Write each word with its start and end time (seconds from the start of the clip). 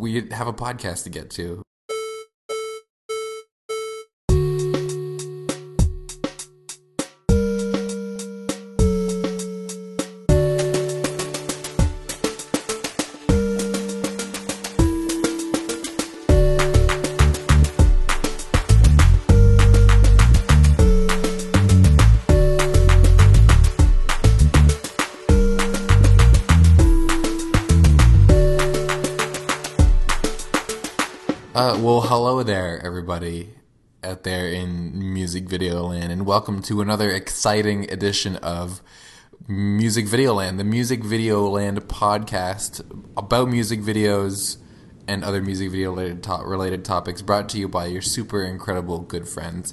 we 0.00 0.26
have 0.30 0.48
a 0.48 0.52
podcast 0.52 1.04
to 1.04 1.10
get 1.10 1.30
to. 1.30 1.62
Everybody 33.00 33.48
out 34.04 34.24
there 34.24 34.46
in 34.46 35.14
music 35.14 35.44
video 35.44 35.84
land, 35.84 36.12
and 36.12 36.26
welcome 36.26 36.60
to 36.60 36.82
another 36.82 37.10
exciting 37.10 37.90
edition 37.90 38.36
of 38.36 38.82
Music 39.48 40.06
Video 40.06 40.34
Land, 40.34 40.60
the 40.60 40.64
Music 40.64 41.02
Video 41.02 41.48
Land 41.48 41.80
podcast 41.88 42.84
about 43.16 43.48
music 43.48 43.80
videos 43.80 44.58
and 45.08 45.24
other 45.24 45.40
music 45.40 45.70
video 45.70 45.92
related, 45.92 46.22
to- 46.24 46.42
related 46.44 46.84
topics, 46.84 47.22
brought 47.22 47.48
to 47.48 47.58
you 47.58 47.68
by 47.68 47.86
your 47.86 48.02
super 48.02 48.44
incredible 48.44 48.98
good 48.98 49.26
friends 49.26 49.72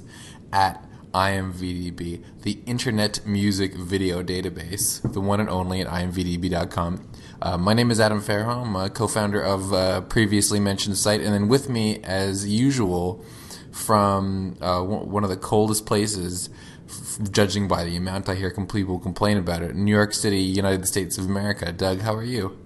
at 0.50 0.82
IMVDB, 1.12 2.24
the 2.44 2.62
Internet 2.64 3.26
Music 3.26 3.74
Video 3.74 4.22
Database, 4.22 5.02
the 5.12 5.20
one 5.20 5.38
and 5.38 5.50
only 5.50 5.82
at 5.82 5.88
imvdb.com. 5.88 7.10
Uh, 7.40 7.56
my 7.56 7.72
name 7.72 7.90
is 7.90 8.00
Adam 8.00 8.20
Fairholm, 8.20 8.92
co-founder 8.94 9.40
of 9.40 9.72
uh, 9.72 10.00
previously 10.02 10.58
mentioned 10.58 10.96
site, 10.96 11.20
and 11.20 11.32
then 11.32 11.46
with 11.46 11.68
me, 11.68 12.02
as 12.02 12.48
usual, 12.48 13.24
from 13.70 14.56
uh, 14.60 14.82
one 14.82 15.08
one 15.08 15.24
of 15.24 15.30
the 15.30 15.36
coldest 15.36 15.86
places, 15.86 16.50
f- 16.88 17.30
judging 17.30 17.68
by 17.68 17.84
the 17.84 17.94
amount 17.96 18.28
I 18.28 18.34
hear 18.34 18.50
people 18.50 18.98
complain 18.98 19.36
about 19.36 19.62
it, 19.62 19.76
New 19.76 19.94
York 19.94 20.14
City, 20.14 20.40
United 20.40 20.88
States 20.88 21.16
of 21.16 21.26
America. 21.26 21.70
Doug, 21.70 22.00
how 22.00 22.14
are 22.14 22.24
you? 22.24 22.58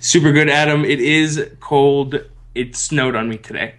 Super 0.00 0.32
good, 0.32 0.48
Adam. 0.48 0.84
It 0.84 0.98
is 0.98 1.48
cold. 1.60 2.16
It 2.56 2.74
snowed 2.74 3.14
on 3.14 3.28
me 3.28 3.36
today. 3.38 3.76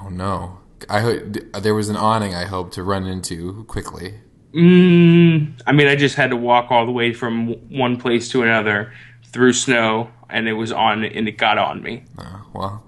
Oh 0.00 0.08
no! 0.10 0.58
I 0.88 1.00
ho- 1.00 1.18
there 1.18 1.74
was 1.74 1.88
an 1.88 1.96
awning 1.96 2.36
I 2.36 2.44
hope 2.44 2.70
to 2.72 2.84
run 2.84 3.04
into 3.04 3.64
quickly. 3.64 4.20
Mm, 4.54 5.60
I 5.66 5.72
mean, 5.72 5.88
I 5.88 5.96
just 5.96 6.14
had 6.14 6.30
to 6.30 6.36
walk 6.36 6.70
all 6.70 6.86
the 6.86 6.92
way 6.92 7.12
from 7.12 7.48
w- 7.48 7.78
one 7.78 7.96
place 7.96 8.28
to 8.30 8.42
another 8.42 8.92
through 9.32 9.52
snow, 9.52 10.10
and 10.30 10.48
it 10.48 10.54
was 10.54 10.72
on, 10.72 11.04
and 11.04 11.28
it 11.28 11.38
got 11.38 11.58
on 11.58 11.82
me. 11.82 12.04
Uh, 12.18 12.40
well, 12.54 12.84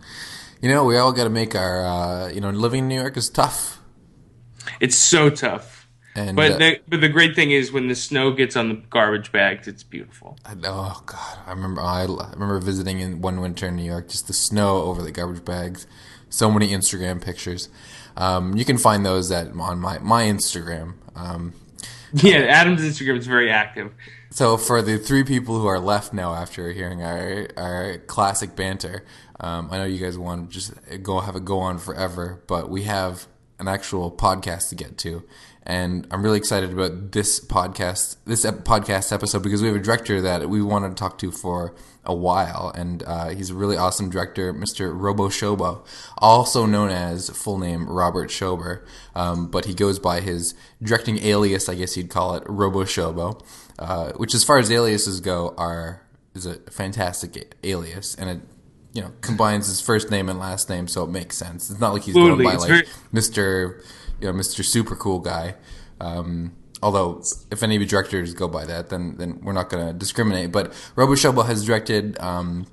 you 0.60 0.68
know, 0.68 0.84
we 0.84 0.96
all 0.96 1.12
got 1.12 1.24
to 1.24 1.30
make 1.30 1.54
our. 1.54 1.84
Uh, 1.84 2.28
you 2.28 2.40
know, 2.40 2.50
living 2.50 2.80
in 2.80 2.88
New 2.88 3.00
York 3.00 3.16
is 3.16 3.28
tough. 3.30 3.80
It's 4.80 4.96
so 4.96 5.30
tough. 5.30 5.88
And 6.14 6.36
But 6.36 6.52
uh, 6.52 6.58
the, 6.58 6.80
but 6.88 7.00
the 7.00 7.08
great 7.08 7.36
thing 7.36 7.52
is 7.52 7.70
when 7.70 7.86
the 7.86 7.94
snow 7.94 8.32
gets 8.32 8.56
on 8.56 8.68
the 8.68 8.74
garbage 8.90 9.30
bags, 9.30 9.68
it's 9.68 9.84
beautiful. 9.84 10.36
I- 10.44 10.54
oh 10.64 11.02
god, 11.06 11.38
I 11.46 11.50
remember 11.50 11.80
I, 11.80 12.02
I 12.02 12.30
remember 12.32 12.58
visiting 12.58 12.98
in 13.00 13.20
one 13.20 13.40
winter 13.40 13.68
in 13.68 13.76
New 13.76 13.84
York, 13.84 14.08
just 14.08 14.26
the 14.26 14.32
snow 14.32 14.82
over 14.82 15.00
the 15.02 15.12
garbage 15.12 15.44
bags. 15.44 15.86
So 16.28 16.50
many 16.50 16.70
Instagram 16.70 17.22
pictures. 17.22 17.68
Um, 18.16 18.56
you 18.56 18.64
can 18.64 18.78
find 18.78 19.06
those 19.06 19.30
at 19.30 19.48
on 19.52 19.78
my 19.78 19.98
my 20.00 20.24
Instagram. 20.24 20.94
Um, 21.14 21.52
Yeah, 22.14 22.38
Adam's 22.38 22.80
Instagram 22.80 23.18
is 23.18 23.26
very 23.26 23.50
active. 23.50 23.92
So 24.30 24.56
for 24.56 24.82
the 24.82 24.98
three 24.98 25.24
people 25.24 25.58
who 25.58 25.66
are 25.66 25.78
left 25.78 26.12
now 26.12 26.34
after 26.34 26.72
hearing 26.72 27.02
our 27.02 27.48
our 27.56 27.98
classic 27.98 28.54
banter, 28.54 29.04
um, 29.40 29.68
I 29.70 29.78
know 29.78 29.84
you 29.84 29.98
guys 29.98 30.18
want 30.18 30.50
to 30.50 30.54
just 30.54 30.74
go 31.02 31.20
have 31.20 31.36
a 31.36 31.40
go 31.40 31.60
on 31.60 31.78
forever, 31.78 32.42
but 32.46 32.68
we 32.68 32.82
have 32.84 33.26
an 33.58 33.68
actual 33.68 34.12
podcast 34.12 34.68
to 34.68 34.74
get 34.74 34.98
to, 34.98 35.24
and 35.64 36.06
I'm 36.10 36.22
really 36.22 36.38
excited 36.38 36.72
about 36.72 37.12
this 37.12 37.40
podcast 37.40 38.16
this 38.24 38.44
ep- 38.44 38.64
podcast 38.64 39.12
episode 39.12 39.42
because 39.42 39.62
we 39.62 39.68
have 39.68 39.76
a 39.76 39.82
director 39.82 40.20
that 40.20 40.48
we 40.48 40.62
wanted 40.62 40.90
to 40.90 40.94
talk 40.94 41.18
to 41.18 41.30
for 41.30 41.74
a 42.04 42.14
while, 42.14 42.72
and 42.74 43.02
uh, 43.04 43.28
he's 43.28 43.50
a 43.50 43.54
really 43.54 43.76
awesome 43.76 44.08
director, 44.08 44.54
Mr. 44.54 44.92
Robo 44.94 45.28
Shobo, 45.28 45.84
also 46.16 46.64
known 46.64 46.90
as 46.90 47.28
full 47.30 47.58
name 47.58 47.88
Robert 47.88 48.30
Schober, 48.30 48.84
um, 49.14 49.50
but 49.50 49.66
he 49.66 49.74
goes 49.74 49.98
by 49.98 50.20
his 50.20 50.54
directing 50.82 51.18
alias, 51.18 51.68
I 51.68 51.74
guess 51.74 51.96
you'd 51.96 52.08
call 52.08 52.34
it, 52.34 52.44
Robo 52.46 52.84
Shobo, 52.84 53.44
uh, 53.78 54.12
which, 54.12 54.34
as 54.34 54.44
far 54.44 54.58
as 54.58 54.70
aliases 54.70 55.20
go, 55.20 55.54
are 55.56 56.02
is 56.34 56.46
a 56.46 56.56
fantastic 56.70 57.54
alias, 57.64 58.14
and 58.14 58.30
it 58.30 58.40
you 58.92 59.02
know 59.02 59.12
combines 59.20 59.66
his 59.66 59.80
first 59.80 60.10
name 60.10 60.28
and 60.28 60.38
last 60.38 60.68
name, 60.68 60.88
so 60.88 61.04
it 61.04 61.10
makes 61.10 61.36
sense. 61.36 61.70
It's 61.70 61.80
not 61.80 61.92
like 61.92 62.02
he's 62.02 62.16
Absolutely, 62.16 62.44
going 62.44 62.56
by 62.56 62.60
like 62.60 62.68
very- 62.68 62.86
Mister, 63.12 63.82
you 64.20 64.26
know, 64.26 64.32
Mister 64.32 64.62
Super 64.62 64.96
Cool 64.96 65.20
Guy. 65.20 65.54
Um, 66.00 66.52
although, 66.82 67.22
if 67.50 67.62
any 67.62 67.76
of 67.76 67.82
you 67.82 67.88
directors 67.88 68.34
go 68.34 68.48
by 68.48 68.64
that, 68.66 68.88
then 68.88 69.16
then 69.16 69.40
we're 69.42 69.52
not 69.52 69.68
going 69.68 69.86
to 69.86 69.92
discriminate. 69.92 70.52
But 70.52 70.72
Robo 70.96 71.14
Shobo 71.14 71.44
has 71.46 71.64
directed 71.64 72.18
um, 72.20 72.66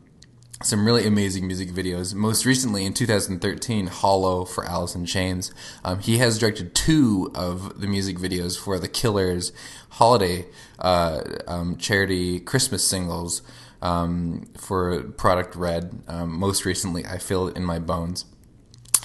some 0.64 0.86
really 0.86 1.06
amazing 1.06 1.48
music 1.48 1.70
videos. 1.70 2.14
Most 2.14 2.46
recently, 2.46 2.86
in 2.86 2.94
2013, 2.94 3.88
Hollow 3.88 4.46
for 4.46 4.66
Alice 4.66 4.96
in 4.96 5.06
Chains. 5.06 5.54
Um, 5.84 6.00
he 6.00 6.18
has 6.20 6.40
directed 6.40 6.74
two 6.74 7.32
of 7.36 7.82
the 7.82 7.88
music 7.88 8.18
videos 8.18 8.58
for 8.58 8.80
the 8.80 8.88
Killers' 8.88 9.52
holiday 9.90 10.46
uh, 10.80 11.22
um, 11.48 11.78
charity 11.78 12.40
Christmas 12.40 12.88
singles 12.88 13.42
um, 13.82 14.46
for 14.58 15.04
Product 15.04 15.56
Red. 15.56 16.02
Um, 16.08 16.32
most 16.40 16.66
recently, 16.66 17.06
I 17.06 17.18
Feel 17.18 17.50
It 17.50 17.58
in 17.58 17.64
My 17.66 17.80
Bones. 17.80 18.26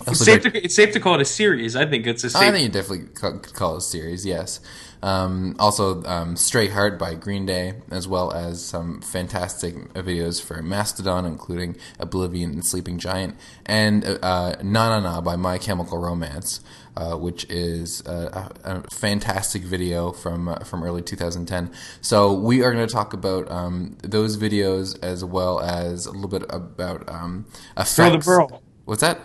It's 0.06 0.20
safe, 0.20 0.42
direct- 0.42 0.56
to, 0.56 0.64
it's 0.64 0.74
safe 0.74 0.92
to 0.94 1.00
call 1.00 1.16
it 1.16 1.20
a 1.20 1.26
series. 1.26 1.76
I 1.76 1.84
think 1.84 2.06
it's 2.06 2.24
a 2.24 2.28
I 2.28 2.30
safe. 2.30 2.54
think 2.54 2.62
you 2.62 2.68
definitely 2.70 3.08
could 3.08 3.52
call 3.52 3.74
it 3.74 3.78
a 3.78 3.82
series, 3.82 4.24
yes. 4.24 4.60
Um, 5.02 5.56
also, 5.58 6.02
um, 6.04 6.36
Stray 6.36 6.68
Heart 6.68 6.98
by 6.98 7.14
Green 7.14 7.46
Day, 7.46 7.74
as 7.90 8.06
well 8.06 8.32
as 8.32 8.64
some 8.64 9.00
fantastic 9.00 9.74
videos 9.94 10.42
for 10.42 10.62
Mastodon, 10.62 11.24
including 11.24 11.76
Oblivion 11.98 12.50
and 12.50 12.64
Sleeping 12.64 12.98
Giant, 12.98 13.36
and 13.66 14.04
uh, 14.04 14.56
Na 14.62 14.88
Na 14.90 15.00
Na 15.00 15.20
by 15.20 15.36
My 15.36 15.58
Chemical 15.58 15.98
Romance, 15.98 16.60
uh, 16.96 17.16
which 17.16 17.44
is 17.48 18.02
a, 18.06 18.50
a, 18.64 18.70
a 18.76 18.90
fantastic 18.90 19.62
video 19.62 20.12
from 20.12 20.48
uh, 20.48 20.58
from 20.60 20.82
early 20.82 21.02
2010. 21.02 21.72
So 22.00 22.32
we 22.32 22.62
are 22.62 22.72
going 22.72 22.86
to 22.86 22.92
talk 22.92 23.12
about 23.14 23.50
um, 23.50 23.96
those 24.02 24.36
videos 24.36 25.02
as 25.02 25.24
well 25.24 25.60
as 25.60 26.06
a 26.06 26.12
little 26.12 26.28
bit 26.28 26.44
about 26.50 27.08
um, 27.08 27.46
effects. 27.76 27.96
Curl 27.96 28.10
the 28.10 28.18
burl. 28.18 28.62
What's 28.84 29.00
that? 29.00 29.20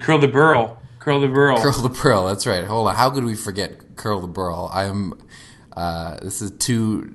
Curl 0.00 0.18
the 0.18 0.28
burl. 0.28 0.82
Curl 0.98 1.20
the 1.20 1.28
burl. 1.28 1.62
Curl 1.62 1.72
the 1.72 1.88
Pearl. 1.90 2.26
That's 2.26 2.46
right. 2.46 2.64
Hold 2.64 2.88
on. 2.88 2.94
How 2.94 3.08
could 3.10 3.24
we 3.24 3.34
forget 3.34 3.87
Curl 3.98 4.20
the 4.20 4.28
Pearl? 4.28 4.70
I'm. 4.72 5.14
Uh, 5.76 6.18
this 6.20 6.42
is 6.42 6.50
two 6.52 7.14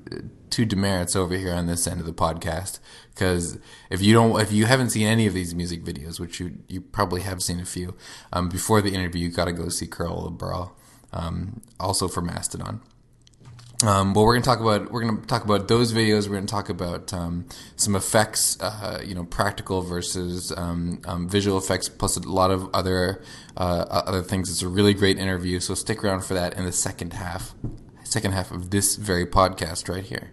two 0.49 0.65
demerits 0.65 1.15
over 1.15 1.35
here 1.35 1.53
on 1.53 1.65
this 1.65 1.87
end 1.87 1.99
of 1.99 2.05
the 2.05 2.13
podcast 2.13 2.79
because 3.09 3.57
if 3.89 4.01
you 4.01 4.13
don't, 4.13 4.39
if 4.39 4.51
you 4.51 4.65
haven't 4.67 4.91
seen 4.91 5.07
any 5.07 5.25
of 5.25 5.33
these 5.33 5.55
music 5.55 5.83
videos, 5.83 6.19
which 6.19 6.39
you 6.39 6.59
you 6.67 6.79
probably 6.79 7.21
have 7.21 7.41
seen 7.41 7.59
a 7.59 7.65
few, 7.65 7.95
um, 8.31 8.49
before 8.49 8.81
the 8.81 8.93
interview, 8.93 9.27
you 9.27 9.33
got 9.33 9.45
to 9.45 9.51
go 9.51 9.69
see 9.69 9.87
Curl 9.87 10.29
the 10.29 10.31
Pearl. 10.31 10.75
Um, 11.11 11.61
also 11.79 12.07
for 12.07 12.21
Mastodon. 12.21 12.81
Um, 13.83 14.13
but 14.13 14.21
we're 14.21 14.33
gonna 14.35 14.45
talk 14.45 14.61
about 14.61 14.91
we're 14.91 15.01
gonna 15.01 15.25
talk 15.25 15.43
about 15.43 15.67
those 15.67 15.91
videos. 15.91 16.29
We're 16.29 16.35
gonna 16.35 16.47
talk 16.47 16.69
about 16.69 17.13
um, 17.13 17.45
some 17.75 17.97
effects, 17.97 18.57
uh, 18.61 19.01
you 19.05 19.13
know, 19.13 19.25
practical 19.25 19.81
versus 19.81 20.53
um, 20.55 21.01
um, 21.05 21.27
visual 21.27 21.57
effects, 21.57 21.89
plus 21.89 22.15
a 22.15 22.21
lot 22.21 22.49
of 22.49 22.69
other 22.73 23.21
uh, 23.57 23.85
other 23.89 24.21
things. 24.21 24.49
It's 24.49 24.61
a 24.61 24.69
really 24.69 24.93
great 24.93 25.17
interview, 25.17 25.59
so 25.59 25.73
stick 25.73 26.01
around 26.01 26.23
for 26.23 26.33
that 26.33 26.57
in 26.57 26.63
the 26.63 26.71
second 26.71 27.11
half, 27.11 27.55
second 28.05 28.31
half 28.31 28.51
of 28.51 28.69
this 28.69 28.95
very 28.95 29.25
podcast 29.25 29.89
right 29.93 30.05
here. 30.05 30.31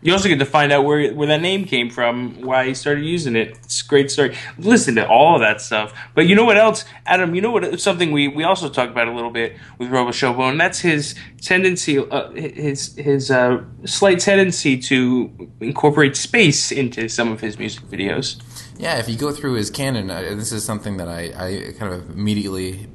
You 0.00 0.12
also 0.12 0.28
get 0.28 0.38
to 0.38 0.44
find 0.44 0.70
out 0.70 0.84
where 0.84 1.12
where 1.12 1.26
that 1.26 1.40
name 1.40 1.64
came 1.64 1.90
from, 1.90 2.40
why 2.42 2.66
he 2.66 2.74
started 2.74 3.04
using 3.04 3.34
it. 3.34 3.58
It's 3.64 3.82
a 3.82 3.86
great 3.86 4.10
story. 4.10 4.36
Listen 4.56 4.94
to 4.94 5.08
all 5.08 5.34
of 5.34 5.40
that 5.40 5.60
stuff. 5.60 5.92
But 6.14 6.26
you 6.28 6.36
know 6.36 6.44
what 6.44 6.56
else, 6.56 6.84
Adam? 7.04 7.34
You 7.34 7.40
know 7.40 7.50
what? 7.50 7.80
Something 7.80 8.12
we, 8.12 8.28
we 8.28 8.44
also 8.44 8.68
talked 8.68 8.92
about 8.92 9.08
a 9.08 9.12
little 9.12 9.30
bit 9.30 9.56
with 9.78 9.90
Robo 9.90 10.10
Shobo, 10.10 10.48
and 10.48 10.60
that's 10.60 10.78
his 10.78 11.16
tendency, 11.40 11.98
uh, 11.98 12.30
his 12.30 12.94
his 12.94 13.30
uh, 13.30 13.64
slight 13.84 14.20
tendency 14.20 14.78
to 14.78 15.50
incorporate 15.60 16.16
space 16.16 16.70
into 16.70 17.08
some 17.08 17.32
of 17.32 17.40
his 17.40 17.58
music 17.58 17.82
videos. 17.84 18.40
Yeah, 18.78 18.98
if 18.98 19.08
you 19.08 19.16
go 19.16 19.32
through 19.32 19.54
his 19.54 19.70
canon, 19.70 20.10
uh, 20.10 20.20
this 20.20 20.52
is 20.52 20.64
something 20.64 20.98
that 20.98 21.08
I, 21.08 21.32
I 21.36 21.72
kind 21.76 21.92
of 21.92 22.10
immediately, 22.10 22.86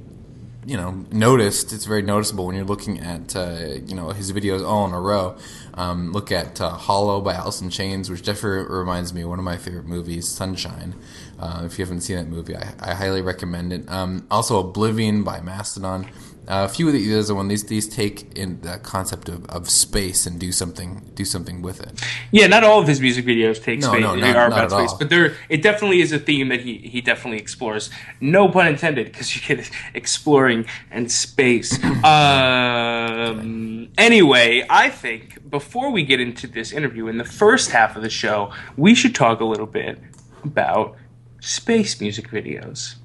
you 0.65 0.77
know, 0.77 1.05
noticed. 1.11 1.73
It's 1.73 1.85
very 1.85 2.01
noticeable 2.01 2.45
when 2.45 2.55
you're 2.55 2.65
looking 2.65 2.99
at, 2.99 3.35
uh, 3.35 3.79
you 3.85 3.95
know, 3.95 4.09
his 4.09 4.31
videos 4.31 4.65
all 4.65 4.85
in 4.85 4.93
a 4.93 4.99
row. 4.99 5.37
Um, 5.73 6.11
look 6.11 6.31
at 6.31 6.61
uh, 6.61 6.69
Hollow 6.69 7.21
by 7.21 7.33
Alice 7.33 7.61
in 7.61 7.69
Chains, 7.69 8.09
which 8.09 8.21
definitely 8.21 8.73
reminds 8.73 9.13
me 9.13 9.23
of 9.23 9.29
one 9.29 9.39
of 9.39 9.45
my 9.45 9.57
favorite 9.57 9.85
movies, 9.85 10.27
Sunshine. 10.27 10.95
Uh, 11.39 11.63
if 11.65 11.77
you 11.77 11.85
haven't 11.85 12.01
seen 12.01 12.17
that 12.17 12.27
movie, 12.27 12.55
I, 12.55 12.73
I 12.79 12.93
highly 12.93 13.21
recommend 13.21 13.73
it. 13.73 13.89
Um, 13.89 14.25
also, 14.31 14.59
Oblivion 14.59 15.23
by 15.23 15.41
Mastodon. 15.41 16.07
Uh, 16.45 16.65
a 16.65 16.67
few 16.67 16.87
of 16.87 16.93
the 16.93 17.17
other 17.17 17.33
one 17.33 17.47
these 17.47 17.63
these 17.65 17.87
take 17.87 18.37
in 18.37 18.59
the 18.61 18.77
concept 18.79 19.29
of, 19.29 19.45
of 19.45 19.69
space 19.69 20.25
and 20.25 20.39
do 20.39 20.51
something 20.51 21.09
do 21.15 21.23
something 21.23 21.61
with 21.61 21.79
it. 21.81 22.01
Yeah, 22.31 22.47
not 22.47 22.65
all 22.65 22.81
of 22.81 22.87
his 22.87 22.99
music 22.99 23.23
videos 23.25 23.63
take 23.63 23.79
No, 23.79 23.87
space 23.91 24.01
no, 24.01 24.15
not- 24.15 24.35
are 24.35 24.49
not 24.49 24.65
about 24.65 24.71
space, 24.71 24.91
all. 24.91 24.97
but 24.97 25.09
there 25.09 25.35
it 25.47 25.61
definitely 25.61 26.01
is 26.01 26.11
a 26.11 26.19
theme 26.19 26.49
that 26.49 26.59
he 26.59 26.79
he 26.79 26.99
definitely 26.99 27.37
explores. 27.39 27.89
No 28.19 28.49
pun 28.49 28.67
intended, 28.67 29.05
because 29.05 29.33
you 29.35 29.41
get 29.55 29.69
exploring 29.93 30.65
and 30.91 31.09
space. 31.09 31.81
um, 32.03 33.89
anyway, 33.97 34.65
I 34.69 34.89
think 34.89 35.49
before 35.49 35.91
we 35.91 36.03
get 36.03 36.19
into 36.19 36.47
this 36.47 36.71
interview, 36.71 37.07
in 37.07 37.17
the 37.17 37.25
first 37.25 37.71
half 37.71 37.95
of 37.95 38.01
the 38.03 38.09
show, 38.09 38.51
we 38.77 38.95
should 38.95 39.15
talk 39.15 39.39
a 39.39 39.45
little 39.45 39.65
bit 39.65 39.99
about 40.43 40.97
space 41.39 41.99
music 42.01 42.29
videos. 42.29 42.95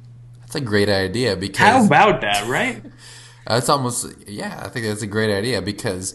That's 0.40 0.56
a 0.56 0.60
great 0.60 0.88
idea 0.88 1.36
because 1.36 1.58
How 1.58 1.84
about 1.84 2.22
that, 2.22 2.46
right? 2.48 2.82
That's 3.48 3.68
almost 3.68 4.06
yeah. 4.26 4.62
I 4.64 4.68
think 4.68 4.86
that's 4.86 5.02
a 5.02 5.06
great 5.06 5.34
idea 5.34 5.62
because 5.62 6.14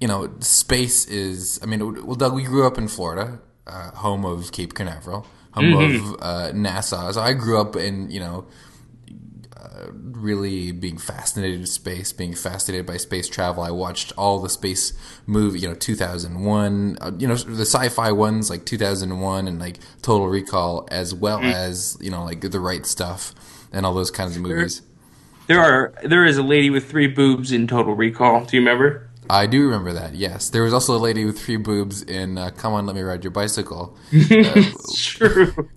you 0.00 0.06
know 0.08 0.30
space 0.40 1.06
is. 1.06 1.58
I 1.62 1.66
mean, 1.66 2.06
well, 2.06 2.16
Doug, 2.16 2.34
we 2.34 2.44
grew 2.44 2.66
up 2.66 2.78
in 2.78 2.86
Florida, 2.86 3.40
uh, 3.66 3.90
home 3.92 4.24
of 4.24 4.52
Cape 4.52 4.74
Canaveral, 4.74 5.26
home 5.52 5.72
of 5.72 6.14
uh, 6.20 6.52
NASA. 6.52 7.12
So 7.14 7.20
I 7.20 7.32
grew 7.32 7.60
up 7.60 7.76
in 7.76 8.10
you 8.10 8.20
know 8.20 8.46
uh, 9.56 9.86
really 9.92 10.70
being 10.72 10.98
fascinated 10.98 11.60
with 11.60 11.68
space, 11.68 12.12
being 12.12 12.34
fascinated 12.34 12.86
by 12.86 12.96
space 12.96 13.28
travel. 13.28 13.62
I 13.62 13.70
watched 13.70 14.12
all 14.16 14.40
the 14.40 14.48
space 14.48 14.92
movie, 15.26 15.60
you 15.60 15.68
know, 15.68 15.74
2001, 15.74 16.98
uh, 17.00 17.12
you 17.18 17.26
know, 17.26 17.34
the 17.34 17.62
sci-fi 17.64 18.12
ones 18.12 18.50
like 18.50 18.66
2001 18.66 19.48
and 19.48 19.58
like 19.58 19.78
Total 20.02 20.28
Recall, 20.28 20.86
as 20.90 21.14
well 21.14 21.40
as 21.40 21.96
you 22.00 22.10
know 22.10 22.24
like 22.24 22.40
the 22.40 22.60
right 22.60 22.84
stuff 22.84 23.34
and 23.72 23.86
all 23.86 23.94
those 23.94 24.10
kinds 24.10 24.36
of 24.36 24.42
movies. 24.42 24.82
There 25.48 25.60
are 25.60 25.94
there 26.04 26.26
is 26.26 26.36
a 26.36 26.42
lady 26.42 26.68
with 26.70 26.90
three 26.90 27.06
boobs 27.06 27.52
in 27.52 27.66
Total 27.66 27.94
Recall. 27.94 28.44
Do 28.44 28.56
you 28.56 28.60
remember? 28.60 29.08
I 29.30 29.46
do 29.46 29.64
remember 29.64 29.94
that. 29.94 30.14
Yes, 30.14 30.50
there 30.50 30.62
was 30.62 30.72
also 30.72 30.96
a 30.96 30.98
lady 30.98 31.24
with 31.24 31.40
three 31.40 31.56
boobs 31.56 32.02
in 32.02 32.38
uh, 32.38 32.50
"Come 32.50 32.74
On, 32.74 32.86
Let 32.86 32.94
Me 32.94 33.02
Ride 33.02 33.24
Your 33.24 33.30
Bicycle." 33.32 33.96
It's 34.12 35.02
true. 35.02 35.70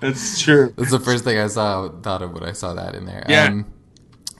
That's 0.00 0.40
true. 0.40 0.72
That's 0.76 0.90
the 0.90 1.00
first 1.00 1.24
thing 1.24 1.38
I 1.38 1.46
saw 1.48 1.90
thought 2.00 2.22
of 2.22 2.32
when 2.32 2.44
I 2.44 2.52
saw 2.52 2.72
that 2.74 2.94
in 2.94 3.04
there. 3.04 3.24
Yeah. 3.28 3.44
Um, 3.44 3.72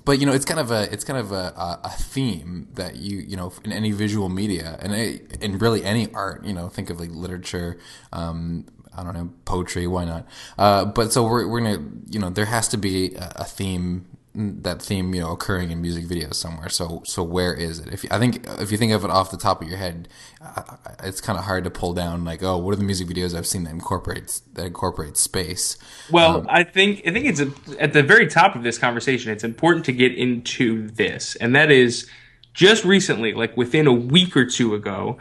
but 0.04 0.18
you 0.18 0.26
know, 0.26 0.32
it's 0.32 0.46
kind 0.46 0.58
of 0.58 0.70
a 0.70 0.90
it's 0.92 1.04
kind 1.04 1.18
of 1.18 1.32
a, 1.32 1.52
a, 1.54 1.80
a 1.84 1.90
theme 1.90 2.68
that 2.74 2.96
you 2.96 3.18
you 3.18 3.36
know 3.36 3.52
in 3.64 3.72
any 3.72 3.92
visual 3.92 4.30
media 4.30 4.78
and 4.80 4.94
in 4.94 5.58
really 5.58 5.84
any 5.84 6.12
art. 6.14 6.44
You 6.44 6.54
know, 6.54 6.68
think 6.68 6.88
of 6.88 6.98
like 6.98 7.10
literature. 7.10 7.78
Um, 8.12 8.64
I 8.96 9.04
don't 9.04 9.14
know 9.14 9.30
poetry. 9.44 9.86
Why 9.86 10.06
not? 10.06 10.26
Uh, 10.58 10.86
but 10.86 11.12
so 11.12 11.24
we're 11.24 11.46
we're 11.46 11.60
gonna 11.60 11.84
you 12.08 12.18
know 12.18 12.30
there 12.30 12.46
has 12.46 12.68
to 12.68 12.78
be 12.78 13.14
a, 13.14 13.32
a 13.36 13.44
theme 13.44 14.06
that 14.34 14.80
theme 14.80 15.14
you 15.14 15.20
know 15.20 15.32
occurring 15.32 15.70
in 15.70 15.82
music 15.82 16.04
videos 16.04 16.34
somewhere. 16.34 16.68
So 16.68 17.02
so 17.04 17.22
where 17.22 17.52
is 17.52 17.78
it? 17.78 17.92
If 17.92 18.04
you, 18.04 18.10
I 18.12 18.18
think 18.18 18.46
if 18.60 18.72
you 18.72 18.78
think 18.78 18.92
of 18.92 19.04
it 19.04 19.10
off 19.10 19.30
the 19.30 19.36
top 19.36 19.60
of 19.60 19.68
your 19.68 19.76
head, 19.76 20.08
uh, 20.40 20.76
it's 21.02 21.20
kind 21.20 21.38
of 21.38 21.44
hard 21.44 21.64
to 21.64 21.70
pull 21.70 21.92
down. 21.92 22.24
Like 22.24 22.42
oh, 22.42 22.56
what 22.56 22.72
are 22.72 22.76
the 22.76 22.84
music 22.84 23.08
videos 23.08 23.36
I've 23.36 23.46
seen 23.46 23.64
that 23.64 23.70
incorporates 23.70 24.40
that 24.54 24.66
incorporates 24.66 25.20
space? 25.20 25.76
Well, 26.10 26.46
I 26.48 26.64
think 26.64 27.02
I 27.06 27.12
think 27.12 27.26
it's 27.26 27.40
a, 27.40 27.52
at 27.78 27.92
the 27.92 28.02
very 28.02 28.26
top 28.26 28.56
of 28.56 28.62
this 28.62 28.78
conversation. 28.78 29.30
It's 29.32 29.44
important 29.44 29.84
to 29.86 29.92
get 29.92 30.14
into 30.14 30.88
this, 30.88 31.36
and 31.36 31.54
that 31.54 31.70
is 31.70 32.08
just 32.54 32.84
recently, 32.84 33.34
like 33.34 33.56
within 33.56 33.86
a 33.86 33.92
week 33.92 34.36
or 34.36 34.46
two 34.46 34.74
ago, 34.74 35.18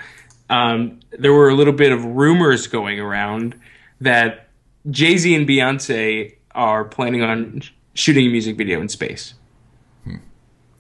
um, 0.50 1.00
there 1.18 1.34
were 1.34 1.50
a 1.50 1.56
little 1.56 1.74
bit 1.74 1.92
of 1.92 2.04
rumors 2.06 2.68
going 2.68 3.00
around 3.00 3.60
that 4.00 4.48
Jay 4.90 5.18
Z 5.18 5.36
and 5.36 5.48
Beyonce 5.48 6.36
are 6.54 6.86
planning 6.86 7.24
on 7.24 7.62
shooting 7.94 8.28
a 8.28 8.30
music 8.30 8.58
video 8.58 8.82
in 8.82 8.90
space. 8.90 9.34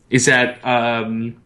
Is 0.09 0.25
that? 0.25 0.63
Um, 0.65 1.41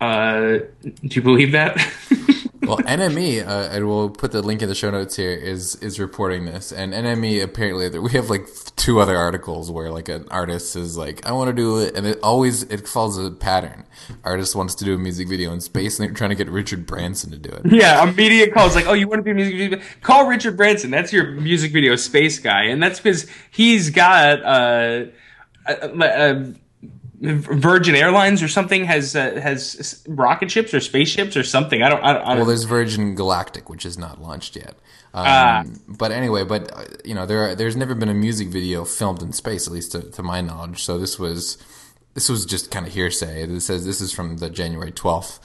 uh, 0.00 0.60
do 0.82 0.90
you 1.02 1.22
believe 1.22 1.52
that? 1.52 1.76
Well, 2.70 2.78
NME, 2.78 3.46
uh, 3.46 3.68
and 3.72 3.88
we'll 3.88 4.10
put 4.10 4.32
the 4.32 4.42
link 4.42 4.62
in 4.62 4.68
the 4.68 4.74
show 4.74 4.90
notes 4.90 5.16
here, 5.16 5.32
is 5.32 5.74
is 5.76 5.98
reporting 5.98 6.44
this, 6.44 6.72
and 6.72 6.92
NME 6.92 7.42
apparently 7.42 7.98
we 7.98 8.12
have 8.12 8.30
like 8.30 8.46
two 8.76 9.00
other 9.00 9.16
articles 9.16 9.70
where 9.70 9.90
like 9.90 10.08
an 10.08 10.26
artist 10.30 10.76
is 10.76 10.96
like, 10.96 11.26
I 11.26 11.32
want 11.32 11.48
to 11.48 11.52
do 11.52 11.78
it, 11.78 11.96
and 11.96 12.06
it 12.06 12.18
always 12.22 12.62
it 12.64 12.88
follows 12.88 13.18
a 13.18 13.30
pattern. 13.30 13.86
Artist 14.24 14.54
wants 14.54 14.74
to 14.76 14.84
do 14.84 14.94
a 14.94 14.98
music 14.98 15.28
video 15.28 15.52
in 15.52 15.60
space, 15.60 15.98
and 15.98 16.08
they're 16.08 16.14
trying 16.14 16.30
to 16.30 16.36
get 16.36 16.48
Richard 16.48 16.86
Branson 16.86 17.30
to 17.32 17.38
do 17.38 17.50
it. 17.50 17.62
Yeah, 17.72 18.02
immediate 18.08 18.52
calls 18.54 18.74
like, 18.74 18.86
"Oh, 18.86 18.92
you 18.92 19.08
want 19.08 19.18
to 19.18 19.22
be 19.22 19.32
a 19.32 19.34
music 19.34 19.56
video? 19.56 19.80
Call 20.02 20.26
Richard 20.26 20.56
Branson. 20.56 20.90
That's 20.90 21.12
your 21.12 21.32
music 21.32 21.72
video 21.72 21.96
space 21.96 22.38
guy, 22.38 22.64
and 22.64 22.82
that's 22.82 23.00
because 23.00 23.26
he's 23.50 23.90
got 23.90 24.42
uh, 24.42 25.06
uh, 25.66 26.04
uh, 26.04 26.44
Virgin 27.20 27.94
Airlines 27.94 28.42
or 28.42 28.48
something 28.48 28.84
has 28.84 29.14
uh, 29.14 29.38
has 29.42 30.02
rocket 30.08 30.50
ships 30.50 30.72
or 30.72 30.80
spaceships 30.80 31.36
or 31.36 31.42
something. 31.42 31.82
I 31.82 31.90
don't. 31.90 32.02
I 32.02 32.14
don't, 32.14 32.22
I 32.22 32.28
don't 32.28 32.36
Well, 32.38 32.46
there's 32.46 32.64
Virgin 32.64 33.14
Galactic, 33.14 33.68
which 33.68 33.84
is 33.84 33.98
not 33.98 34.22
launched 34.22 34.56
yet. 34.56 34.74
Um, 35.12 35.26
Ah. 35.26 35.64
But 35.86 36.12
anyway, 36.12 36.44
but 36.44 36.72
uh, 36.72 36.84
you 37.04 37.14
know, 37.14 37.26
there 37.26 37.42
are, 37.50 37.54
there's 37.54 37.76
never 37.76 37.94
been 37.94 38.08
a 38.08 38.14
music 38.14 38.48
video 38.48 38.84
filmed 38.84 39.22
in 39.22 39.32
space, 39.32 39.66
at 39.66 39.72
least 39.72 39.92
to, 39.92 40.02
to 40.12 40.22
my 40.22 40.40
knowledge. 40.40 40.82
So 40.82 40.98
this 40.98 41.18
was 41.18 41.58
this 42.14 42.28
was 42.28 42.46
just 42.46 42.70
kind 42.70 42.86
of 42.86 42.92
hearsay. 42.94 43.42
It 43.42 43.60
says 43.60 43.84
this 43.84 44.00
is 44.00 44.12
from 44.12 44.38
the 44.38 44.48
January 44.48 44.92
12th, 44.92 45.40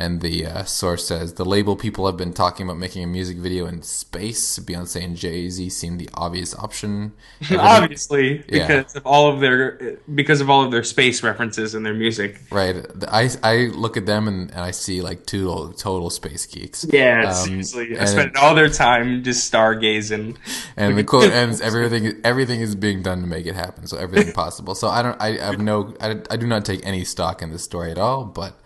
and 0.00 0.20
the 0.20 0.46
uh, 0.46 0.62
source 0.62 1.08
says 1.08 1.34
the 1.34 1.44
label 1.44 1.74
people 1.74 2.06
have 2.06 2.16
been 2.16 2.32
talking 2.32 2.64
about 2.64 2.78
making 2.78 3.02
a 3.02 3.06
music 3.08 3.36
video 3.36 3.66
in 3.66 3.82
space. 3.82 4.58
Beyonce 4.60 5.02
and 5.04 5.16
Jay 5.16 5.48
Z 5.48 5.68
seem 5.70 5.98
the 5.98 6.08
obvious 6.14 6.54
option. 6.54 7.12
Obviously 7.58 8.44
Yeah. 8.48 8.66
because 8.68 8.94
of 8.94 9.04
all 9.04 9.28
of 9.32 9.40
their 9.40 9.98
because 10.14 10.40
of 10.40 10.48
all 10.48 10.62
of 10.62 10.70
their 10.70 10.84
space 10.84 11.22
references 11.24 11.74
in 11.74 11.82
their 11.82 11.94
music. 11.94 12.40
Right. 12.52 12.86
I, 13.08 13.28
I 13.42 13.56
look 13.74 13.96
at 13.96 14.06
them 14.06 14.28
and, 14.28 14.50
and 14.52 14.60
I 14.60 14.70
see 14.70 15.00
like 15.02 15.26
two 15.26 15.74
total 15.76 16.10
space 16.10 16.46
geeks. 16.46 16.86
Yeah, 16.88 17.28
Um, 17.30 17.34
seriously, 17.34 17.98
I 17.98 18.04
spend 18.04 18.36
all 18.36 18.54
their 18.54 18.68
time 18.68 19.24
just 19.24 19.52
stargazing. 19.52 20.36
And 20.76 20.96
the 20.96 21.02
quote 21.04 21.32
ends: 21.32 21.60
"Everything, 21.60 22.20
everything 22.22 22.60
is 22.60 22.76
being 22.76 23.02
done 23.02 23.20
to 23.22 23.26
make 23.26 23.46
it 23.46 23.56
happen. 23.56 23.88
So 23.88 23.96
everything 23.98 24.32
possible. 24.44 24.76
So 24.76 24.86
I 24.88 25.02
don't, 25.02 25.20
I 25.20 25.38
have 25.38 25.58
no, 25.60 25.94
I, 26.00 26.20
I 26.30 26.36
do 26.36 26.46
not 26.46 26.64
take 26.64 26.86
any 26.86 27.04
stock 27.04 27.42
in 27.42 27.50
this 27.50 27.64
story 27.64 27.90
at 27.90 27.98
all. 27.98 28.24
But 28.24 28.58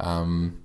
um, 0.00 0.59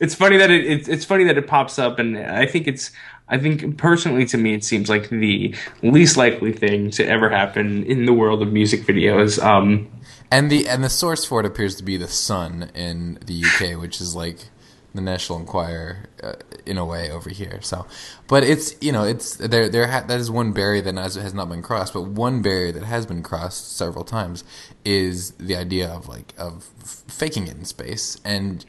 it's 0.00 0.14
funny 0.14 0.36
that 0.36 0.50
it, 0.50 0.64
it's 0.64 0.88
it's 0.88 1.04
funny 1.04 1.24
that 1.24 1.38
it 1.38 1.46
pops 1.46 1.78
up, 1.78 1.98
and 1.98 2.18
I 2.18 2.46
think 2.46 2.66
it's 2.66 2.90
I 3.28 3.38
think 3.38 3.78
personally 3.78 4.26
to 4.26 4.36
me 4.36 4.54
it 4.54 4.64
seems 4.64 4.88
like 4.88 5.08
the 5.08 5.54
least 5.82 6.16
likely 6.16 6.52
thing 6.52 6.90
to 6.90 7.06
ever 7.06 7.30
happen 7.30 7.84
in 7.84 8.06
the 8.06 8.12
world 8.12 8.42
of 8.42 8.52
music 8.52 8.82
videos. 8.82 9.42
Um, 9.42 9.90
and 10.30 10.50
the 10.50 10.68
and 10.68 10.82
the 10.82 10.90
source 10.90 11.24
for 11.24 11.40
it 11.40 11.46
appears 11.46 11.76
to 11.76 11.82
be 11.84 11.96
the 11.96 12.08
Sun 12.08 12.70
in 12.74 13.18
the 13.24 13.44
UK, 13.44 13.80
which 13.80 14.00
is 14.00 14.14
like 14.14 14.48
the 14.94 15.00
National 15.00 15.38
Enquirer 15.38 16.08
uh, 16.22 16.34
in 16.64 16.78
a 16.78 16.84
way 16.84 17.10
over 17.10 17.28
here. 17.30 17.60
So, 17.62 17.86
but 18.28 18.44
it's 18.44 18.76
you 18.80 18.92
know 18.92 19.04
it's 19.04 19.36
there 19.36 19.68
there 19.68 19.86
ha- 19.88 20.04
that 20.06 20.20
is 20.20 20.30
one 20.30 20.52
barrier 20.52 20.82
that 20.82 20.94
has, 20.96 21.14
has 21.16 21.34
not 21.34 21.48
been 21.48 21.62
crossed, 21.62 21.94
but 21.94 22.02
one 22.02 22.42
barrier 22.42 22.72
that 22.72 22.84
has 22.84 23.06
been 23.06 23.22
crossed 23.22 23.76
several 23.76 24.04
times 24.04 24.44
is 24.84 25.32
the 25.32 25.56
idea 25.56 25.88
of 25.88 26.08
like 26.08 26.34
of 26.38 26.68
f- 26.82 27.04
faking 27.08 27.46
it 27.46 27.56
in 27.56 27.64
space 27.64 28.18
and. 28.24 28.64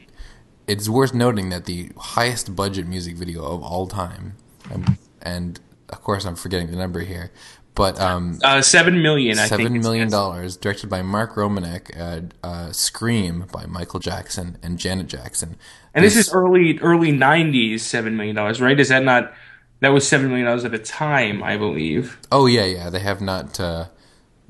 It's 0.66 0.88
worth 0.88 1.14
noting 1.14 1.50
that 1.50 1.64
the 1.66 1.90
highest 1.96 2.56
budget 2.56 2.86
music 2.86 3.16
video 3.16 3.44
of 3.44 3.62
all 3.62 3.86
time, 3.86 4.34
um, 4.72 4.98
and 5.22 5.60
of 5.88 6.02
course 6.02 6.24
I'm 6.24 6.34
forgetting 6.36 6.70
the 6.70 6.76
number 6.76 7.00
here, 7.00 7.30
but 7.74 8.00
um, 8.00 8.40
uh, 8.42 8.60
seven 8.62 9.00
million, 9.00 9.38
I 9.38 9.46
think. 9.46 9.60
Seven 9.62 9.80
million 9.80 10.10
dollars, 10.10 10.56
directed 10.56 10.90
by 10.90 11.02
Mark 11.02 11.34
Romanek, 11.34 11.96
uh, 11.98 12.20
uh, 12.46 12.72
"Scream" 12.72 13.46
by 13.52 13.66
Michael 13.66 14.00
Jackson 14.00 14.58
and 14.62 14.78
Janet 14.78 15.06
Jackson. 15.06 15.56
And 15.94 16.04
this 16.04 16.16
is 16.16 16.32
early 16.32 16.78
early 16.80 17.12
'90s, 17.12 17.80
seven 17.80 18.16
million 18.16 18.34
dollars, 18.34 18.60
right? 18.60 18.78
Is 18.78 18.88
that 18.88 19.04
not? 19.04 19.32
That 19.80 19.90
was 19.90 20.08
seven 20.08 20.28
million 20.28 20.46
dollars 20.46 20.64
at 20.64 20.72
the 20.72 20.78
time, 20.78 21.42
I 21.42 21.56
believe. 21.56 22.18
oh 22.32 22.46
yeah, 22.46 22.64
yeah. 22.64 22.90
They 22.90 23.00
have 23.00 23.20
not. 23.20 23.60
Uh, 23.60 23.86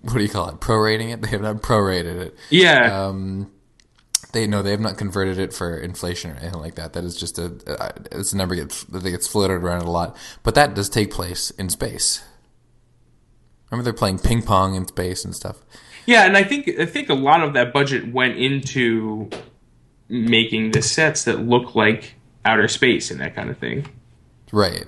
what 0.03 0.15
do 0.15 0.23
you 0.23 0.29
call 0.29 0.49
it? 0.49 0.61
Prorating 0.61 1.13
it. 1.13 1.21
They 1.21 1.29
have 1.29 1.43
not 1.43 1.57
prorated 1.57 2.17
it. 2.21 2.37
Yeah, 2.49 3.07
Um, 3.09 3.51
they 4.37 4.47
no, 4.47 4.63
they 4.63 4.71
have 4.71 4.81
not 4.81 4.99
converted 4.99 5.39
it 5.39 5.55
for 5.55 5.79
inflation 5.79 6.31
or 6.31 6.35
anything 6.35 6.61
like 6.61 6.75
that. 6.75 6.93
That 6.93 7.05
is 7.05 7.17
just 7.17 7.39
a. 7.39 7.55
It's 8.13 8.35
a 8.35 8.37
number 8.37 8.55
gets 8.55 8.85
that 8.85 9.03
gets 9.03 9.27
floated 9.27 9.55
around 9.55 9.83
a 9.83 9.91
lot, 9.91 10.15
but 10.43 10.55
that 10.55 10.75
does 10.75 10.91
take 10.91 11.11
place 11.11 11.51
in 11.53 11.71
space. 11.71 12.23
Remember, 13.71 13.83
they're 13.83 13.99
playing 13.99 14.19
ping 14.19 14.43
pong 14.43 14.75
in 14.75 14.87
space 14.87 15.25
and 15.25 15.35
stuff. 15.35 15.57
yeah, 16.05 16.27
and 16.27 16.37
I 16.37 16.45
think 16.45 16.69
I 16.79 16.85
think 16.85 17.09
a 17.09 17.15
lot 17.15 17.43
of 17.43 17.55
that 17.55 17.73
budget 17.73 18.13
went 18.13 18.37
into 18.37 19.31
making 20.09 20.73
the 20.73 20.83
sets 20.83 21.25
that 21.25 21.41
look 21.41 21.75
like 21.75 22.15
outer 22.45 22.69
space 22.69 23.11
and 23.11 23.19
that 23.21 23.35
kind 23.35 23.49
of 23.49 23.57
thing. 23.57 23.89
Right. 24.53 24.85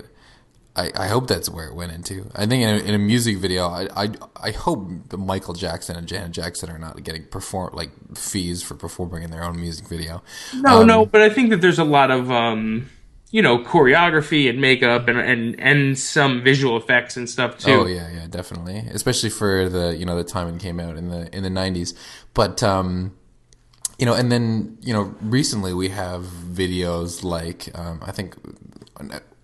I, 0.79 0.93
I 0.95 1.09
hope 1.09 1.27
that's 1.27 1.51
where 1.51 1.67
it 1.67 1.75
went 1.75 1.91
into. 1.93 2.31
I 2.37 2.47
think 2.47 2.63
in 2.63 2.69
a, 2.69 2.79
in 2.89 2.95
a 2.95 2.99
music 2.99 3.39
video, 3.39 3.67
I, 3.69 3.89
I 3.97 4.11
I 4.37 4.51
hope 4.53 4.89
that 5.09 5.17
Michael 5.19 5.55
Jackson 5.55 5.97
and 5.97 6.07
Janet 6.07 6.31
Jackson 6.33 6.71
are 6.71 6.79
not 6.79 7.03
getting 7.03 7.25
perform 7.25 7.75
like 7.75 7.91
fees 8.17 8.63
for 8.63 8.75
performing 8.75 9.25
in 9.25 9.31
their 9.31 9.43
own 9.43 9.61
music 9.61 9.89
video. 9.89 10.23
No, 10.55 10.81
Um, 10.83 10.87
no, 10.87 11.07
but 11.07 11.21
I 11.21 11.31
think 11.31 11.51
that 11.51 11.61
there's 11.61 11.81
a 11.81 11.85
lot 11.85 12.11
of 12.13 12.31
um, 12.31 12.89
you 13.33 13.43
know 13.43 13.59
choreography 13.59 14.49
and 14.49 14.61
makeup 14.61 15.09
and 15.09 15.19
and 15.19 15.59
and 15.59 15.99
some 15.99 16.43
visual 16.45 16.77
effects 16.77 17.17
and 17.17 17.29
stuff 17.29 17.59
too. 17.59 17.73
Oh 17.73 17.87
yeah, 17.87 18.09
yeah, 18.11 18.27
definitely. 18.29 18.79
Especially 18.91 19.31
for 19.31 19.69
the 19.69 19.97
you 19.97 20.07
know 20.07 20.17
the 20.17 20.25
time 20.25 20.47
it 20.55 20.61
came 20.61 20.79
out 20.79 20.97
in 20.97 21.09
the 21.09 21.35
in 21.37 21.43
the 21.43 21.51
nineties. 21.51 21.93
But 22.35 22.63
um, 22.63 23.17
you 23.99 24.07
know, 24.07 24.15
and 24.15 24.31
then 24.31 24.79
you 24.81 24.93
know, 24.93 25.13
recently 25.21 25.75
we 25.75 25.89
have 25.89 26.23
videos 26.23 27.25
like 27.25 27.77
um, 27.77 28.01
I 28.07 28.13
think. 28.13 28.37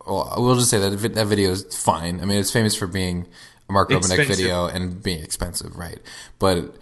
Well, 0.07 0.35
we'll 0.39 0.57
just 0.57 0.71
say 0.71 0.79
that 0.79 0.91
that 0.91 1.27
video 1.27 1.51
is 1.51 1.65
fine. 1.75 2.21
I 2.21 2.25
mean, 2.25 2.39
it's 2.39 2.51
famous 2.51 2.75
for 2.75 2.87
being 2.87 3.27
a 3.69 3.73
Mark 3.73 3.91
Romanek 3.91 4.27
video 4.27 4.67
and 4.67 5.03
being 5.03 5.23
expensive, 5.23 5.77
right? 5.77 5.99
But 6.39 6.77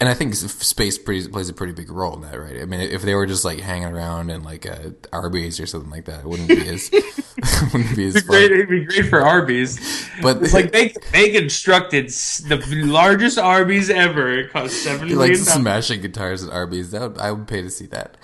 and 0.00 0.08
I 0.08 0.14
think 0.14 0.34
space 0.34 0.96
pretty, 0.96 1.28
plays 1.28 1.48
a 1.48 1.52
pretty 1.52 1.72
big 1.72 1.90
role 1.90 2.14
in 2.14 2.20
that, 2.22 2.38
right? 2.38 2.60
I 2.60 2.64
mean, 2.66 2.80
if 2.80 3.02
they 3.02 3.14
were 3.14 3.26
just 3.26 3.44
like 3.44 3.58
hanging 3.58 3.88
around 3.88 4.30
in 4.30 4.44
like 4.44 4.64
a 4.64 4.94
Arby's 5.12 5.58
or 5.58 5.66
something 5.66 5.90
like 5.90 6.04
that, 6.04 6.20
it 6.20 6.26
wouldn't 6.26 6.48
be 6.48 6.68
as 6.68 6.88
wouldn't 7.72 7.96
be 7.96 8.06
as 8.06 8.16
It'd 8.16 8.26
be 8.26 8.28
great, 8.28 8.50
it'd 8.50 8.68
be 8.68 8.84
great 8.84 9.06
for 9.06 9.22
Arby's. 9.22 9.78
But 10.22 10.42
It's 10.42 10.52
like 10.52 10.72
they 10.72 10.94
they 11.12 11.30
constructed 11.30 12.08
the 12.08 12.82
largest 12.84 13.38
Arby's 13.38 13.90
ever. 13.90 14.32
It 14.38 14.50
cost 14.50 14.82
seven 14.82 15.14
like 15.16 15.36
smashing 15.36 16.00
guitars 16.00 16.42
at 16.42 16.52
Arby's. 16.52 16.90
That 16.90 17.02
would, 17.02 17.18
I 17.18 17.30
would 17.32 17.46
pay 17.46 17.62
to 17.62 17.70
see 17.70 17.86
that. 17.86 18.16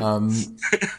Um, 0.00 0.32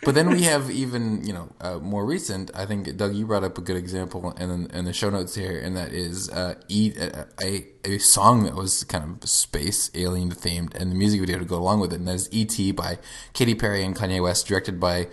but 0.03 0.15
then 0.15 0.29
we 0.29 0.43
have 0.43 0.69
even 0.69 1.25
you 1.25 1.33
know 1.33 1.49
uh, 1.61 1.79
more 1.79 2.05
recent. 2.05 2.51
I 2.53 2.65
think 2.65 2.97
Doug, 2.97 3.15
you 3.15 3.25
brought 3.25 3.43
up 3.43 3.57
a 3.57 3.61
good 3.61 3.77
example 3.77 4.31
in 4.31 4.69
in 4.71 4.85
the 4.85 4.93
show 4.93 5.09
notes 5.09 5.35
here, 5.35 5.59
and 5.59 5.75
that 5.77 5.93
is 5.93 6.29
uh, 6.29 6.55
eat 6.67 6.97
a, 6.97 7.27
a 7.41 7.67
a 7.85 7.97
song 7.99 8.43
that 8.43 8.55
was 8.55 8.83
kind 8.83 9.03
of 9.03 9.29
space 9.29 9.89
alien 9.95 10.31
themed, 10.31 10.75
and 10.75 10.91
the 10.91 10.95
music 10.95 11.21
video 11.21 11.39
to 11.39 11.45
go 11.45 11.57
along 11.57 11.79
with 11.79 11.93
it, 11.93 11.97
and 11.97 12.07
that 12.07 12.15
is 12.15 12.29
"E.T." 12.31 12.71
by 12.73 12.99
Katy 13.33 13.55
Perry 13.55 13.83
and 13.83 13.95
Kanye 13.95 14.21
West, 14.21 14.47
directed 14.47 14.79
by 14.79 15.07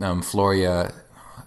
um, 0.00 0.22
Floria 0.22 0.94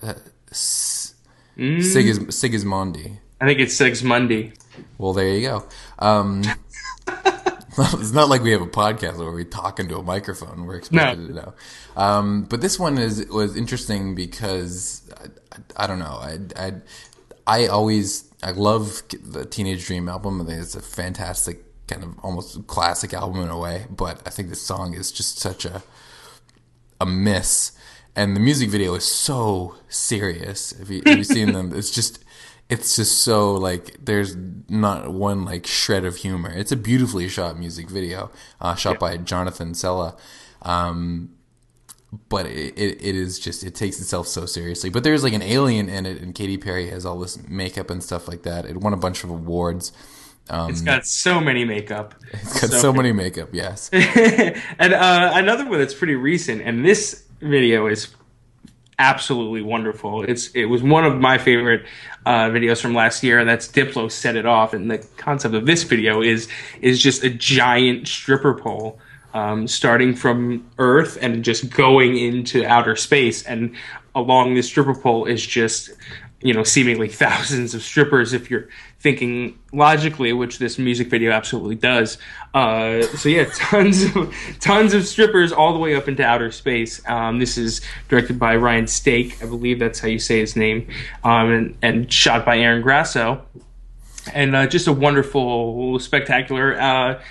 uh, 0.02 0.14
S- 0.52 1.16
Sigis- 1.58 2.20
Sigismondi. 2.28 3.18
I 3.42 3.46
think 3.46 3.60
it's 3.60 3.76
Six 3.76 4.04
Monday. 4.04 4.54
Well, 4.98 5.14
there 5.14 5.28
you 5.28 5.42
go. 5.48 5.68
Um, 6.00 6.44
it's 7.08 8.12
not 8.12 8.30
like 8.30 8.42
we 8.42 8.52
have 8.52 8.62
a 8.62 8.68
podcast 8.68 9.18
where 9.18 9.32
we 9.32 9.46
talk 9.46 9.80
into 9.80 9.98
a 9.98 10.04
microphone. 10.04 10.66
We're 10.66 10.76
expected 10.78 11.20
No. 11.20 11.28
to 11.28 11.34
know. 11.34 11.54
Um, 11.96 12.44
but 12.44 12.62
this 12.62 12.80
one 12.80 12.98
is 12.98 13.26
was 13.28 13.56
interesting 13.56 14.16
because 14.16 15.10
I, 15.20 15.26
I, 15.56 15.84
I 15.84 15.88
don't 15.88 16.00
know. 16.00 16.06
I, 16.22 16.40
I 16.56 16.74
I 17.46 17.68
always 17.68 18.26
I 18.44 18.52
love 18.52 19.02
the 19.24 19.46
Teenage 19.46 19.86
Dream 19.86 20.10
album. 20.10 20.42
I 20.42 20.46
think 20.46 20.62
it's 20.62 20.76
a 20.76 20.82
fantastic 20.82 21.64
kind 21.88 22.04
of 22.04 22.20
almost 22.24 22.68
classic 22.68 23.14
album 23.14 23.42
in 23.42 23.50
a 23.50 23.58
way. 23.58 23.86
But 23.90 24.22
I 24.26 24.30
think 24.30 24.50
this 24.50 24.62
song 24.62 24.94
is 24.94 25.12
just 25.12 25.40
such 25.40 25.66
a 25.66 25.82
a 27.00 27.06
miss. 27.06 27.72
And 28.18 28.36
the 28.36 28.40
music 28.40 28.72
video 28.72 28.96
is 28.96 29.06
so 29.06 29.76
serious. 29.90 30.72
If 30.72 30.90
you 30.90 31.04
have 31.06 31.24
seen 31.24 31.54
them, 31.54 31.72
it's 31.72 31.92
just 31.92 32.26
it's 32.68 32.96
just 32.96 33.22
so 33.22 33.54
like 33.54 33.96
there's 34.04 34.36
not 34.68 35.14
one 35.14 35.46
like 35.46 35.68
shred 35.68 36.04
of 36.04 36.16
humor. 36.16 36.52
It's 36.52 36.72
a 36.72 36.76
beautifully 36.76 37.30
shot 37.30 37.60
music 37.60 37.92
video, 37.92 38.32
uh, 38.60 38.74
shot 38.74 38.98
by 38.98 39.18
Jonathan 39.18 39.74
Sela. 39.74 40.18
Um, 40.64 41.36
but 42.28 42.48
it, 42.48 42.74
it, 42.76 43.06
it 43.06 43.16
is 43.16 43.38
just 43.38 43.64
it 43.64 43.76
takes 43.76 44.02
itself 44.02 44.28
so 44.28 44.48
seriously. 44.48 44.90
But 44.90 45.04
there's 45.04 45.24
like 45.24 45.34
an 45.34 45.44
alien 45.44 45.88
in 45.88 46.08
it, 46.08 46.20
and 46.20 46.34
Katy 46.34 46.58
Perry 46.58 46.90
has 46.90 47.06
all 47.06 47.20
this 47.20 47.48
makeup 47.48 47.92
and 47.92 48.02
stuff 48.02 48.28
like 48.28 48.42
that. 48.42 48.66
It 48.66 48.78
won 48.78 48.94
a 48.94 48.98
bunch 48.98 49.24
of 49.24 49.30
awards. 49.30 49.92
Um, 50.50 50.72
It's 50.72 50.82
got 50.82 51.06
so 51.06 51.40
many 51.40 51.66
makeup. 51.66 52.16
it's 52.32 52.62
got 52.62 52.72
so 52.72 52.92
many 52.92 53.12
makeup. 53.12 53.50
Yes. 53.52 53.90
and 53.94 54.94
uh, 54.94 55.32
another 55.36 55.70
one 55.70 55.78
that's 55.78 55.94
pretty 55.94 56.16
recent, 56.16 56.64
and 56.64 56.84
this 56.84 57.27
video 57.42 57.88
is 57.88 58.08
absolutely 59.00 59.62
wonderful. 59.62 60.24
It's 60.24 60.48
it 60.50 60.66
was 60.66 60.82
one 60.82 61.06
of 61.06 61.20
my 61.20 61.38
favorite 61.38 61.86
uh, 62.26 62.50
videos 62.50 62.82
from 62.82 62.94
last 62.96 63.24
year, 63.24 63.40
and 63.40 63.48
that's 63.48 63.68
Diplo 63.68 64.12
set 64.12 64.36
it 64.36 64.46
off. 64.46 64.74
And 64.74 64.90
the 64.90 65.06
concept 65.18 65.54
of 65.56 65.66
this 65.66 65.84
video 65.84 66.22
is 66.22 66.48
is 66.82 67.02
just 67.02 67.24
a 67.24 67.30
giant 67.30 68.08
stripper 68.08 68.54
pole. 68.54 69.00
Um, 69.34 69.68
starting 69.68 70.16
from 70.16 70.68
Earth 70.80 71.20
and 71.22 71.44
just 71.44 71.70
going 71.70 72.18
into 72.18 72.66
outer 72.66 72.96
space, 72.96 73.44
and 73.44 73.76
along 74.16 74.56
this 74.56 74.66
stripper 74.66 74.96
pole 74.96 75.26
is 75.26 75.46
just, 75.46 75.92
you 76.42 76.54
know, 76.54 76.64
seemingly 76.64 77.08
thousands 77.26 77.74
of 77.74 77.82
strippers. 77.82 78.34
If 78.34 78.50
you're 78.50 78.68
thinking 79.00 79.58
logically, 79.72 80.34
which 80.34 80.60
this 80.60 80.78
music 80.78 81.10
video 81.10 81.32
absolutely 81.32 81.76
does. 81.76 82.18
Uh, 82.54 83.04
so 83.04 83.30
yeah, 83.30 83.46
tons 83.56 84.04
of 84.16 84.36
tons 84.60 84.94
of 84.94 85.06
strippers 85.06 85.52
all 85.52 85.74
the 85.74 85.80
way 85.80 85.96
up 85.96 86.08
into 86.08 86.24
outer 86.24 86.52
space. 86.52 87.02
Um, 87.08 87.40
this 87.40 87.58
is 87.58 87.82
directed 88.10 88.40
by 88.40 88.56
Ryan 88.56 88.86
Staake, 88.86 89.42
I 89.42 89.46
believe 89.46 89.80
that's 89.80 90.00
how 90.00 90.08
you 90.08 90.20
say 90.20 90.40
his 90.40 90.56
name, 90.56 90.88
um, 91.24 91.52
and, 91.52 91.78
and 91.82 92.12
shot 92.12 92.46
by 92.46 92.58
Aaron 92.60 92.82
Grasso, 92.82 93.46
and 94.34 94.56
uh, 94.56 94.68
just 94.68 94.88
a 94.88 94.94
wonderful, 94.94 96.00
spectacular, 96.00 96.80
uh, 96.80 97.22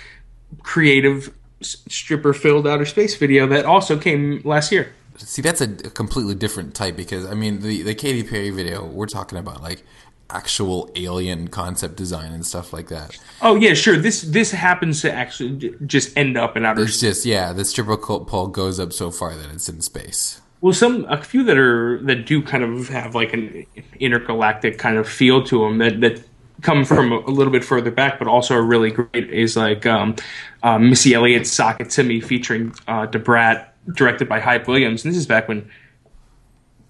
creative 0.63 1.33
stripper 1.61 2.33
filled 2.33 2.67
outer 2.67 2.85
space 2.85 3.15
video 3.15 3.47
that 3.47 3.65
also 3.65 3.97
came 3.97 4.41
last 4.43 4.71
year. 4.71 4.93
See, 5.17 5.41
that's 5.41 5.61
a, 5.61 5.65
a 5.65 5.89
completely 5.89 6.35
different 6.35 6.73
type 6.73 6.95
because 6.95 7.25
I 7.25 7.33
mean 7.33 7.61
the 7.61 7.81
the 7.83 7.95
Katy 7.95 8.23
Perry 8.23 8.49
video. 8.49 8.85
We're 8.85 9.07
talking 9.07 9.37
about 9.37 9.61
like 9.61 9.83
actual 10.29 10.89
alien 10.95 11.47
concept 11.47 11.95
design 11.95 12.33
and 12.33 12.45
stuff 12.45 12.73
like 12.73 12.89
that. 12.89 13.17
Oh 13.41 13.55
yeah, 13.55 13.73
sure. 13.73 13.97
This 13.97 14.21
this 14.21 14.51
happens 14.51 15.01
to 15.01 15.11
actually 15.11 15.75
just 15.85 16.15
end 16.17 16.37
up 16.37 16.57
in 16.57 16.65
outer 16.65 16.83
It's 16.83 16.99
just 16.99 17.25
yeah, 17.25 17.53
the 17.53 17.65
stripper 17.65 17.97
pole 17.97 18.47
goes 18.47 18.79
up 18.79 18.93
so 18.93 19.11
far 19.11 19.35
that 19.35 19.51
it's 19.51 19.69
in 19.69 19.81
space. 19.81 20.41
Well, 20.61 20.73
some 20.73 21.05
a 21.05 21.21
few 21.21 21.43
that 21.43 21.57
are 21.57 21.99
that 22.03 22.25
do 22.25 22.41
kind 22.41 22.63
of 22.63 22.89
have 22.89 23.15
like 23.15 23.33
an 23.33 23.65
intergalactic 23.99 24.77
kind 24.77 24.97
of 24.97 25.07
feel 25.07 25.43
to 25.45 25.61
them 25.61 25.77
that 25.77 26.01
that 26.01 26.21
come 26.61 26.83
from 26.83 27.11
a, 27.11 27.19
a 27.19 27.31
little 27.31 27.53
bit 27.53 27.63
further 27.63 27.91
back, 27.91 28.19
but 28.19 28.27
also 28.27 28.55
are 28.55 28.63
really 28.63 28.91
great. 28.91 29.29
Is 29.29 29.55
like 29.55 29.85
um, 29.85 30.15
uh, 30.63 30.79
Missy 30.79 31.13
Elliott's 31.13 31.51
"Sock 31.51 31.79
It 31.79 31.89
to 31.91 32.03
Me" 32.03 32.19
featuring 32.19 32.73
uh, 32.87 33.05
Da 33.05 33.19
Brat, 33.19 33.75
directed 33.93 34.27
by 34.27 34.39
Hype 34.39 34.67
Williams, 34.67 35.03
and 35.03 35.13
this 35.13 35.19
is 35.19 35.25
back 35.25 35.47
when 35.47 35.69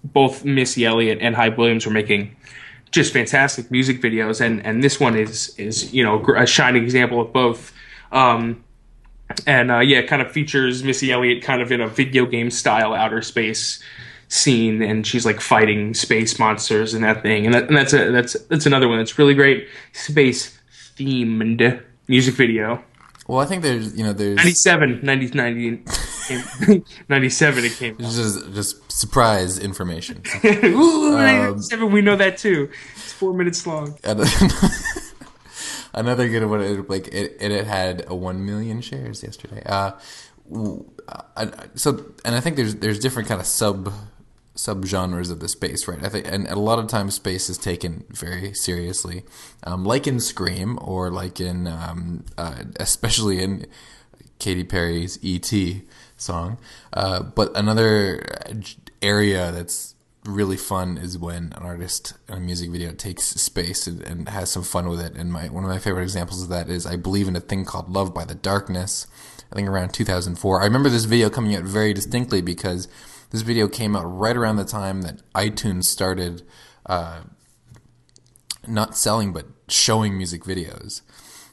both 0.04 0.44
Missy 0.44 0.84
Elliott 0.84 1.18
and 1.20 1.34
Hype 1.34 1.58
Williams 1.58 1.86
were 1.86 1.92
making 1.92 2.34
just 2.90 3.12
fantastic 3.12 3.70
music 3.70 4.00
videos, 4.00 4.40
and 4.40 4.64
and 4.64 4.82
this 4.82 4.98
one 4.98 5.16
is 5.16 5.54
is 5.58 5.92
you 5.92 6.02
know 6.02 6.24
a 6.36 6.46
shining 6.46 6.82
example 6.82 7.20
of 7.20 7.32
both. 7.32 7.72
Um, 8.12 8.64
and 9.46 9.70
uh, 9.70 9.80
yeah, 9.80 9.98
it 9.98 10.08
kind 10.08 10.22
of 10.22 10.32
features 10.32 10.82
Missy 10.82 11.12
Elliott 11.12 11.42
kind 11.42 11.60
of 11.60 11.70
in 11.70 11.80
a 11.80 11.88
video 11.88 12.24
game 12.24 12.50
style 12.50 12.94
outer 12.94 13.20
space 13.20 13.82
scene, 14.28 14.82
and 14.82 15.06
she's 15.06 15.26
like 15.26 15.40
fighting 15.40 15.94
space 15.94 16.38
monsters 16.38 16.94
and 16.94 17.04
that 17.04 17.22
thing, 17.22 17.44
and, 17.44 17.54
that, 17.54 17.68
and 17.68 17.76
that's 17.76 17.92
a 17.92 18.10
that's 18.10 18.34
that's 18.44 18.66
another 18.66 18.88
one 18.88 18.98
that's 18.98 19.18
really 19.18 19.34
great 19.34 19.68
space 19.92 20.58
themed 20.96 21.82
music 22.08 22.34
video. 22.34 22.82
Well, 23.26 23.40
I 23.40 23.44
think 23.44 23.62
there's 23.62 23.96
you 23.96 24.04
know 24.04 24.14
there's 24.14 24.36
97, 24.36 25.00
90, 25.02 25.36
90 25.36 25.84
97 27.08 27.64
it 27.64 27.72
came 27.72 27.96
just 27.98 28.52
just 28.54 28.92
surprise 28.92 29.58
information. 29.58 30.22
Ooh, 30.44 31.12
97, 31.16 31.90
we 31.92 32.00
know 32.02 32.16
that 32.16 32.38
too. 32.38 32.68
It's 32.94 33.12
four 33.12 33.32
minutes 33.32 33.66
long. 33.66 33.96
Another 35.94 36.28
good 36.28 36.44
one, 36.46 36.60
it, 36.60 36.88
like 36.90 37.08
it, 37.08 37.36
it 37.40 37.66
had 37.66 38.04
a 38.08 38.14
one 38.14 38.44
million 38.44 38.80
shares 38.80 39.22
yesterday. 39.22 39.62
Uh, 39.64 39.92
I- 41.08 41.44
I- 41.44 41.50
so, 41.74 42.04
and 42.24 42.34
I 42.34 42.40
think 42.40 42.56
there's 42.56 42.76
there's 42.76 42.98
different 42.98 43.28
kind 43.28 43.40
of 43.40 43.46
sub 43.46 43.92
sub 44.54 44.84
genres 44.84 45.30
of 45.30 45.40
the 45.40 45.48
space, 45.48 45.88
right? 45.88 46.02
I 46.04 46.08
think, 46.08 46.26
and 46.30 46.46
a 46.48 46.58
lot 46.58 46.78
of 46.78 46.88
times 46.88 47.14
space 47.14 47.48
is 47.48 47.56
taken 47.58 48.04
very 48.10 48.52
seriously, 48.54 49.24
um, 49.64 49.84
like 49.84 50.06
in 50.06 50.20
Scream 50.20 50.78
or 50.82 51.10
like 51.10 51.40
in, 51.40 51.66
um, 51.66 52.24
uh, 52.36 52.64
especially 52.76 53.42
in 53.42 53.66
Katy 54.38 54.64
Perry's 54.64 55.18
"E.T." 55.22 55.82
song. 56.18 56.58
Uh, 56.92 57.22
but 57.22 57.56
another 57.56 58.22
area 59.00 59.50
that's 59.52 59.94
really 60.24 60.56
fun 60.56 60.98
is 60.98 61.16
when 61.18 61.52
an 61.56 61.62
artist 61.62 62.14
in 62.28 62.34
a 62.34 62.40
music 62.40 62.70
video 62.70 62.92
takes 62.92 63.24
space 63.24 63.86
and, 63.86 64.02
and 64.02 64.28
has 64.28 64.50
some 64.50 64.62
fun 64.62 64.88
with 64.88 65.00
it. 65.00 65.14
And 65.14 65.32
my 65.32 65.48
one 65.48 65.64
of 65.64 65.70
my 65.70 65.78
favorite 65.78 66.02
examples 66.02 66.42
of 66.42 66.48
that 66.50 66.68
is 66.68 66.86
I 66.86 66.96
believe 66.96 67.28
in 67.28 67.36
a 67.36 67.40
thing 67.40 67.64
called 67.64 67.90
Love 67.90 68.12
by 68.12 68.24
the 68.24 68.34
Darkness. 68.34 69.06
I 69.50 69.54
think 69.54 69.68
around 69.68 69.94
2004. 69.94 70.60
I 70.60 70.64
remember 70.64 70.90
this 70.90 71.06
video 71.06 71.30
coming 71.30 71.54
out 71.54 71.62
very 71.62 71.94
distinctly 71.94 72.42
because 72.42 72.86
this 73.30 73.40
video 73.40 73.68
came 73.68 73.96
out 73.96 74.04
right 74.04 74.36
around 74.36 74.56
the 74.56 74.64
time 74.64 75.02
that 75.02 75.22
iTunes 75.34 75.84
started 75.84 76.42
uh, 76.84 77.20
not 78.66 78.96
selling 78.96 79.32
but 79.32 79.46
showing 79.68 80.16
music 80.16 80.44
videos. 80.44 81.00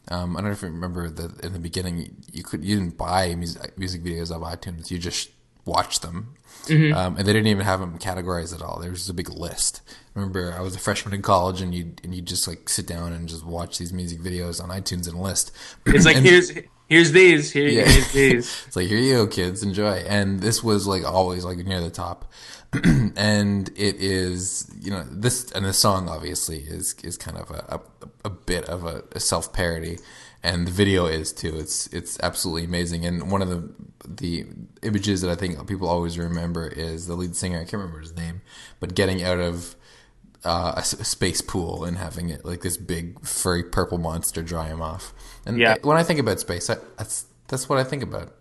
Um, 0.10 0.36
I 0.38 0.42
don't 0.42 0.50
know 0.50 0.54
if 0.54 0.62
you 0.62 0.68
remember 0.70 1.10
that 1.10 1.44
in 1.44 1.54
the 1.54 1.60
beginning 1.60 2.16
you 2.32 2.44
could 2.44 2.64
you 2.64 2.76
didn't 2.78 2.98
buy 2.98 3.34
music 3.36 3.78
music 3.78 4.04
videos 4.04 4.32
of 4.36 4.42
iTunes. 4.42 4.92
You 4.92 5.00
just 5.00 5.32
watched 5.66 6.04
them, 6.04 6.36
um, 6.70 7.18
and 7.18 7.26
they 7.28 7.34
didn't 7.34 7.48
even 7.48 7.66
have 7.66 7.80
them 7.80 7.98
categorized 7.98 8.54
at 8.54 8.62
all. 8.62 8.80
There 8.80 8.92
was 8.92 9.00
just 9.00 9.10
a 9.10 9.14
big 9.14 9.30
list. 9.30 9.82
I 10.16 10.20
remember 10.20 10.54
I 10.56 10.62
was 10.62 10.76
a 10.76 10.80
freshman 10.80 11.14
in 11.16 11.22
college, 11.24 11.60
and 11.62 11.74
you 11.74 11.94
and 12.04 12.14
you 12.14 12.22
just 12.22 12.48
like 12.48 12.70
sit 12.70 12.86
down 12.86 13.14
and 13.14 13.28
just 13.28 13.46
watch 13.46 13.78
these 13.80 13.92
music 13.92 14.20
videos 14.20 14.64
on 14.64 14.70
iTunes 14.70 15.08
and 15.08 15.20
list. 15.20 15.52
It's 15.88 16.06
like 16.06 16.18
And- 16.18 16.26
here's 16.26 16.52
Here's 16.88 17.12
these. 17.12 17.52
Here, 17.52 17.68
Yeah. 17.68 17.86
Here's 17.86 18.12
these. 18.12 18.64
It's 18.68 18.76
like 18.76 18.88
here 18.88 19.00
you 19.00 19.14
go, 19.14 19.28
kids, 19.28 19.64
enjoy. 19.64 20.04
And 20.08 20.40
this 20.40 20.64
was 20.64 20.86
like 20.88 21.04
always 21.04 21.44
like 21.44 21.58
near 21.58 21.82
the 21.82 21.90
top, 21.90 22.32
and 23.16 23.70
it 23.70 23.96
is 23.96 24.72
you 24.80 24.92
know 24.92 25.04
this 25.10 25.52
and 25.52 25.66
the 25.66 25.74
song 25.74 26.10
obviously 26.10 26.60
is 26.60 26.96
is 27.04 27.18
kind 27.18 27.38
of 27.38 27.50
a 27.50 27.80
a, 28.04 28.08
a 28.26 28.30
bit 28.30 28.66
of 28.66 28.86
a, 28.86 29.04
a 29.14 29.20
self 29.20 29.52
parody, 29.52 29.98
and 30.44 30.68
the 30.68 30.72
video 30.72 31.08
is 31.08 31.34
too. 31.34 31.58
It's 31.58 31.88
it's 31.88 32.20
absolutely 32.22 32.66
amazing. 32.66 33.06
And 33.06 33.32
one 33.32 33.42
of 33.42 33.50
the 33.50 33.70
the 34.08 34.46
images 34.84 35.22
that 35.22 35.32
I 35.32 35.36
think 35.36 35.68
people 35.68 35.88
always 35.88 36.20
remember 36.20 36.68
is 36.68 37.08
the 37.08 37.16
lead 37.16 37.36
singer. 37.36 37.58
I 37.58 37.62
can't 37.62 37.74
remember 37.74 38.00
his 38.00 38.16
name, 38.16 38.42
but 38.80 38.94
getting 38.94 39.24
out 39.24 39.40
of 39.40 39.76
uh, 40.46 40.74
a, 40.78 40.84
space 40.84 41.42
pool 41.42 41.84
and 41.84 41.98
having 41.98 42.30
it 42.30 42.46
like 42.46 42.62
this 42.62 42.78
big 42.78 43.20
furry 43.26 43.64
purple 43.64 43.98
monster 43.98 44.42
dry 44.42 44.68
him 44.68 44.82
off. 44.82 45.14
And 45.46 45.58
Yeah. 45.58 45.76
when 45.82 45.98
I 45.98 46.04
think 46.04 46.20
about 46.20 46.40
space, 46.40 46.70
I, 46.70 46.78
that's 46.98 47.26
that's 47.48 47.68
what 47.68 47.80
I 47.80 47.84
think 47.84 48.04
about. 48.04 48.34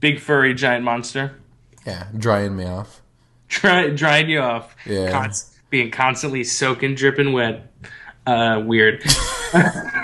Big 0.00 0.20
furry 0.20 0.54
giant 0.54 0.84
monster. 0.84 1.40
Yeah, 1.86 2.08
drying 2.16 2.56
me 2.56 2.64
off. 2.64 3.02
Dry, 3.48 3.88
drying 3.88 4.28
you 4.28 4.40
off. 4.40 4.76
Yeah. 4.84 5.10
Const- 5.10 5.54
being 5.70 5.90
constantly 5.90 6.44
soaking, 6.44 6.94
dripping 6.94 7.32
wet. 7.32 7.72
Uh, 8.26 8.62
weird. 8.64 9.02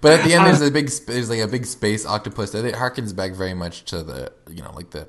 But 0.00 0.20
at 0.20 0.24
the 0.24 0.34
end, 0.34 0.46
there's 0.46 0.60
a 0.60 0.70
big, 0.70 0.88
there's 1.06 1.30
like 1.30 1.40
a 1.40 1.48
big 1.48 1.64
space 1.66 2.06
octopus. 2.06 2.50
That 2.50 2.64
it 2.64 2.74
harkens 2.74 3.16
back 3.16 3.32
very 3.32 3.54
much 3.54 3.84
to 3.86 4.02
the, 4.02 4.30
you 4.48 4.62
know, 4.62 4.72
like 4.72 4.90
the 4.90 5.08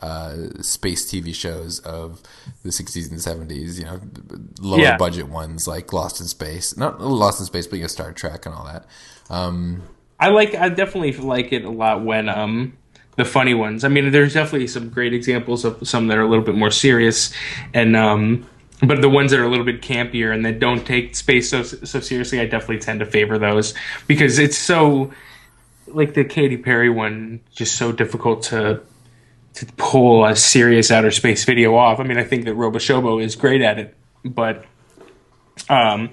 uh, 0.00 0.34
space 0.60 1.10
TV 1.10 1.34
shows 1.34 1.78
of 1.80 2.20
the 2.62 2.70
60s 2.70 3.10
and 3.10 3.18
70s. 3.18 3.78
You 3.78 3.84
know, 3.84 4.00
lower 4.60 4.80
Yeah. 4.80 4.96
budget 4.96 5.28
ones 5.28 5.66
like 5.66 5.92
Lost 5.92 6.20
in 6.20 6.26
Space, 6.26 6.76
not 6.76 7.00
Lost 7.00 7.40
in 7.40 7.46
Space, 7.46 7.66
but 7.66 7.76
you 7.76 7.82
know, 7.82 7.88
Star 7.88 8.12
Trek 8.12 8.46
and 8.46 8.54
all 8.54 8.64
that. 8.66 8.86
Um, 9.30 9.82
I 10.18 10.28
like. 10.28 10.54
I 10.54 10.68
definitely 10.70 11.12
like 11.12 11.52
it 11.52 11.64
a 11.64 11.70
lot 11.70 12.02
when 12.04 12.28
um 12.28 12.72
the 13.16 13.24
funny 13.24 13.54
ones. 13.54 13.84
I 13.84 13.88
mean, 13.88 14.10
there's 14.10 14.34
definitely 14.34 14.66
some 14.66 14.88
great 14.90 15.12
examples 15.14 15.64
of 15.64 15.86
some 15.86 16.06
that 16.08 16.16
are 16.18 16.22
a 16.22 16.28
little 16.28 16.44
bit 16.44 16.54
more 16.54 16.70
serious, 16.70 17.32
and 17.74 17.96
um, 17.96 18.46
but 18.82 19.00
the 19.02 19.08
ones 19.10 19.30
that 19.30 19.40
are 19.40 19.44
a 19.44 19.48
little 19.48 19.64
bit 19.64 19.82
campier 19.82 20.32
and 20.34 20.44
that 20.46 20.58
don't 20.60 20.86
take 20.86 21.16
space 21.16 21.50
so 21.50 21.62
so 21.62 22.00
seriously, 22.00 22.40
I 22.40 22.46
definitely 22.46 22.78
tend 22.78 23.00
to 23.00 23.06
favor 23.06 23.38
those 23.38 23.74
because 24.06 24.38
it's 24.38 24.56
so 24.56 25.12
like 25.88 26.14
the 26.14 26.24
Katy 26.24 26.56
Perry 26.58 26.88
one, 26.90 27.40
just 27.54 27.76
so 27.76 27.92
difficult 27.92 28.42
to 28.44 28.80
to 29.56 29.66
pull 29.76 30.24
a 30.24 30.36
serious 30.36 30.90
outer 30.90 31.10
space 31.10 31.44
video 31.44 31.74
off. 31.74 31.98
I 31.98 32.04
mean, 32.04 32.18
I 32.18 32.24
think 32.24 32.44
that 32.44 32.54
Roboshobo 32.54 33.22
is 33.22 33.34
great 33.34 33.62
at 33.62 33.78
it, 33.78 33.96
but 34.24 34.64
um, 35.68 36.10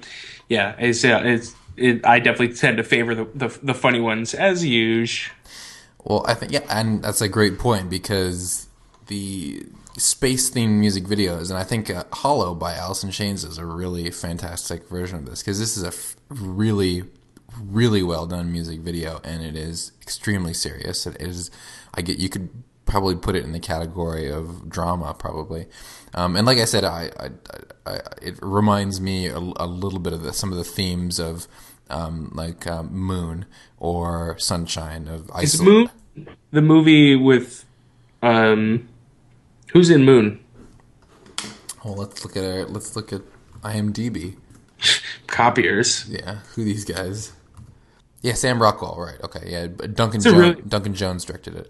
yeah, 0.50 0.76
it's 0.80 1.04
uh, 1.06 1.22
it's. 1.24 1.56
It, 1.76 2.06
I 2.06 2.20
definitely 2.20 2.56
tend 2.56 2.78
to 2.78 2.84
favor 2.84 3.16
the, 3.16 3.26
the 3.34 3.60
the 3.64 3.74
funny 3.74 4.00
ones 4.00 4.34
as 4.34 4.64
usual. 4.64 5.34
Well, 6.04 6.26
I 6.28 6.36
think 6.36 6.52
yeah, 6.52 6.62
and 6.70 7.04
that's 7.04 7.22
a 7.22 7.28
great 7.28 7.58
point 7.58 7.90
because 7.90 8.68
the 9.08 9.66
space 9.98 10.52
themed 10.52 10.80
music 10.80 11.04
videos, 11.06 11.50
and 11.50 11.58
I 11.58 11.64
think 11.64 11.90
uh, 11.90 12.04
"Hollow" 12.14 12.54
by 12.54 12.78
in 13.04 13.12
Chains 13.12 13.44
is 13.44 13.58
a 13.58 13.66
really 13.66 14.10
fantastic 14.12 14.88
version 14.88 15.18
of 15.18 15.26
this 15.26 15.42
because 15.42 15.60
this 15.60 15.76
is 15.76 15.84
a 15.84 15.88
f- 15.88 16.16
really, 16.30 17.04
really 17.60 18.04
well 18.04 18.28
done 18.28 18.52
music 18.52 18.82
video, 18.82 19.20
and 19.24 19.44
it 19.44 19.56
is 19.56 19.92
extremely 20.02 20.54
serious. 20.54 21.08
It 21.08 21.20
is, 21.20 21.50
I 21.94 22.02
get 22.02 22.20
you 22.20 22.30
could 22.30 22.50
probably 22.86 23.16
put 23.16 23.36
it 23.36 23.44
in 23.44 23.52
the 23.52 23.60
category 23.60 24.30
of 24.32 24.70
drama, 24.70 25.14
probably. 25.14 25.68
Um, 26.14 26.36
and 26.36 26.46
like 26.46 26.58
I 26.58 26.66
said, 26.66 26.84
I, 26.84 27.10
I, 27.20 27.30
I, 27.92 28.00
it 28.22 28.38
reminds 28.42 29.02
me 29.02 29.28
a, 29.28 29.38
a 29.38 29.66
little 29.68 30.00
bit 30.00 30.14
of 30.14 30.22
the, 30.24 30.34
some 30.34 30.52
of 30.52 30.58
the 30.58 30.64
themes 30.64 31.20
of 31.20 31.48
um, 31.90 32.32
like 32.34 32.68
um, 32.68 32.94
Moon 32.94 33.46
or 33.80 34.38
Sunshine 34.40 35.08
of 35.08 35.30
Is 35.42 35.62
Moon 35.62 35.90
the 36.52 36.62
movie 36.62 37.16
with 37.16 37.66
um 38.22 38.88
who's 39.72 39.90
in 39.90 40.04
Moon? 40.06 40.40
Well, 41.84 41.96
let's 41.96 42.24
look 42.24 42.38
at 42.38 42.44
our 42.44 42.66
let's 42.66 42.96
look 42.96 43.12
at 43.12 43.22
IMDb. 43.62 44.38
Copiers. 45.28 46.06
Yeah, 46.10 46.40
who 46.56 46.64
these 46.64 46.86
guys? 46.86 47.34
Yeah, 48.22 48.34
Sam 48.34 48.62
Rockwell. 48.62 48.96
Right. 48.98 49.20
Okay. 49.24 49.50
Yeah, 49.52 49.68
Duncan 49.68 50.22
Jones. 50.22 50.36
really- 50.38 50.62
Duncan 50.62 50.94
Jones 50.94 51.26
directed 51.26 51.56
it. 51.56 51.70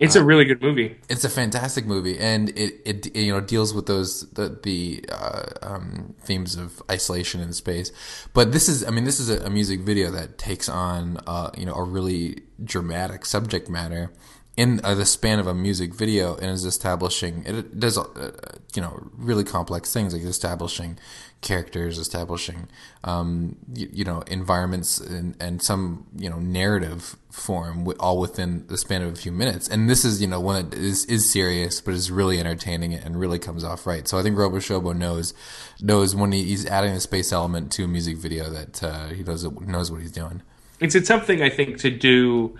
It's 0.00 0.16
a 0.16 0.24
really 0.24 0.44
good 0.44 0.60
movie. 0.60 0.96
It's 1.08 1.24
a 1.24 1.28
fantastic 1.28 1.86
movie, 1.86 2.18
and 2.18 2.50
it, 2.50 2.80
it 2.84 3.16
you 3.16 3.32
know 3.32 3.40
deals 3.40 3.72
with 3.72 3.86
those 3.86 4.28
the 4.30 4.58
the 4.62 5.04
uh, 5.10 5.44
um, 5.62 6.14
themes 6.20 6.56
of 6.56 6.82
isolation 6.90 7.40
in 7.40 7.52
space. 7.52 7.92
But 8.32 8.52
this 8.52 8.68
is, 8.68 8.84
I 8.84 8.90
mean, 8.90 9.04
this 9.04 9.20
is 9.20 9.30
a, 9.30 9.46
a 9.46 9.50
music 9.50 9.80
video 9.80 10.10
that 10.10 10.36
takes 10.36 10.68
on 10.68 11.18
uh, 11.26 11.50
you 11.56 11.64
know 11.64 11.74
a 11.74 11.84
really 11.84 12.42
dramatic 12.62 13.24
subject 13.24 13.68
matter 13.70 14.10
in 14.56 14.80
uh, 14.84 14.94
the 14.94 15.04
span 15.04 15.38
of 15.38 15.46
a 15.46 15.54
music 15.54 15.94
video, 15.94 16.36
and 16.36 16.46
is 16.46 16.64
establishing 16.64 17.44
it 17.46 17.78
does 17.78 17.96
uh, 17.96 18.32
you 18.74 18.82
know 18.82 19.08
really 19.16 19.44
complex 19.44 19.92
things 19.92 20.12
like 20.12 20.22
establishing 20.22 20.98
characters, 21.44 21.98
establishing 21.98 22.66
um, 23.04 23.56
you, 23.72 23.88
you 23.92 24.04
know 24.04 24.22
environments, 24.22 24.98
and, 24.98 25.36
and 25.38 25.62
some 25.62 26.08
you 26.16 26.28
know 26.28 26.38
narrative 26.38 27.16
form, 27.30 27.86
all 28.00 28.18
within 28.18 28.66
the 28.66 28.76
span 28.76 29.02
of 29.02 29.12
a 29.12 29.16
few 29.16 29.30
minutes. 29.30 29.68
And 29.68 29.88
this 29.88 30.04
is 30.04 30.20
you 30.20 30.26
know 30.26 30.40
one 30.40 30.70
that 30.70 30.76
is 30.76 31.04
is 31.04 31.30
serious, 31.30 31.80
but 31.80 31.94
is 31.94 32.10
really 32.10 32.40
entertaining 32.40 32.94
and 32.94 33.20
really 33.20 33.38
comes 33.38 33.62
off 33.62 33.86
right. 33.86 34.08
So 34.08 34.18
I 34.18 34.22
think 34.22 34.36
Robo 34.36 34.56
Shobo 34.56 34.96
knows 34.96 35.34
knows 35.80 36.16
when 36.16 36.32
he, 36.32 36.42
he's 36.42 36.66
adding 36.66 36.92
a 36.92 37.00
space 37.00 37.32
element 37.32 37.70
to 37.72 37.84
a 37.84 37.88
music 37.88 38.16
video 38.16 38.50
that 38.50 38.82
uh, 38.82 39.08
he 39.08 39.22
knows 39.22 39.44
knows 39.44 39.92
what 39.92 40.00
he's 40.00 40.12
doing. 40.12 40.42
It's 40.80 40.96
it's 40.96 41.06
something 41.06 41.42
I 41.42 41.50
think 41.50 41.78
to 41.78 41.90
do. 41.90 42.58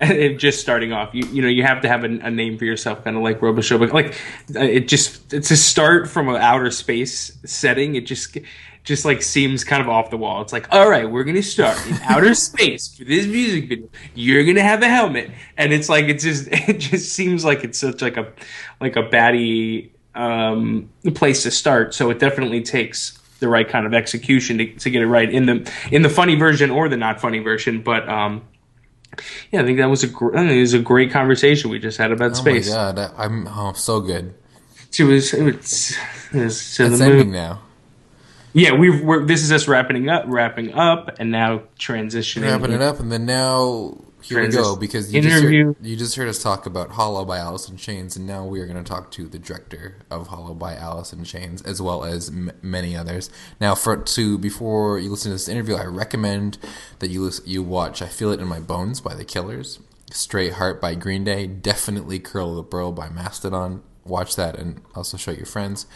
Just 0.36 0.60
starting 0.60 0.92
off, 0.92 1.14
you 1.14 1.24
you 1.26 1.40
know, 1.40 1.48
you 1.48 1.62
have 1.62 1.82
to 1.82 1.88
have 1.88 2.04
a, 2.04 2.08
a 2.08 2.30
name 2.30 2.58
for 2.58 2.64
yourself, 2.64 3.04
kind 3.04 3.16
of 3.16 3.22
like 3.22 3.40
Roboshow. 3.40 3.78
But 3.78 3.92
like, 3.92 4.14
uh, 4.54 4.60
it 4.60 4.88
just 4.88 5.30
to 5.30 5.56
start 5.56 6.08
from 6.08 6.28
an 6.28 6.36
outer 6.36 6.70
space 6.70 7.38
setting. 7.44 7.94
It 7.94 8.06
just 8.06 8.36
just 8.84 9.04
like 9.04 9.22
seems 9.22 9.64
kind 9.64 9.80
of 9.80 9.88
off 9.88 10.10
the 10.10 10.16
wall. 10.16 10.42
It's 10.42 10.52
like, 10.52 10.68
all 10.72 10.88
right, 10.88 11.10
we're 11.10 11.24
gonna 11.24 11.42
start 11.42 11.78
in 11.86 11.94
outer 12.02 12.34
space 12.34 12.94
for 12.96 13.04
this 13.04 13.26
music 13.26 13.68
video. 13.68 13.88
You're 14.14 14.44
gonna 14.44 14.62
have 14.62 14.82
a 14.82 14.88
helmet, 14.88 15.30
and 15.56 15.72
it's 15.72 15.88
like 15.88 16.04
it 16.06 16.20
just 16.20 16.48
it 16.52 16.78
just 16.78 17.12
seems 17.12 17.44
like 17.44 17.64
it's 17.64 17.78
such 17.78 18.02
like 18.02 18.16
a 18.16 18.32
like 18.80 18.96
a 18.96 19.02
baddie 19.02 19.90
um, 20.14 20.90
place 21.14 21.42
to 21.44 21.50
start. 21.50 21.94
So 21.94 22.10
it 22.10 22.18
definitely 22.18 22.62
takes 22.62 23.18
the 23.40 23.48
right 23.48 23.68
kind 23.68 23.86
of 23.86 23.94
execution 23.94 24.58
to, 24.58 24.66
to 24.74 24.90
get 24.90 25.02
it 25.02 25.06
right 25.06 25.30
in 25.30 25.46
the 25.46 25.72
in 25.90 26.02
the 26.02 26.10
funny 26.10 26.34
version 26.34 26.70
or 26.70 26.88
the 26.88 26.96
not 26.96 27.20
funny 27.20 27.38
version. 27.38 27.82
But 27.82 28.08
um, 28.08 28.42
yeah, 29.50 29.62
I 29.62 29.64
think 29.64 29.78
that 29.78 29.88
was 29.90 30.02
a 30.02 30.08
gr- 30.08 30.36
it 30.36 30.60
was 30.60 30.74
a 30.74 30.78
great 30.78 31.10
conversation 31.10 31.70
we 31.70 31.78
just 31.78 31.98
had 31.98 32.12
about 32.12 32.36
space. 32.36 32.70
Oh 32.72 32.76
my 32.76 32.92
god, 32.92 33.12
I'm 33.16 33.48
oh 33.48 33.72
so 33.74 34.00
good. 34.00 34.34
It 34.96 35.02
was, 35.04 35.34
it 35.34 35.42
was, 35.42 35.96
it 36.32 36.44
was 36.44 36.76
to 36.76 36.86
It's 36.86 36.98
the 36.98 37.04
ending 37.04 37.26
moon. 37.26 37.32
now. 37.32 37.62
Yeah, 38.52 38.74
we've 38.74 39.02
we're, 39.02 39.24
this 39.24 39.42
is 39.42 39.50
us 39.50 39.66
wrapping 39.66 40.08
up, 40.08 40.24
wrapping 40.28 40.72
up, 40.74 41.16
and 41.18 41.32
now 41.32 41.62
transitioning. 41.78 42.42
Wrapping 42.42 42.70
it 42.72 42.80
up, 42.80 43.00
and 43.00 43.10
then 43.10 43.26
now 43.26 43.98
here 44.24 44.38
we 44.40 44.48
go 44.48 44.76
because 44.76 45.12
you 45.12 45.20
just, 45.20 45.42
heard, 45.42 45.76
you 45.82 45.96
just 45.96 46.16
heard 46.16 46.28
us 46.28 46.42
talk 46.42 46.66
about 46.66 46.90
Hollow 46.92 47.24
by 47.24 47.38
Alice 47.38 47.68
in 47.68 47.76
Chains, 47.76 48.16
and 48.16 48.26
now 48.26 48.44
we 48.44 48.60
are 48.60 48.66
going 48.66 48.82
to 48.82 48.88
talk 48.88 49.10
to 49.12 49.28
the 49.28 49.38
director 49.38 49.96
of 50.10 50.28
Hollow 50.28 50.54
by 50.54 50.74
Alice 50.74 51.12
in 51.12 51.24
Chains, 51.24 51.62
as 51.62 51.80
well 51.82 52.04
as 52.04 52.28
m- 52.30 52.50
many 52.62 52.96
others. 52.96 53.30
Now, 53.60 53.74
for 53.74 53.96
to 53.96 54.38
before 54.38 54.98
you 54.98 55.10
listen 55.10 55.30
to 55.30 55.34
this 55.34 55.48
interview, 55.48 55.74
I 55.74 55.84
recommend 55.84 56.58
that 57.00 57.10
you 57.10 57.22
lis- 57.22 57.42
you 57.44 57.62
watch 57.62 58.00
"I 58.02 58.06
Feel 58.08 58.32
It 58.32 58.40
in 58.40 58.48
My 58.48 58.60
Bones" 58.60 59.00
by 59.00 59.14
The 59.14 59.24
Killers, 59.24 59.78
"Stray 60.10 60.50
Heart" 60.50 60.80
by 60.80 60.94
Green 60.94 61.24
Day, 61.24 61.46
definitely 61.46 62.18
"Curl 62.18 62.56
the 62.56 62.62
Burl" 62.62 62.92
by 62.92 63.08
Mastodon. 63.10 63.82
Watch 64.04 64.36
that 64.36 64.56
and 64.58 64.82
also 64.94 65.16
show 65.16 65.30
your 65.30 65.46
friends. 65.46 65.86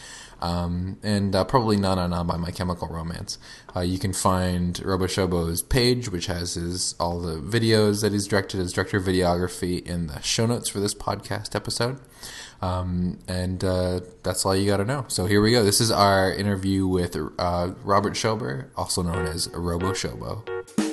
Um, 0.40 0.99
and 1.03 1.35
uh, 1.35 1.44
probably 1.44 1.77
Na 1.77 1.94
Na 1.97 2.07
Na 2.07 2.23
by 2.23 2.37
My 2.37 2.51
Chemical 2.51 2.88
Romance. 2.88 3.38
Uh, 3.75 3.81
you 3.81 3.99
can 3.99 4.12
find 4.12 4.75
Roboshobo's 4.77 5.62
page, 5.62 6.11
which 6.11 6.27
has 6.27 6.55
his 6.55 6.94
all 7.01 7.21
the 7.21 7.40
videos 7.40 8.03
that 8.03 8.12
he's 8.12 8.27
directed, 8.27 8.59
his 8.59 8.73
director 8.73 8.99
of 8.99 9.05
videography, 9.05 9.85
in 9.85 10.07
the 10.07 10.21
show 10.23 10.47
notes 10.47 10.68
for 10.68 10.81
this 10.81 10.94
podcast 10.94 11.55
episode. 11.55 11.99
Um, 12.62 13.18
and 13.29 13.62
uh, 13.62 14.01
that's 14.23 14.44
all 14.47 14.55
you 14.55 14.66
got 14.66 14.79
to 14.79 14.85
know. 14.85 15.05
So 15.09 15.27
here 15.27 15.40
we 15.40 15.51
go. 15.51 15.64
This 15.64 15.81
is 15.81 15.90
our 15.90 16.33
interview 16.33 16.87
with 16.87 17.16
uh, 17.38 17.73
Robert 17.85 18.14
Schober, 18.14 18.71
also 18.77 19.03
known 19.03 19.27
as 19.27 19.49
Robo 19.51 19.92
Shobo. 19.92 20.88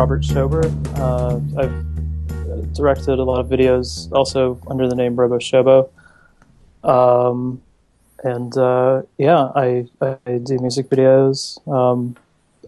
Robert 0.00 0.24
Schober. 0.24 0.64
Uh, 0.96 1.38
I've 1.60 2.72
directed 2.72 3.18
a 3.18 3.22
lot 3.22 3.38
of 3.38 3.48
videos, 3.48 4.10
also 4.12 4.58
under 4.66 4.88
the 4.88 4.96
name 4.96 5.14
Robo 5.14 5.36
Shobo. 5.36 5.90
Um, 6.82 7.60
and 8.24 8.56
uh, 8.56 9.02
yeah, 9.18 9.50
I, 9.54 9.88
I 10.00 10.38
do 10.38 10.58
music 10.58 10.88
videos. 10.88 11.60
Um, 11.68 12.16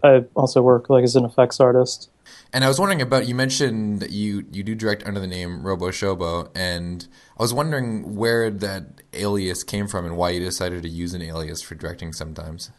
I 0.04 0.26
also 0.34 0.60
work 0.60 0.90
like 0.90 1.04
as 1.04 1.16
an 1.16 1.24
effects 1.24 1.58
artist. 1.58 2.10
And 2.52 2.64
I 2.64 2.68
was 2.68 2.78
wondering 2.78 3.00
about 3.00 3.26
you 3.26 3.34
mentioned 3.34 4.00
that 4.00 4.10
you 4.10 4.44
you 4.52 4.62
do 4.62 4.74
direct 4.74 5.06
under 5.06 5.18
the 5.18 5.26
name 5.26 5.66
Robo 5.66 5.88
Shobo, 5.88 6.50
and 6.54 7.08
I 7.38 7.42
was 7.42 7.54
wondering 7.54 8.14
where 8.14 8.50
that 8.50 9.00
alias 9.14 9.64
came 9.64 9.88
from 9.88 10.04
and 10.04 10.18
why 10.18 10.30
you 10.30 10.40
decided 10.40 10.82
to 10.82 10.88
use 10.90 11.14
an 11.14 11.22
alias 11.22 11.62
for 11.62 11.76
directing 11.76 12.12
sometimes. 12.12 12.70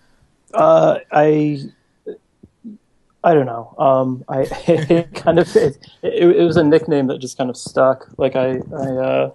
Uh, 0.54 1.00
I 1.12 1.72
I 3.24 3.34
don't 3.34 3.46
know. 3.46 3.74
Um, 3.78 4.26
I 4.28 4.42
it 4.68 5.14
kind 5.14 5.40
of 5.40 5.56
it, 5.56 5.78
it, 6.02 6.36
it, 6.38 6.44
was 6.44 6.58
a 6.58 6.64
nickname 6.64 7.08
that 7.08 7.20
just 7.20 7.38
kind 7.38 7.50
of 7.50 7.58
stuck. 7.58 8.08
Like 8.18 8.36
I 8.36 8.60
I 8.76 8.88
uh, 8.88 9.32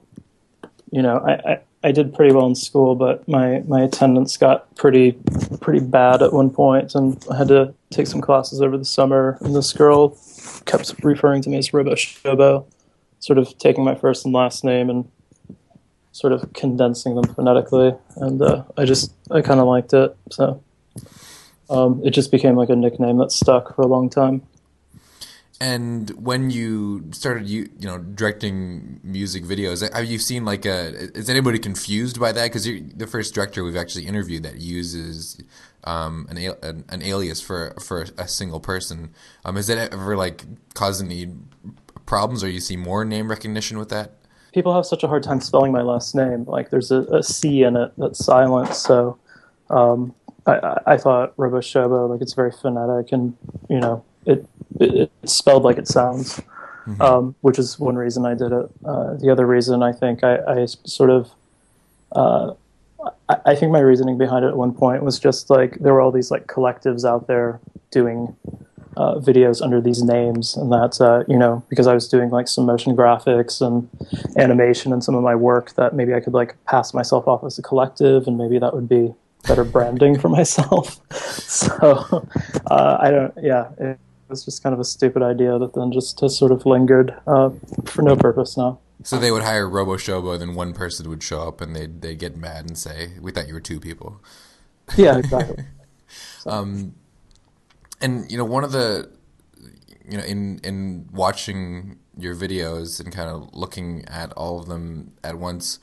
you 0.90 1.02
know 1.02 1.18
I, 1.18 1.52
I 1.52 1.60
I 1.84 1.92
did 1.92 2.12
pretty 2.12 2.34
well 2.34 2.46
in 2.46 2.54
school, 2.56 2.96
but 2.96 3.26
my, 3.28 3.60
my 3.68 3.82
attendance 3.82 4.36
got 4.36 4.74
pretty 4.74 5.12
pretty 5.60 5.80
bad 5.80 6.22
at 6.22 6.32
one 6.32 6.50
point, 6.50 6.94
and 6.94 7.24
I 7.30 7.36
had 7.36 7.48
to 7.48 7.72
take 7.90 8.08
some 8.08 8.20
classes 8.20 8.60
over 8.60 8.76
the 8.76 8.84
summer. 8.84 9.38
And 9.40 9.54
this 9.54 9.72
girl 9.72 10.18
kept 10.66 10.92
referring 11.04 11.42
to 11.42 11.50
me 11.50 11.58
as 11.58 11.72
Robo 11.72 11.94
Shobo, 11.94 12.66
sort 13.20 13.38
of 13.38 13.56
taking 13.58 13.84
my 13.84 13.94
first 13.94 14.24
and 14.24 14.34
last 14.34 14.64
name 14.64 14.90
and 14.90 15.08
sort 16.10 16.32
of 16.32 16.52
condensing 16.52 17.14
them 17.14 17.32
phonetically. 17.32 17.94
And 18.16 18.42
uh, 18.42 18.64
I 18.76 18.84
just 18.84 19.12
I 19.30 19.40
kind 19.40 19.60
of 19.60 19.66
liked 19.68 19.92
it, 19.92 20.16
so 20.30 20.60
um, 21.70 22.00
it 22.04 22.10
just 22.10 22.30
became 22.30 22.56
like 22.56 22.70
a 22.70 22.76
nickname 22.76 23.18
that 23.18 23.32
stuck 23.32 23.74
for 23.74 23.82
a 23.82 23.86
long 23.86 24.10
time. 24.10 24.42
And 25.60 26.10
when 26.10 26.50
you 26.50 27.08
started, 27.10 27.48
you 27.48 27.68
you 27.80 27.88
know, 27.88 27.98
directing 27.98 29.00
music 29.02 29.42
videos, 29.42 29.92
have 29.92 30.04
you 30.04 30.18
seen 30.18 30.44
like 30.44 30.64
a? 30.64 30.90
Is 31.16 31.28
anybody 31.28 31.58
confused 31.58 32.20
by 32.20 32.30
that? 32.30 32.44
Because 32.44 32.66
you're 32.66 32.80
the 32.80 33.08
first 33.08 33.34
director 33.34 33.64
we've 33.64 33.76
actually 33.76 34.06
interviewed 34.06 34.44
that 34.44 34.60
uses 34.60 35.42
um, 35.82 36.28
an, 36.30 36.38
an, 36.62 36.84
an 36.88 37.02
alias 37.02 37.40
for 37.40 37.74
for 37.80 38.06
a 38.16 38.28
single 38.28 38.60
person. 38.60 39.10
Um, 39.44 39.56
has 39.56 39.66
that 39.66 39.92
ever 39.92 40.16
like 40.16 40.44
caused 40.74 41.04
any 41.04 41.34
problems, 42.06 42.44
or 42.44 42.48
you 42.48 42.60
see 42.60 42.76
more 42.76 43.04
name 43.04 43.28
recognition 43.28 43.78
with 43.78 43.88
that? 43.88 44.12
People 44.52 44.72
have 44.74 44.86
such 44.86 45.02
a 45.02 45.08
hard 45.08 45.24
time 45.24 45.40
spelling 45.40 45.72
my 45.72 45.82
last 45.82 46.14
name. 46.14 46.44
Like 46.44 46.70
there's 46.70 46.92
a, 46.92 47.00
a 47.12 47.22
C 47.24 47.64
in 47.64 47.76
it 47.76 47.92
that's 47.98 48.24
silent, 48.24 48.74
so 48.74 49.18
um, 49.70 50.14
I, 50.48 50.80
I 50.86 50.96
thought 50.96 51.34
Robo 51.36 51.58
Shobo, 51.58 52.08
like 52.08 52.20
it's 52.20 52.32
very 52.32 52.50
phonetic, 52.50 53.12
and 53.12 53.36
you 53.68 53.80
know 53.80 54.04
it, 54.24 54.46
it 54.80 55.10
it's 55.22 55.34
spelled 55.34 55.62
like 55.62 55.78
it 55.78 55.88
sounds, 55.88 56.40
mm-hmm. 56.86 57.00
um, 57.00 57.34
which 57.40 57.58
is 57.58 57.78
one 57.78 57.96
reason 57.96 58.26
I 58.26 58.34
did 58.34 58.52
it. 58.52 58.70
Uh, 58.84 59.14
the 59.14 59.30
other 59.30 59.46
reason 59.46 59.82
I 59.82 59.92
think 59.92 60.24
I, 60.24 60.38
I 60.38 60.66
sort 60.66 61.10
of 61.10 61.30
uh, 62.12 62.54
I, 63.28 63.36
I, 63.46 63.54
think 63.54 63.72
my 63.72 63.80
reasoning 63.80 64.18
behind 64.18 64.44
it 64.44 64.48
at 64.48 64.56
one 64.56 64.72
point 64.72 65.02
was 65.02 65.18
just 65.18 65.50
like 65.50 65.78
there 65.78 65.92
were 65.92 66.00
all 66.00 66.12
these 66.12 66.30
like 66.30 66.46
collectives 66.46 67.04
out 67.04 67.26
there 67.26 67.60
doing 67.90 68.34
uh, 68.96 69.14
videos 69.16 69.62
under 69.62 69.80
these 69.80 70.02
names, 70.02 70.56
and 70.56 70.72
that 70.72 71.00
uh, 71.00 71.24
you 71.28 71.38
know 71.38 71.62
because 71.68 71.86
I 71.86 71.94
was 71.94 72.08
doing 72.08 72.30
like 72.30 72.48
some 72.48 72.66
motion 72.66 72.96
graphics 72.96 73.60
and 73.60 73.88
animation 74.36 74.92
and 74.92 75.04
some 75.04 75.14
of 75.14 75.22
my 75.22 75.34
work 75.34 75.74
that 75.74 75.94
maybe 75.94 76.14
I 76.14 76.20
could 76.20 76.32
like 76.32 76.56
pass 76.64 76.94
myself 76.94 77.28
off 77.28 77.44
as 77.44 77.58
a 77.58 77.62
collective, 77.62 78.26
and 78.26 78.36
maybe 78.36 78.58
that 78.58 78.74
would 78.74 78.88
be 78.88 79.14
better 79.46 79.64
branding 79.64 80.18
for 80.18 80.28
myself. 80.28 81.00
so 81.12 82.26
uh, 82.70 82.98
I 83.00 83.10
don't, 83.10 83.34
yeah. 83.42 83.70
It, 83.78 83.98
was 84.28 84.44
just 84.44 84.62
kind 84.62 84.74
of 84.74 84.80
a 84.80 84.84
stupid 84.84 85.22
idea 85.22 85.58
that 85.58 85.72
then 85.72 85.90
just 85.90 86.20
has 86.20 86.36
sort 86.36 86.52
of 86.52 86.66
lingered 86.66 87.14
uh, 87.26 87.50
for 87.86 88.02
no 88.02 88.14
purpose 88.14 88.58
now. 88.58 88.78
So 89.02 89.18
they 89.18 89.30
would 89.30 89.42
hire 89.42 89.68
Robo 89.68 89.96
Shobo, 89.96 90.38
then 90.38 90.54
one 90.54 90.74
person 90.74 91.08
would 91.08 91.22
show 91.22 91.46
up, 91.46 91.60
and 91.60 91.74
they'd 91.74 92.02
they 92.02 92.14
get 92.14 92.36
mad 92.36 92.66
and 92.66 92.76
say, 92.76 93.12
"We 93.20 93.30
thought 93.30 93.48
you 93.48 93.54
were 93.54 93.60
two 93.60 93.80
people." 93.80 94.20
Yeah, 94.96 95.18
exactly. 95.18 95.64
so. 96.40 96.50
um, 96.50 96.94
and 98.00 98.30
you 98.30 98.36
know, 98.36 98.44
one 98.44 98.64
of 98.64 98.72
the, 98.72 99.10
you 100.08 100.18
know, 100.18 100.24
in 100.24 100.58
in 100.64 101.08
watching 101.12 101.98
your 102.16 102.34
videos 102.34 103.00
and 103.00 103.12
kind 103.12 103.30
of 103.30 103.54
looking 103.54 104.04
at 104.08 104.32
all 104.32 104.58
of 104.58 104.66
them 104.66 105.12
at 105.22 105.38
once, 105.38 105.78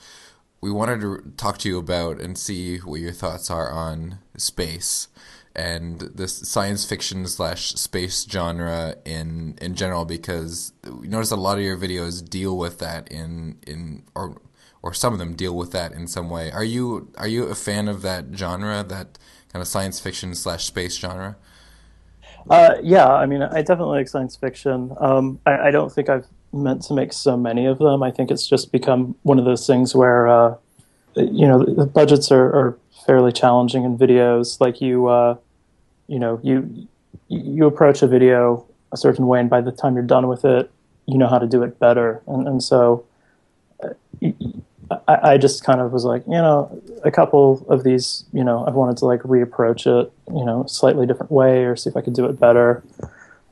we 0.66 0.72
wanted 0.72 1.00
to 1.00 1.22
talk 1.38 1.60
to 1.60 1.70
you 1.70 1.78
about 1.78 2.20
and 2.20 2.36
see 2.36 2.80
what 2.80 3.00
your 3.00 3.12
thoughts 3.12 3.52
are 3.52 3.70
on 3.70 4.18
space 4.36 5.10
and 5.56 6.00
the 6.00 6.28
science 6.28 6.84
fiction 6.84 7.28
slash 7.28 7.74
space 7.74 8.26
genre 8.28 8.96
in 9.06 9.60
in 9.62 9.76
general 9.76 10.06
because 10.06 10.74
we 11.00 11.08
notice 11.08 11.30
a 11.30 11.36
lot 11.36 11.60
of 11.60 11.64
your 11.64 11.78
videos 11.78 12.28
deal 12.28 12.58
with 12.58 12.80
that 12.80 13.08
in 13.12 13.60
in 13.68 14.02
or 14.16 14.42
or 14.82 14.92
some 14.92 15.14
of 15.14 15.20
them 15.20 15.36
deal 15.36 15.56
with 15.56 15.72
that 15.72 15.92
in 15.92 16.08
some 16.08 16.32
way. 16.32 16.52
Are 16.52 16.64
you 16.64 17.12
are 17.16 17.28
you 17.28 17.44
a 17.44 17.56
fan 17.56 17.88
of 17.88 18.02
that 18.02 18.26
genre, 18.34 18.84
that 18.84 19.20
kind 19.54 19.62
of 19.62 19.68
science 19.68 20.00
fiction 20.00 20.34
slash 20.34 20.66
space 20.66 20.98
genre? 20.98 21.38
Uh, 22.50 22.74
yeah, 22.82 23.08
I 23.08 23.28
mean, 23.28 23.44
I 23.44 23.62
definitely 23.62 24.00
like 24.00 24.08
science 24.08 24.36
fiction. 24.36 24.96
Um, 25.00 25.40
I, 25.46 25.68
I, 25.68 25.72
don't 25.72 25.92
think 25.92 26.10
I've 26.10 26.28
meant 26.56 26.82
to 26.84 26.94
make 26.94 27.14
so 27.14 27.38
many 27.38 27.66
of 27.66 27.80
them. 27.80 28.02
I 28.04 28.12
think 28.12 28.32
it's 28.32 28.48
just 28.48 28.72
become 28.72 29.16
one 29.24 29.40
of 29.40 29.46
those 29.46 29.68
things 29.68 29.94
where, 29.96 30.28
uh, 30.28 30.56
you 31.16 31.48
know, 31.48 31.64
the 31.64 31.86
budgets 31.86 32.32
are, 32.32 32.46
are, 32.46 32.78
fairly 33.06 33.32
challenging 33.32 33.84
in 33.84 33.96
videos. 33.96 34.60
Like 34.60 34.82
you, 34.82 35.06
uh, 35.06 35.38
you 36.08 36.18
know 36.18 36.40
you 36.44 36.88
you 37.28 37.66
approach 37.68 38.02
a 38.02 38.08
video 38.08 38.66
a 38.92 38.98
certain 38.98 39.28
way, 39.28 39.40
and 39.40 39.50
by 39.50 39.62
the 39.62 39.72
time 39.72 39.94
you're 39.94 40.04
done 40.04 40.28
with 40.28 40.44
it, 40.44 40.72
you 41.06 41.18
know 41.18 41.28
how 41.28 41.38
to 41.38 41.48
do 41.48 41.64
it 41.64 41.80
better. 41.80 42.22
And, 42.28 42.48
and 42.48 42.64
so, 42.64 43.06
uh, 43.84 43.90
I, 45.08 45.34
I, 45.34 45.38
just 45.38 45.64
kind 45.64 45.82
of 45.82 45.92
was 45.92 46.06
like, 46.06 46.24
you 46.26 46.34
know, 46.34 46.82
a 47.04 47.12
couple 47.12 47.66
of 47.70 47.84
these, 47.84 48.26
you 48.34 48.44
know, 48.44 48.66
I've 48.66 48.76
wanted 48.76 48.98
to 48.98 49.06
like 49.06 49.22
reapproach 49.22 49.86
it, 49.86 50.12
you 50.34 50.46
know, 50.46 50.66
slightly 50.68 51.06
different 51.06 51.32
way, 51.32 51.66
or 51.66 51.76
see 51.76 51.90
if 51.90 51.98
I 51.98 52.02
could 52.02 52.14
do 52.14 52.26
it 52.26 52.40
better. 52.40 52.84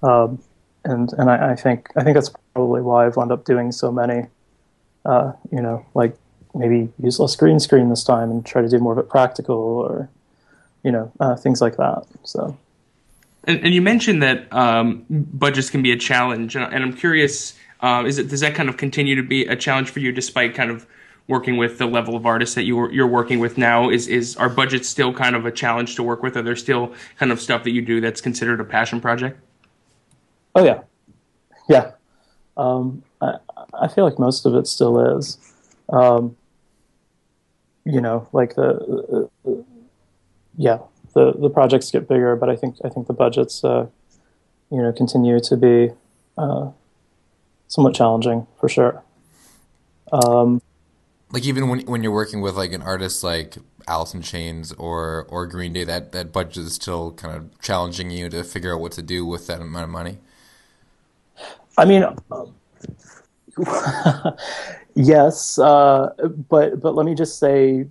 Um, 0.02 0.42
and 0.86 1.12
and 1.14 1.30
I, 1.30 1.52
I, 1.52 1.56
think 1.56 1.90
I 1.96 2.04
think 2.04 2.16
that's 2.16 2.32
probably 2.54 2.82
why 2.82 3.06
I've 3.06 3.16
wound 3.16 3.32
up 3.32 3.46
doing 3.46 3.72
so 3.72 3.92
many. 3.92 4.28
Uh, 5.06 5.34
you 5.52 5.62
know, 5.62 5.86
like 5.94 6.16
maybe 6.54 6.90
use 7.02 7.20
less 7.20 7.36
green 7.36 7.60
screen 7.60 7.90
this 7.90 8.04
time 8.04 8.32
and 8.32 8.46
try 8.46 8.62
to 8.62 8.70
do 8.70 8.80
more 8.80 8.94
of 8.94 9.00
it 9.00 9.10
practical, 9.10 9.56
or 9.56 10.10
you 10.84 10.92
know, 10.92 11.12
uh, 11.20 11.36
things 11.36 11.62
like 11.62 11.78
that. 11.78 12.06
So. 12.24 12.58
And, 13.46 13.60
and 13.60 13.74
you 13.74 13.82
mentioned 13.82 14.24
that 14.24 14.52
um, 14.54 15.06
budgets 15.10 15.70
can 15.70 15.82
be 15.82 15.92
a 15.92 15.98
challenge, 15.98 16.56
and 16.56 16.74
I'm 16.74 16.94
curious: 16.94 17.56
uh, 17.82 18.04
is 18.06 18.18
it 18.18 18.30
does 18.30 18.40
that 18.40 18.56
kind 18.56 18.70
of 18.70 18.78
continue 18.78 19.16
to 19.16 19.24
be 19.24 19.46
a 19.46 19.56
challenge 19.56 19.90
for 19.90 20.00
you, 20.00 20.12
despite 20.12 20.56
kind 20.56 20.72
of 20.72 20.86
working 21.28 21.58
with 21.58 21.78
the 21.78 21.86
level 21.86 22.16
of 22.16 22.26
artists 22.26 22.56
that 22.56 22.64
you 22.64 22.80
are, 22.80 22.92
you're 22.92 23.08
working 23.08 23.40
with 23.40 23.58
now? 23.58 23.90
Is 23.90 24.08
is 24.08 24.38
our 24.38 24.50
budget 24.50 24.86
still 24.86 25.14
kind 25.14 25.36
of 25.36 25.46
a 25.46 25.52
challenge 25.52 25.96
to 25.96 26.04
work 26.04 26.24
with? 26.24 26.38
Are 26.38 26.42
there 26.42 26.56
still 26.56 26.94
kind 27.18 27.32
of 27.32 27.42
stuff 27.42 27.64
that 27.64 27.72
you 27.72 27.82
do 27.82 28.00
that's 28.00 28.22
considered 28.22 28.62
a 28.62 28.66
passion 28.66 29.02
project? 29.02 29.40
Oh 30.56 30.64
yeah, 30.64 30.82
yeah. 31.68 31.92
Um, 32.58 33.04
I 33.22 33.38
I 33.74 33.88
feel 33.88 34.06
like 34.06 34.20
most 34.20 34.46
of 34.46 34.56
it 34.56 34.68
still 34.68 35.18
is. 35.18 35.38
Um, 35.90 36.36
you 37.86 38.00
know, 38.00 38.28
like 38.32 38.56
the, 38.56 39.30
yeah, 40.56 40.80
the 41.14 41.34
the 41.34 41.50
projects 41.50 41.92
get 41.92 42.08
bigger, 42.08 42.36
but 42.36 42.50
I 42.50 42.56
think 42.56 42.78
I 42.84 42.90
think 42.90 43.08
the 43.08 43.14
budgets, 43.14 43.64
uh, 43.64 43.88
you 44.72 44.82
know, 44.82 44.92
continue 44.92 45.40
to 45.40 45.58
be 45.58 45.92
uh, 46.38 46.72
somewhat 47.68 47.94
challenging 47.94 48.48
for 48.60 48.70
sure. 48.70 49.04
Um, 50.12 50.62
like 51.32 51.46
even 51.46 51.68
when 51.68 51.80
when 51.82 52.04
you're 52.04 52.14
working 52.14 52.42
with 52.42 52.56
like 52.56 52.74
an 52.74 52.82
artist 52.82 53.24
like 53.24 53.58
Alice 53.88 54.14
in 54.14 54.22
Chains 54.22 54.72
or 54.74 55.26
or 55.30 55.48
Green 55.48 55.74
Day, 55.74 55.84
that 55.84 56.12
that 56.14 56.32
budget 56.32 56.64
is 56.64 56.76
still 56.76 57.12
kind 57.14 57.36
of 57.36 57.60
challenging 57.60 58.12
you 58.12 58.30
to 58.30 58.44
figure 58.44 58.74
out 58.74 58.80
what 58.80 58.92
to 58.94 59.02
do 59.02 59.26
with 59.26 59.48
that 59.48 59.60
amount 59.60 59.84
of 59.84 59.90
money. 59.90 60.20
I 61.78 61.86
mean. 61.86 62.06
yes, 64.96 65.60
uh, 65.60 66.10
but 66.50 66.82
but 66.82 66.96
let 66.96 67.06
me 67.06 67.14
just 67.14 67.38
say 67.40 67.86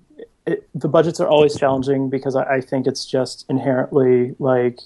it, 0.46 0.68
the 0.74 0.88
budgets 0.88 1.20
are 1.20 1.28
always 1.28 1.56
challenging 1.56 2.10
because 2.10 2.34
I, 2.34 2.56
I 2.56 2.60
think 2.60 2.86
it's 2.86 3.04
just 3.06 3.46
inherently 3.48 4.34
like 4.38 4.80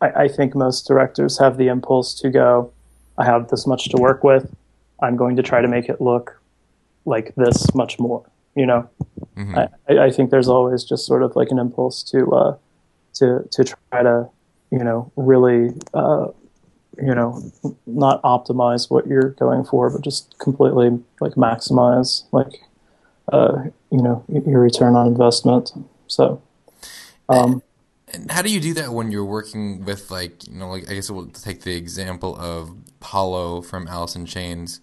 I, 0.00 0.24
I, 0.24 0.28
think 0.28 0.54
most 0.54 0.86
directors 0.86 1.38
have 1.38 1.56
the 1.56 1.68
impulse 1.68 2.14
to 2.20 2.30
go, 2.30 2.72
I 3.16 3.24
have 3.24 3.48
this 3.48 3.66
much 3.66 3.88
to 3.90 3.96
work 3.96 4.22
with. 4.22 4.54
I'm 5.00 5.16
going 5.16 5.36
to 5.36 5.42
try 5.42 5.60
to 5.60 5.68
make 5.68 5.88
it 5.88 6.00
look 6.00 6.40
like 7.04 7.34
this 7.36 7.74
much 7.74 7.98
more. 7.98 8.28
You 8.54 8.66
know, 8.66 8.90
mm-hmm. 9.36 9.56
I, 9.88 10.06
I, 10.06 10.10
think 10.10 10.30
there's 10.30 10.48
always 10.48 10.84
just 10.84 11.06
sort 11.06 11.22
of 11.22 11.36
like 11.36 11.50
an 11.50 11.58
impulse 11.58 12.02
to 12.04 12.30
uh, 12.32 12.56
to 13.14 13.48
to 13.52 13.64
try 13.64 14.02
to 14.02 14.28
you 14.70 14.82
know 14.82 15.12
really 15.16 15.70
uh, 15.94 16.26
you 17.00 17.14
know 17.14 17.42
not 17.86 18.22
optimize 18.22 18.90
what 18.90 19.06
you're 19.06 19.30
going 19.30 19.64
for, 19.64 19.90
but 19.90 20.02
just 20.02 20.38
completely 20.38 20.98
like 21.20 21.32
maximize 21.34 22.24
like 22.32 22.62
uh, 23.32 23.64
you 23.90 24.02
know 24.02 24.24
your 24.28 24.60
return 24.60 24.96
on 24.96 25.06
investment. 25.06 25.72
So, 26.06 26.42
um, 27.28 27.62
and 28.12 28.30
how 28.30 28.42
do 28.42 28.50
you 28.50 28.60
do 28.60 28.74
that 28.74 28.92
when 28.92 29.10
you're 29.10 29.24
working 29.24 29.84
with 29.84 30.10
like 30.10 30.46
you 30.48 30.54
know 30.54 30.70
like 30.70 30.90
I 30.90 30.94
guess 30.94 31.10
we'll 31.10 31.26
take 31.26 31.62
the 31.62 31.76
example 31.76 32.36
of 32.36 32.76
Hollow 33.02 33.62
from 33.62 33.86
Alice 33.86 34.16
in 34.16 34.26
Chains, 34.26 34.80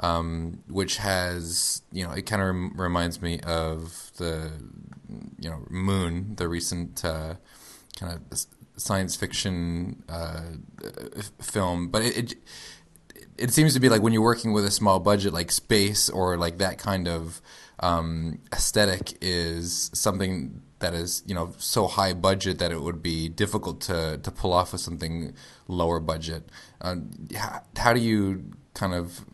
um, 0.00 0.62
which 0.68 0.96
has 0.98 1.82
you 1.92 2.04
know 2.04 2.12
it 2.12 2.26
kind 2.26 2.42
of 2.42 2.48
rem- 2.48 2.74
reminds 2.76 3.22
me 3.22 3.40
of 3.40 4.10
the 4.16 4.52
you 5.38 5.50
know 5.50 5.64
Moon, 5.70 6.34
the 6.36 6.48
recent 6.48 7.04
uh, 7.04 7.34
kind 7.98 8.14
of 8.14 8.46
science 8.82 9.16
fiction 9.16 10.02
uh, 10.08 10.42
film, 11.40 11.88
but 11.88 12.02
it, 12.02 12.16
it 12.16 12.34
it 13.38 13.52
seems 13.52 13.74
to 13.74 13.80
be 13.80 13.88
like 13.88 14.02
when 14.02 14.12
you're 14.12 14.22
working 14.22 14.52
with 14.52 14.64
a 14.64 14.70
small 14.70 15.00
budget, 15.00 15.32
like 15.32 15.50
space 15.50 16.10
or 16.10 16.36
like 16.36 16.58
that 16.58 16.78
kind 16.78 17.08
of 17.08 17.40
um, 17.80 18.38
aesthetic 18.52 19.16
is 19.20 19.90
something 19.94 20.62
that 20.78 20.94
is 20.94 21.22
you 21.26 21.34
know 21.34 21.52
so 21.58 21.86
high 21.86 22.12
budget 22.12 22.58
that 22.58 22.72
it 22.72 22.80
would 22.80 23.02
be 23.02 23.28
difficult 23.28 23.80
to 23.82 24.18
to 24.22 24.30
pull 24.30 24.52
off 24.52 24.72
with 24.72 24.80
something 24.80 25.34
lower 25.68 26.00
budget. 26.00 26.48
Uh, 26.80 26.96
how, 27.36 27.62
how 27.76 27.92
do 27.92 28.00
you 28.00 28.50
kind 28.74 28.94
of 28.94 29.24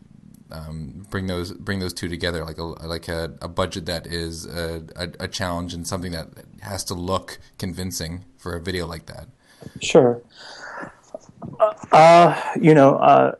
um, 0.51 1.05
bring 1.09 1.27
those 1.27 1.51
bring 1.53 1.79
those 1.79 1.93
two 1.93 2.07
together 2.07 2.43
like 2.43 2.57
a 2.57 2.63
like 2.63 3.07
a, 3.07 3.33
a 3.41 3.47
budget 3.47 3.85
that 3.85 4.07
is 4.07 4.45
a, 4.45 4.83
a, 4.95 5.09
a, 5.19 5.27
challenge 5.27 5.73
and 5.73 5.87
something 5.87 6.11
that 6.11 6.27
has 6.61 6.83
to 6.85 6.93
look 6.95 7.39
convincing 7.59 8.25
for 8.37 8.55
a 8.55 8.61
video 8.61 8.87
like 8.87 9.05
that 9.05 9.27
sure 9.81 10.21
uh, 11.91 12.41
you 12.59 12.73
know 12.73 12.95
uh, 12.95 13.35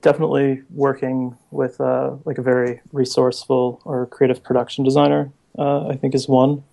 definitely 0.00 0.62
working 0.70 1.36
with 1.50 1.80
uh, 1.80 2.12
like 2.24 2.38
a 2.38 2.42
very 2.42 2.80
resourceful 2.92 3.80
or 3.84 4.06
creative 4.06 4.42
production 4.42 4.84
designer 4.84 5.30
uh, 5.58 5.88
I 5.88 5.96
think 5.96 6.14
is 6.14 6.28
one 6.28 6.64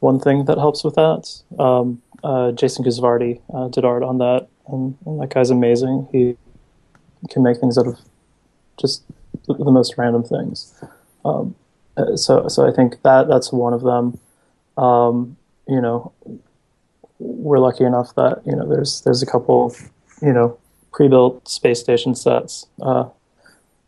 one 0.00 0.20
thing 0.20 0.44
that 0.44 0.58
helps 0.58 0.84
with 0.84 0.94
that 0.96 1.42
um, 1.58 2.02
uh, 2.22 2.52
Jason 2.52 2.84
Guzvardi 2.84 3.40
did 3.72 3.84
art 3.84 4.02
on 4.02 4.18
that 4.18 4.48
and, 4.68 4.96
and 5.06 5.20
that 5.20 5.32
guy's 5.32 5.50
amazing 5.50 6.08
he 6.12 6.36
can 7.30 7.42
make 7.42 7.58
things 7.58 7.78
out 7.78 7.86
of 7.86 7.98
just 8.78 9.02
the, 9.46 9.54
the 9.54 9.70
most 9.70 9.96
random 9.96 10.22
things. 10.22 10.74
Um, 11.24 11.54
uh, 11.96 12.16
so, 12.16 12.48
so 12.48 12.66
I 12.66 12.72
think 12.72 13.02
that 13.02 13.28
that's 13.28 13.52
one 13.52 13.72
of 13.72 13.82
them. 13.82 14.18
Um, 14.76 15.36
you 15.68 15.80
know, 15.80 16.12
we're 17.24 17.58
lucky 17.58 17.84
enough 17.84 18.14
that 18.16 18.42
you 18.44 18.54
know 18.54 18.68
there's 18.68 19.00
there's 19.02 19.22
a 19.22 19.26
couple, 19.26 19.74
you 20.20 20.32
know, 20.32 20.58
pre-built 20.92 21.48
space 21.48 21.80
station 21.80 22.14
sets 22.14 22.66
uh, 22.82 23.08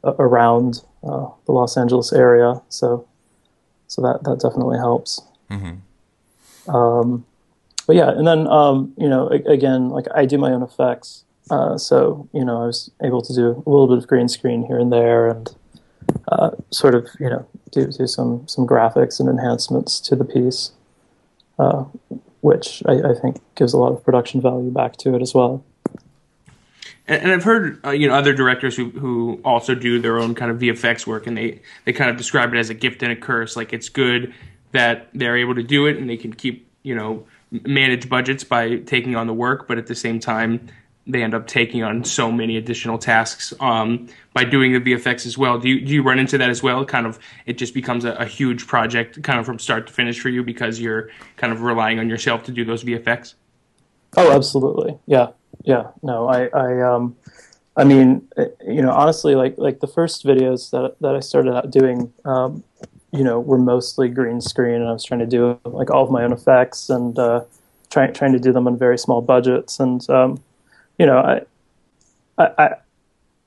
around 0.05 0.83
uh, 1.05 1.29
the 1.45 1.53
Los 1.53 1.77
Angeles 1.77 2.13
area. 2.13 2.61
So, 2.69 3.07
so 3.87 4.03
that 4.03 4.25
that 4.25 4.41
definitely 4.41 4.79
helps. 4.79 5.21
Mm-hmm. 5.51 6.75
Um, 6.75 7.27
but 7.87 7.97
yeah, 7.97 8.11
and 8.11 8.27
then 8.27 8.47
um, 8.49 8.95
you 8.97 9.09
know, 9.09 9.29
again, 9.29 9.91
like 9.91 10.07
I 10.15 10.25
do 10.27 10.39
my 10.39 10.51
own 10.53 10.63
effects. 10.63 11.25
Uh, 11.51 11.79
so 11.79 12.29
you 12.33 12.45
know, 12.45 12.63
I 12.63 12.67
was 12.67 12.91
able 13.05 13.23
to 13.23 13.35
do 13.35 13.63
a 13.67 13.71
little 13.71 13.87
bit 13.87 13.99
of 13.99 14.09
green 14.09 14.29
screen 14.29 14.65
here 14.67 14.79
and 14.79 14.93
there, 14.93 15.29
and 15.29 15.55
uh, 16.29 16.51
sort 16.71 16.95
of 16.95 17.07
you 17.21 17.29
know 17.29 17.47
do 17.71 17.87
do 17.87 18.07
some 18.07 18.49
some 18.49 18.67
graphics 18.67 19.21
and 19.21 19.29
enhancements 19.29 20.01
to 20.01 20.17
the 20.17 20.25
piece, 20.25 20.73
uh, 21.59 21.85
which 22.41 22.83
I, 22.87 23.11
I, 23.11 23.15
think 23.15 23.41
gives 23.55 23.73
a 23.73 23.79
lot 23.79 23.93
of 23.93 24.05
production 24.05 24.41
value 24.41 24.71
back 24.71 24.97
to 24.99 25.15
it 25.15 25.23
as 25.23 25.35
well. 25.35 25.65
And, 27.07 27.23
and 27.23 27.33
I've 27.33 27.45
heard 27.45 27.85
uh, 27.85 27.91
you 27.91 28.09
know 28.09 28.15
other 28.15 28.33
directors 28.33 28.77
who 28.77 28.91
who 28.91 29.41
also 29.45 29.75
do 29.75 30.01
their 30.01 30.19
own 30.19 30.35
kind 30.35 30.51
of 30.51 30.59
VFX 30.59 31.07
work, 31.07 31.27
and 31.27 31.37
they 31.37 31.61
they 31.85 31.93
kind 31.93 32.11
of 32.11 32.17
describe 32.17 32.53
it 32.55 32.59
as 32.59 32.71
a 32.71 32.75
gift 32.75 33.03
and 33.03 33.13
a 33.13 33.17
curse. 33.17 33.57
Like 33.57 33.73
it's 33.73 33.89
good 33.89 34.35
that 34.73 35.09
they're 35.15 35.37
able 35.37 35.55
to 35.55 35.63
do 35.63 35.87
it 35.87 35.97
and 35.97 36.09
they 36.11 36.17
can 36.17 36.33
keep 36.33 36.69
you 36.83 36.95
know 36.95 37.27
manage 37.51 38.09
budgets 38.09 38.45
by 38.45 38.77
taking 38.77 39.17
on 39.17 39.27
the 39.27 39.35
work, 39.35 39.69
but 39.69 39.79
at 39.79 39.87
the 39.87 39.95
same 39.95 40.21
time 40.21 40.69
they 41.07 41.23
end 41.23 41.35
up 41.35 41.47
taking 41.47 41.83
on 41.83 42.05
so 42.05 42.33
many 42.33 42.57
additional 42.57 42.99
tasks 42.99 43.55
um, 43.61 44.09
by 44.33 44.45
doing 44.45 44.73
the 44.73 44.81
VFX 44.81 45.25
as 45.25 45.39
well. 45.39 45.59
Do 45.59 45.69
you 45.69 45.81
do 45.81 45.93
you 45.93 46.03
run 46.03 46.19
into 46.19 46.37
that 46.39 46.51
as 46.51 46.63
well? 46.63 46.85
Kind 46.85 47.07
of, 47.07 47.19
it 47.47 47.59
just 47.59 47.75
becomes 47.75 48.05
a, 48.05 48.13
a, 48.15 48.27
huge 48.27 48.67
project, 48.67 49.23
kind 49.23 49.39
of 49.39 49.47
from 49.47 49.59
start 49.59 49.87
to 49.87 49.93
finish 49.93 50.19
for 50.19 50.29
you 50.29 50.43
because 50.43 50.81
you're 50.81 51.11
kind 51.37 51.53
of 51.53 51.63
relying 51.63 52.01
on 52.01 52.09
yourself 52.09 52.43
to 52.45 52.53
do 52.53 52.65
those 52.65 52.83
VFX. 52.83 53.35
Oh, 54.17 54.33
absolutely. 54.33 54.99
Yeah, 55.07 55.29
yeah. 55.65 55.89
No, 56.03 56.29
I, 56.29 56.47
I, 56.49 56.83
um, 56.83 57.17
I 57.77 57.85
mean, 57.85 58.27
you 58.67 58.83
know, 58.83 58.91
honestly, 58.91 59.37
like 59.37 59.55
like 59.59 59.79
the 59.79 59.87
first 59.87 60.25
videos 60.25 60.71
that 60.71 60.97
that 61.01 61.15
I 61.15 61.21
started 61.21 61.55
out 61.55 61.71
doing, 61.71 62.13
um, 62.25 62.65
you 63.13 63.23
know, 63.23 63.39
were 63.39 63.59
mostly 63.59 64.09
green 64.09 64.41
screen, 64.41 64.77
and 64.77 64.89
I 64.89 64.93
was 64.93 65.05
trying 65.05 65.21
to 65.21 65.27
do 65.27 65.61
like 65.65 65.91
all 65.91 66.03
of 66.03 66.11
my 66.11 66.25
own 66.25 66.33
effects 66.33 66.91
and 66.91 67.17
uh, 67.17 67.45
trying 67.91 68.13
trying 68.13 68.33
to 68.33 68.41
do 68.41 68.53
them 68.53 68.67
on 68.67 68.77
very 68.77 68.99
small 68.99 69.23
budgets 69.23 69.79
and. 69.79 70.09
Um, 70.11 70.43
you 70.99 71.07
know, 71.07 71.19
I, 72.39 72.45
I, 72.59 72.75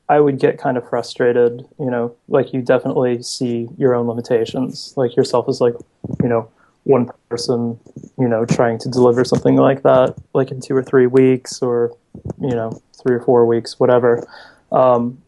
I 0.07 0.19
would 0.19 0.39
get 0.39 0.57
kind 0.57 0.77
of 0.77 0.88
frustrated. 0.89 1.65
You 1.79 1.89
know, 1.89 2.15
like 2.27 2.53
you 2.53 2.62
definitely 2.62 3.21
see 3.23 3.67
your 3.77 3.95
own 3.95 4.07
limitations, 4.07 4.93
like 4.97 5.15
yourself 5.15 5.47
as 5.47 5.62
like, 5.62 5.75
you 6.21 6.29
know, 6.29 6.49
one 6.83 7.09
person, 7.29 7.79
you 8.17 8.27
know, 8.27 8.45
trying 8.45 8.79
to 8.79 8.89
deliver 8.89 9.23
something 9.23 9.55
like 9.55 9.83
that, 9.83 10.15
like 10.33 10.51
in 10.51 10.59
two 10.59 10.75
or 10.75 10.83
three 10.83 11.07
weeks, 11.07 11.62
or 11.62 11.95
you 12.41 12.55
know, 12.55 12.81
three 13.01 13.15
or 13.15 13.21
four 13.21 13.45
weeks, 13.45 13.79
whatever. 13.79 14.27
Um, 14.71 15.21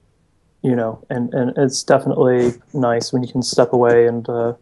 you 0.63 0.75
know, 0.75 1.03
and 1.09 1.33
and 1.33 1.53
it's 1.57 1.83
definitely 1.83 2.53
nice 2.73 3.13
when 3.13 3.23
you 3.23 3.31
can 3.31 3.41
step 3.43 3.73
away 3.73 4.07
and, 4.07 4.27
uh, 4.29 4.53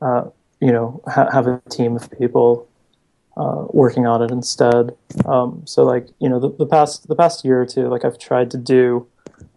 uh, 0.00 0.24
you 0.60 0.72
know, 0.72 1.02
ha- 1.06 1.30
have 1.30 1.46
a 1.46 1.62
team 1.70 1.96
of 1.96 2.10
people 2.18 2.67
uh, 3.38 3.66
working 3.70 4.06
on 4.06 4.20
it 4.20 4.30
instead. 4.30 4.96
Um, 5.24 5.62
so 5.64 5.84
like 5.84 6.08
you 6.18 6.28
know 6.28 6.40
the, 6.40 6.50
the, 6.50 6.66
past 6.66 7.06
the 7.06 7.14
past 7.14 7.44
year 7.44 7.62
or 7.62 7.66
two, 7.66 7.88
like 7.88 8.04
I've 8.04 8.18
tried 8.18 8.50
to 8.50 8.58
do, 8.58 9.06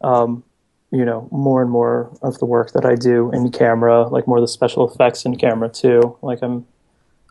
um, 0.01 0.43
you 0.91 1.03
know, 1.03 1.27
more 1.31 1.61
and 1.61 1.71
more 1.71 2.15
of 2.21 2.37
the 2.37 2.45
work 2.45 2.73
that 2.73 2.85
I 2.85 2.95
do 2.95 3.31
in 3.31 3.51
camera, 3.51 4.07
like 4.07 4.27
more 4.27 4.37
of 4.37 4.43
the 4.43 4.47
special 4.47 4.89
effects 4.89 5.25
in 5.25 5.35
camera 5.35 5.67
too. 5.67 6.17
Like 6.21 6.39
I'm, 6.43 6.65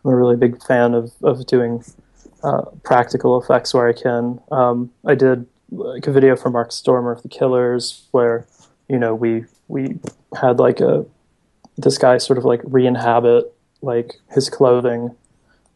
I'm 0.03 0.11
a 0.11 0.15
really 0.15 0.35
big 0.35 0.61
fan 0.61 0.93
of 0.93 1.13
of 1.23 1.45
doing 1.47 1.83
uh, 2.43 2.63
practical 2.83 3.41
effects 3.41 3.73
where 3.73 3.87
I 3.87 3.93
can. 3.93 4.41
Um, 4.51 4.91
I 5.05 5.15
did 5.15 5.47
like 5.71 6.05
a 6.05 6.11
video 6.11 6.35
for 6.35 6.49
Mark 6.49 6.71
Stoermer 6.71 7.15
of 7.15 7.23
the 7.23 7.29
Killers 7.29 8.07
where 8.11 8.45
you 8.89 8.99
know 8.99 9.15
we 9.15 9.45
we 9.69 9.99
had 10.39 10.59
like 10.59 10.81
a 10.81 11.05
this 11.77 11.97
guy 11.97 12.17
sort 12.17 12.37
of 12.37 12.43
like 12.43 12.59
re-inhabit 12.65 13.53
like 13.81 14.19
his 14.29 14.49
clothing 14.49 15.15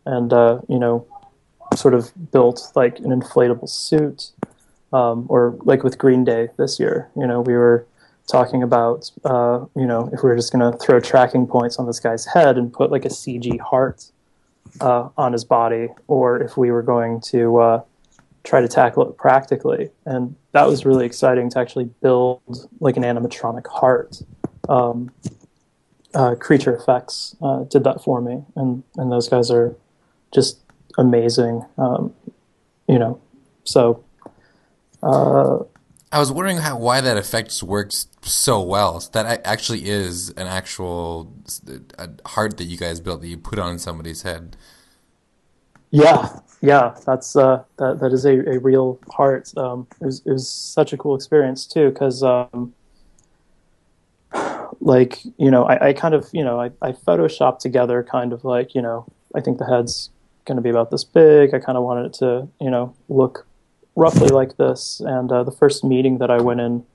and 0.05 0.31
uh, 0.33 0.59
you 0.67 0.79
know, 0.79 1.05
sort 1.75 1.93
of 1.93 2.11
built 2.31 2.71
like 2.75 2.99
an 2.99 3.05
inflatable 3.05 3.69
suit, 3.69 4.31
um, 4.93 5.25
or 5.29 5.57
like 5.63 5.83
with 5.83 5.97
Green 5.97 6.23
Day 6.23 6.49
this 6.57 6.79
year. 6.79 7.09
You 7.15 7.27
know, 7.27 7.41
we 7.41 7.53
were 7.53 7.85
talking 8.27 8.63
about 8.63 9.11
uh, 9.23 9.65
you 9.75 9.85
know 9.85 10.09
if 10.13 10.23
we 10.23 10.29
were 10.29 10.35
just 10.35 10.51
going 10.51 10.71
to 10.71 10.77
throw 10.77 10.99
tracking 10.99 11.47
points 11.47 11.77
on 11.77 11.85
this 11.85 11.99
guy's 11.99 12.25
head 12.25 12.57
and 12.57 12.71
put 12.71 12.91
like 12.91 13.05
a 13.05 13.09
CG 13.09 13.59
heart 13.59 14.05
uh, 14.81 15.09
on 15.17 15.33
his 15.33 15.43
body, 15.43 15.89
or 16.07 16.41
if 16.41 16.57
we 16.57 16.71
were 16.71 16.83
going 16.83 17.21
to 17.21 17.57
uh, 17.57 17.81
try 18.43 18.61
to 18.61 18.67
tackle 18.67 19.09
it 19.09 19.17
practically. 19.17 19.89
And 20.05 20.35
that 20.51 20.67
was 20.67 20.85
really 20.85 21.05
exciting 21.05 21.49
to 21.51 21.59
actually 21.59 21.85
build 22.01 22.41
like 22.79 22.97
an 22.97 23.03
animatronic 23.03 23.67
heart. 23.67 24.21
Um, 24.69 25.11
uh, 26.13 26.33
creature 26.35 26.73
effects 26.73 27.35
uh, 27.41 27.63
did 27.63 27.83
that 27.83 28.01
for 28.01 28.21
me, 28.21 28.43
and 28.55 28.83
and 28.95 29.11
those 29.11 29.27
guys 29.27 29.51
are 29.51 29.75
just 30.35 30.59
amazing. 30.97 31.65
Um, 31.77 32.13
you 32.87 32.99
know, 32.99 33.19
so. 33.63 34.03
Uh, 35.01 35.63
I 36.11 36.19
was 36.19 36.31
wondering 36.31 36.57
how 36.57 36.77
why 36.77 37.01
that 37.01 37.17
effect 37.17 37.61
works 37.61 38.07
so 38.21 38.61
well. 38.61 39.03
That 39.11 39.41
actually 39.45 39.89
is 39.89 40.29
an 40.31 40.47
actual 40.47 41.33
heart 42.25 42.57
that 42.57 42.65
you 42.65 42.77
guys 42.77 43.01
built 43.01 43.21
that 43.21 43.27
you 43.27 43.37
put 43.37 43.59
on 43.59 43.79
somebody's 43.79 44.21
head. 44.21 44.55
Yeah, 45.91 46.39
yeah, 46.61 46.95
that's 47.05 47.35
uh, 47.35 47.63
that 47.77 47.99
that 47.99 48.13
is 48.13 48.25
a, 48.25 48.49
a 48.49 48.59
real 48.59 48.99
heart. 49.09 49.51
Um, 49.57 49.87
it 50.01 50.05
was 50.05 50.21
it 50.25 50.31
was 50.31 50.49
such 50.49 50.93
a 50.93 50.97
cool 50.97 51.15
experience 51.15 51.65
too 51.65 51.89
because 51.89 52.23
um, 52.23 52.73
like 54.79 55.19
you 55.37 55.51
know 55.51 55.65
I, 55.65 55.89
I 55.89 55.93
kind 55.93 56.13
of 56.13 56.29
you 56.31 56.43
know 56.43 56.59
I, 56.59 56.71
I 56.81 56.91
photoshopped 56.91 57.59
together 57.59 58.03
kind 58.03 58.33
of 58.33 58.45
like 58.45 58.73
you 58.73 58.81
know 58.81 59.05
I 59.35 59.41
think 59.41 59.57
the 59.57 59.65
head's 59.65 60.09
going 60.45 60.55
to 60.55 60.61
be 60.61 60.69
about 60.69 60.91
this 60.91 61.03
big. 61.03 61.53
I 61.53 61.59
kind 61.59 61.77
of 61.77 61.83
wanted 61.83 62.05
it 62.07 62.13
to, 62.13 62.47
you 62.61 62.69
know, 62.69 62.95
look 63.09 63.45
roughly 63.95 64.29
like 64.29 64.57
this. 64.57 65.01
And 65.05 65.31
uh, 65.31 65.43
the 65.43 65.51
first 65.51 65.83
meeting 65.83 66.19
that 66.19 66.31
I 66.31 66.41
went 66.41 66.61
in 66.61 66.85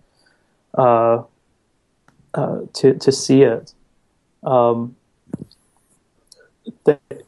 uh, 0.75 1.25
uh, 2.35 2.61
to 2.75 2.95
to 2.95 3.13
see 3.13 3.43
it, 3.43 3.75
um, 4.45 4.97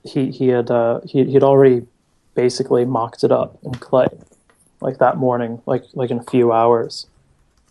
he 0.04 0.30
he 0.30 0.48
had 0.48 0.70
uh, 0.70 1.00
he 1.04 1.24
he 1.24 1.35
had 1.35 1.42
already 1.42 1.87
basically 2.35 2.85
mocked 2.85 3.24
it 3.24 3.32
up 3.32 3.58
in 3.62 3.72
clay, 3.74 4.08
like 4.80 4.98
that 4.98 5.16
morning, 5.16 5.61
like 5.66 5.85
like 5.94 6.11
in 6.11 6.18
a 6.18 6.24
few 6.24 6.52
hours, 6.52 7.06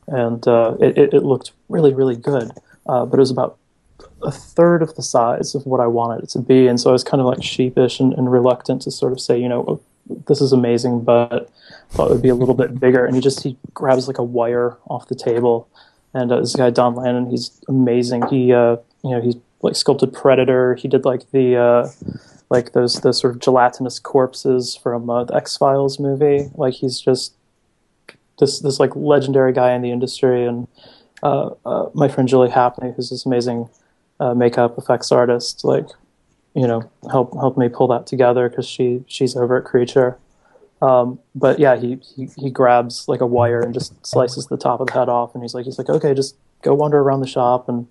and 0.07 0.45
uh, 0.47 0.75
it, 0.79 0.97
it, 0.97 1.13
it 1.13 1.23
looked 1.23 1.51
really 1.69 1.93
really 1.93 2.15
good. 2.15 2.51
Uh, 2.87 3.05
but 3.05 3.17
it 3.17 3.19
was 3.21 3.31
about 3.31 3.57
a 4.23 4.31
third 4.31 4.81
of 4.81 4.95
the 4.95 5.03
size 5.03 5.55
of 5.55 5.65
what 5.65 5.79
I 5.79 5.87
wanted 5.87 6.23
it 6.23 6.29
to 6.31 6.39
be, 6.39 6.67
and 6.67 6.79
so 6.79 6.89
I 6.89 6.93
was 6.93 7.03
kind 7.03 7.21
of 7.21 7.27
like 7.27 7.43
sheepish 7.43 7.99
and, 7.99 8.13
and 8.13 8.31
reluctant 8.31 8.83
to 8.83 8.91
sort 8.91 9.11
of 9.11 9.19
say, 9.19 9.39
you 9.39 9.49
know, 9.49 9.65
oh, 9.67 9.81
this 10.27 10.41
is 10.41 10.51
amazing, 10.51 11.03
but 11.03 11.49
I 11.91 11.93
thought 11.93 12.09
it 12.09 12.13
would 12.13 12.21
be 12.21 12.29
a 12.29 12.35
little 12.35 12.55
bit 12.55 12.79
bigger. 12.79 13.05
And 13.05 13.15
he 13.15 13.21
just 13.21 13.43
he 13.43 13.57
grabs 13.73 14.07
like 14.07 14.17
a 14.17 14.23
wire 14.23 14.77
off 14.89 15.07
the 15.07 15.15
table, 15.15 15.69
and 16.13 16.31
uh, 16.31 16.39
this 16.39 16.55
guy 16.55 16.69
Don 16.69 16.95
Lanning, 16.95 17.29
he's 17.29 17.59
amazing. 17.67 18.23
He 18.27 18.53
uh, 18.53 18.77
you 19.03 19.11
know 19.11 19.21
he's 19.21 19.35
like 19.61 19.75
sculpted 19.75 20.13
Predator. 20.13 20.75
He 20.75 20.87
did 20.87 21.05
like 21.05 21.29
the 21.31 21.57
uh, 21.57 21.89
like 22.49 22.73
those 22.73 22.95
those 23.01 23.19
sort 23.19 23.33
of 23.33 23.41
gelatinous 23.41 23.99
corpses 23.99 24.75
from 24.75 25.09
uh, 25.09 25.23
the 25.23 25.35
X 25.35 25.57
Files 25.57 25.99
movie. 25.99 26.49
Like 26.55 26.73
he's 26.73 26.99
just 26.99 27.33
this 28.39 28.59
this 28.59 28.79
like 28.79 28.95
legendary 28.95 29.53
guy 29.53 29.73
in 29.73 29.81
the 29.81 29.91
industry, 29.91 30.45
and 30.45 30.67
uh, 31.23 31.51
uh, 31.65 31.89
my 31.93 32.07
friend 32.07 32.27
Julie 32.27 32.49
Hapney, 32.49 32.93
who's 32.95 33.09
this 33.09 33.25
amazing 33.25 33.69
uh, 34.21 34.35
makeup 34.35 34.77
effects 34.77 35.11
artist, 35.11 35.65
like 35.65 35.87
you 36.53 36.67
know, 36.67 36.89
help 37.09 37.33
help 37.33 37.57
me 37.57 37.67
pull 37.67 37.87
that 37.87 38.05
together 38.05 38.47
because 38.47 38.67
she 38.67 39.03
she's 39.07 39.35
over 39.35 39.57
at 39.57 39.65
Creature. 39.65 40.17
Um, 40.81 41.19
but 41.33 41.59
yeah, 41.59 41.75
he, 41.75 41.99
he 42.15 42.29
he 42.37 42.49
grabs 42.49 43.07
like 43.07 43.19
a 43.19 43.25
wire 43.25 43.61
and 43.61 43.73
just 43.73 43.93
slices 44.05 44.47
the 44.47 44.57
top 44.57 44.79
of 44.79 44.87
the 44.87 44.93
head 44.93 45.09
off, 45.09 45.33
and 45.33 45.43
he's 45.43 45.53
like 45.53 45.65
he's 45.65 45.77
like 45.77 45.89
okay, 45.89 46.13
just 46.13 46.35
go 46.61 46.75
wander 46.75 46.99
around 46.99 47.21
the 47.21 47.27
shop 47.27 47.67
and 47.67 47.87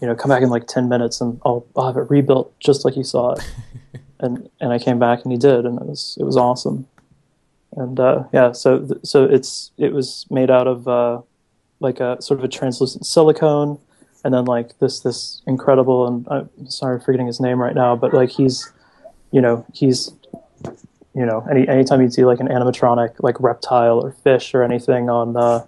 you 0.00 0.06
know 0.06 0.14
come 0.14 0.28
back 0.28 0.42
in 0.42 0.50
like 0.50 0.66
ten 0.66 0.88
minutes 0.88 1.20
and 1.20 1.40
I'll 1.44 1.66
I'll 1.74 1.86
have 1.86 1.96
it 1.96 2.10
rebuilt 2.10 2.52
just 2.60 2.84
like 2.84 2.96
you 2.96 3.04
saw 3.04 3.32
it. 3.32 3.40
and 4.20 4.50
and 4.60 4.72
I 4.72 4.78
came 4.78 4.98
back 4.98 5.22
and 5.22 5.32
he 5.32 5.38
did, 5.38 5.64
and 5.64 5.80
it 5.80 5.86
was 5.86 6.16
it 6.20 6.24
was 6.24 6.36
awesome. 6.36 6.86
And 7.76 7.98
uh, 7.98 8.24
yeah, 8.32 8.52
so 8.52 8.86
so 9.02 9.24
it's 9.24 9.70
it 9.78 9.94
was 9.94 10.26
made 10.30 10.50
out 10.50 10.66
of 10.66 10.86
uh, 10.86 11.22
like 11.78 12.00
a 12.00 12.20
sort 12.20 12.38
of 12.38 12.44
a 12.44 12.48
translucent 12.48 13.06
silicone, 13.06 13.78
and 14.24 14.34
then 14.34 14.44
like 14.44 14.78
this 14.78 15.00
this 15.00 15.42
incredible 15.46 16.06
and 16.06 16.26
I'm 16.30 16.68
sorry 16.68 17.00
forgetting 17.00 17.26
his 17.26 17.40
name 17.40 17.60
right 17.60 17.74
now, 17.74 17.96
but 17.96 18.12
like 18.14 18.30
he's 18.30 18.70
you 19.32 19.40
know 19.40 19.64
he's 19.72 20.12
you 21.14 21.26
know 21.26 21.46
any 21.50 21.66
anytime 21.68 22.02
you 22.02 22.10
see 22.10 22.24
like 22.24 22.40
an 22.40 22.48
animatronic 22.48 23.14
like 23.20 23.40
reptile 23.40 23.98
or 23.98 24.12
fish 24.12 24.54
or 24.54 24.62
anything 24.62 25.08
on 25.08 25.36
uh, 25.36 25.64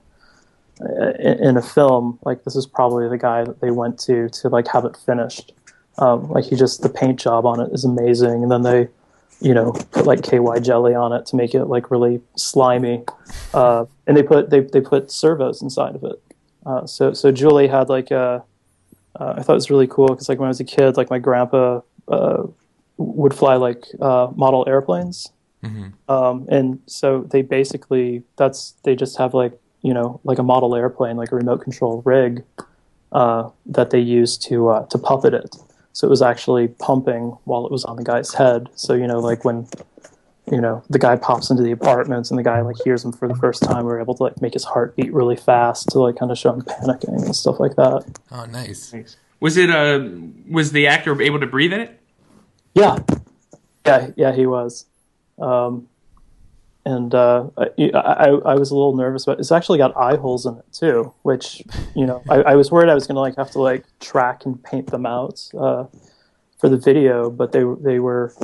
in, 1.19 1.45
in 1.45 1.57
a 1.57 1.63
film, 1.63 2.19
like 2.25 2.45
this 2.45 2.57
is 2.57 2.67
probably 2.67 3.09
the 3.09 3.19
guy 3.19 3.45
that 3.45 3.61
they 3.61 3.71
went 3.71 3.99
to 4.01 4.29
to 4.31 4.49
like 4.49 4.69
have 4.69 4.85
it 4.85 4.97
finished. 4.97 5.53
Um, 5.99 6.29
like 6.31 6.45
he 6.45 6.57
just 6.57 6.83
the 6.83 6.89
paint 6.89 7.21
job 7.21 7.45
on 7.45 7.61
it 7.61 7.73
is 7.73 7.85
amazing, 7.85 8.43
and 8.43 8.51
then 8.51 8.63
they, 8.63 8.89
you 9.41 9.55
know, 9.55 9.73
put 9.91 10.07
like 10.07 10.23
KY 10.23 10.61
jelly 10.61 10.95
on 10.95 11.13
it 11.13 11.27
to 11.27 11.37
make 11.37 11.55
it 11.55 11.65
like 11.65 11.91
really 11.91 12.21
slimy, 12.37 13.05
uh, 13.53 13.85
and 14.07 14.17
they 14.17 14.23
put 14.23 14.51
they 14.51 14.61
they 14.61 14.81
put 14.81 15.11
servos 15.11 15.61
inside 15.63 15.95
of 15.95 16.05
it. 16.05 16.21
Uh, 16.65 16.87
so 16.87 17.13
so 17.13 17.33
Julie 17.33 17.69
had 17.69 17.89
like 17.89 18.11
a, 18.11 18.45
uh, 19.19 19.35
I 19.37 19.43
thought 19.43 19.53
it 19.53 19.63
was 19.63 19.71
really 19.71 19.87
cool 19.87 20.09
because 20.09 20.29
like 20.29 20.39
when 20.39 20.47
I 20.47 20.49
was 20.49 20.61
a 20.61 20.65
kid, 20.65 20.97
like 20.97 21.11
my 21.11 21.19
grandpa 21.19 21.81
uh, 22.09 22.45
would 22.97 23.35
fly 23.35 23.57
like 23.57 23.85
uh, 24.01 24.29
model 24.35 24.65
airplanes, 24.69 25.33
mm-hmm. 25.63 25.89
um, 26.11 26.47
and 26.51 26.81
so 26.87 27.23
they 27.23 27.43
basically 27.43 28.23
that's 28.37 28.75
they 28.85 28.95
just 28.95 29.19
have 29.19 29.35
like 29.35 29.59
you 29.83 29.93
know 29.93 30.21
like 30.25 30.39
a 30.39 30.43
model 30.43 30.75
airplane 30.77 31.17
like 31.17 31.33
a 31.33 31.37
remote 31.37 31.63
control 31.63 32.03
rig 32.05 32.45
uh, 33.13 33.51
that 33.67 33.91
they 33.91 34.01
use 34.01 34.39
to 34.39 34.69
uh, 34.69 34.87
to 34.87 34.99
puppet 34.99 35.35
it. 35.35 35.57
So 35.95 36.07
it 36.07 36.11
was 36.11 36.23
actually 36.23 36.69
pumping 36.69 37.37
while 37.45 37.67
it 37.67 37.73
was 37.73 37.85
on 37.85 37.97
the 37.97 38.05
guy's 38.05 38.33
head. 38.35 38.69
So 38.77 38.95
you 38.95 39.07
know, 39.07 39.19
like 39.19 39.45
when 39.45 39.69
you 40.51 40.61
know 40.61 40.83
the 40.91 40.99
guy 40.99 41.17
pops 41.17 41.51
into 41.51 41.63
the 41.63 41.71
apartments 41.71 42.31
and 42.31 42.39
the 42.39 42.43
guy 42.43 42.61
like 42.63 42.77
hears 42.85 43.05
him 43.05 43.13
for 43.13 43.29
the 43.29 43.35
first 43.35 43.63
time, 43.63 43.87
we 43.87 43.93
are 43.93 44.01
able 44.01 44.15
to 44.15 44.25
like 44.25 44.41
make 44.41 44.55
his 44.55 44.65
heart 44.65 44.97
beat 44.97 45.13
really 45.13 45.37
fast 45.37 45.89
to 45.91 46.01
like 46.01 46.17
kind 46.17 46.33
of 46.33 46.39
show 46.39 46.53
him 46.53 46.63
panicking 46.63 47.25
and 47.25 47.37
stuff 47.37 47.61
like 47.61 47.77
that. 47.77 48.05
Oh, 48.31 48.45
nice. 48.47 48.93
nice. 48.93 49.17
Was 49.41 49.57
it 49.57 49.71
uh 49.71 50.09
was 50.49 50.73
the 50.73 50.87
actor 50.87 51.21
able 51.21 51.41
to 51.41 51.47
breathe 51.47 51.73
in 51.73 51.81
it? 51.81 52.01
Yeah, 52.75 52.99
yeah, 53.87 54.11
yeah. 54.17 54.33
He 54.33 54.47
was. 54.47 54.87
Um, 55.39 55.89
and 56.85 57.15
uh, 57.15 57.49
I, 57.57 57.69
I, 57.95 58.29
I, 58.29 58.55
was 58.55 58.71
a 58.71 58.75
little 58.75 58.97
nervous, 58.97 59.25
but 59.25 59.39
it's 59.39 59.53
actually 59.53 59.79
got 59.79 59.97
eye 59.97 60.17
holes 60.17 60.47
in 60.47 60.57
it 60.57 60.65
too, 60.73 61.13
which 61.23 61.63
you 61.95 62.07
know 62.07 62.23
I, 62.29 62.43
I 62.43 62.55
was 62.57 62.71
worried 62.71 62.91
I 62.91 62.95
was 62.95 63.07
going 63.07 63.15
to 63.15 63.21
like 63.21 63.37
have 63.37 63.51
to 63.53 63.61
like 63.61 63.85
track 64.01 64.45
and 64.45 64.63
paint 64.63 64.91
them 64.91 65.07
out 65.07 65.49
uh, 65.57 65.85
for 66.59 66.69
the 66.69 66.77
video, 66.77 67.31
but 67.31 67.53
they 67.53 67.63
they 67.81 68.01
were 68.01 68.35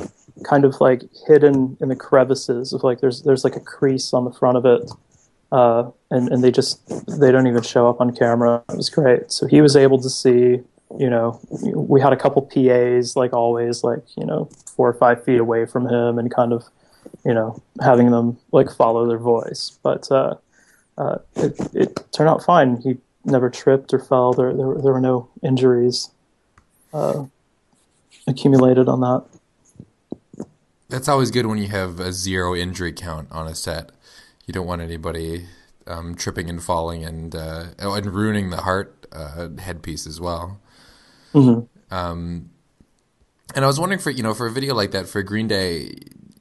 kind 0.43 0.65
of 0.65 0.79
like 0.79 1.03
hidden 1.27 1.77
in 1.79 1.89
the 1.89 1.95
crevices 1.95 2.73
of 2.73 2.83
like 2.83 3.01
there's 3.01 3.23
there's 3.23 3.43
like 3.43 3.55
a 3.55 3.59
crease 3.59 4.13
on 4.13 4.25
the 4.25 4.31
front 4.31 4.57
of 4.57 4.65
it, 4.65 4.89
uh, 5.51 5.89
and 6.11 6.29
and 6.29 6.43
they 6.43 6.51
just 6.51 6.81
they 7.19 7.31
don't 7.31 7.47
even 7.47 7.63
show 7.63 7.87
up 7.87 8.01
on 8.01 8.15
camera. 8.15 8.63
It 8.69 8.77
was 8.77 8.89
great. 8.89 9.31
So 9.31 9.47
he 9.47 9.61
was 9.61 9.75
able 9.75 10.01
to 10.01 10.09
see. 10.09 10.61
You 10.97 11.07
know, 11.07 11.39
we 11.51 12.01
had 12.01 12.13
a 12.13 12.17
couple 12.17 12.41
PAs 12.41 13.15
like 13.15 13.31
always, 13.31 13.83
like 13.83 14.01
you 14.17 14.25
know, 14.25 14.49
four 14.75 14.89
or 14.89 14.93
five 14.95 15.23
feet 15.23 15.39
away 15.39 15.67
from 15.67 15.87
him, 15.87 16.17
and 16.17 16.33
kind 16.33 16.51
of 16.51 16.63
you 17.25 17.33
know, 17.33 17.61
having 17.81 18.11
them 18.11 18.37
like 18.51 18.71
follow 18.71 19.07
their 19.07 19.17
voice. 19.17 19.77
But 19.83 20.11
uh, 20.11 20.35
uh, 20.97 21.17
it, 21.35 21.59
it 21.73 22.07
turned 22.11 22.29
out 22.29 22.43
fine. 22.43 22.77
He 22.81 22.97
never 23.25 23.49
tripped 23.49 23.93
or 23.93 23.99
fell. 23.99 24.33
There, 24.33 24.53
there, 24.55 24.75
there 24.75 24.93
were 24.93 25.01
no 25.01 25.29
injuries 25.43 26.09
uh, 26.93 27.25
accumulated 28.27 28.87
on 28.87 29.01
that. 29.01 29.25
That's 30.89 31.07
always 31.07 31.29
good 31.29 31.45
when 31.45 31.59
you 31.59 31.67
have 31.67 31.99
a 31.99 32.11
zero 32.11 32.55
injury 32.55 32.91
count 32.91 33.31
on 33.31 33.47
a 33.47 33.53
set. 33.53 33.91
You 34.47 34.53
don't 34.53 34.65
want 34.65 34.81
anybody 34.81 35.45
um, 35.85 36.15
tripping 36.15 36.49
and 36.49 36.61
falling 36.61 37.05
and 37.05 37.35
uh, 37.35 37.65
oh, 37.79 37.93
and 37.93 38.07
ruining 38.07 38.49
the 38.49 38.57
heart 38.57 39.05
uh, 39.11 39.49
headpiece 39.59 40.07
as 40.07 40.19
well. 40.19 40.59
Mm-hmm. 41.33 41.93
Um, 41.93 42.49
and 43.55 43.65
I 43.65 43.67
was 43.67 43.79
wondering 43.79 43.99
for 43.99 44.09
you 44.09 44.23
know 44.23 44.33
for 44.33 44.47
a 44.47 44.51
video 44.51 44.73
like 44.73 44.91
that 44.91 45.07
for 45.07 45.21
Green 45.21 45.47
Day, 45.47 45.91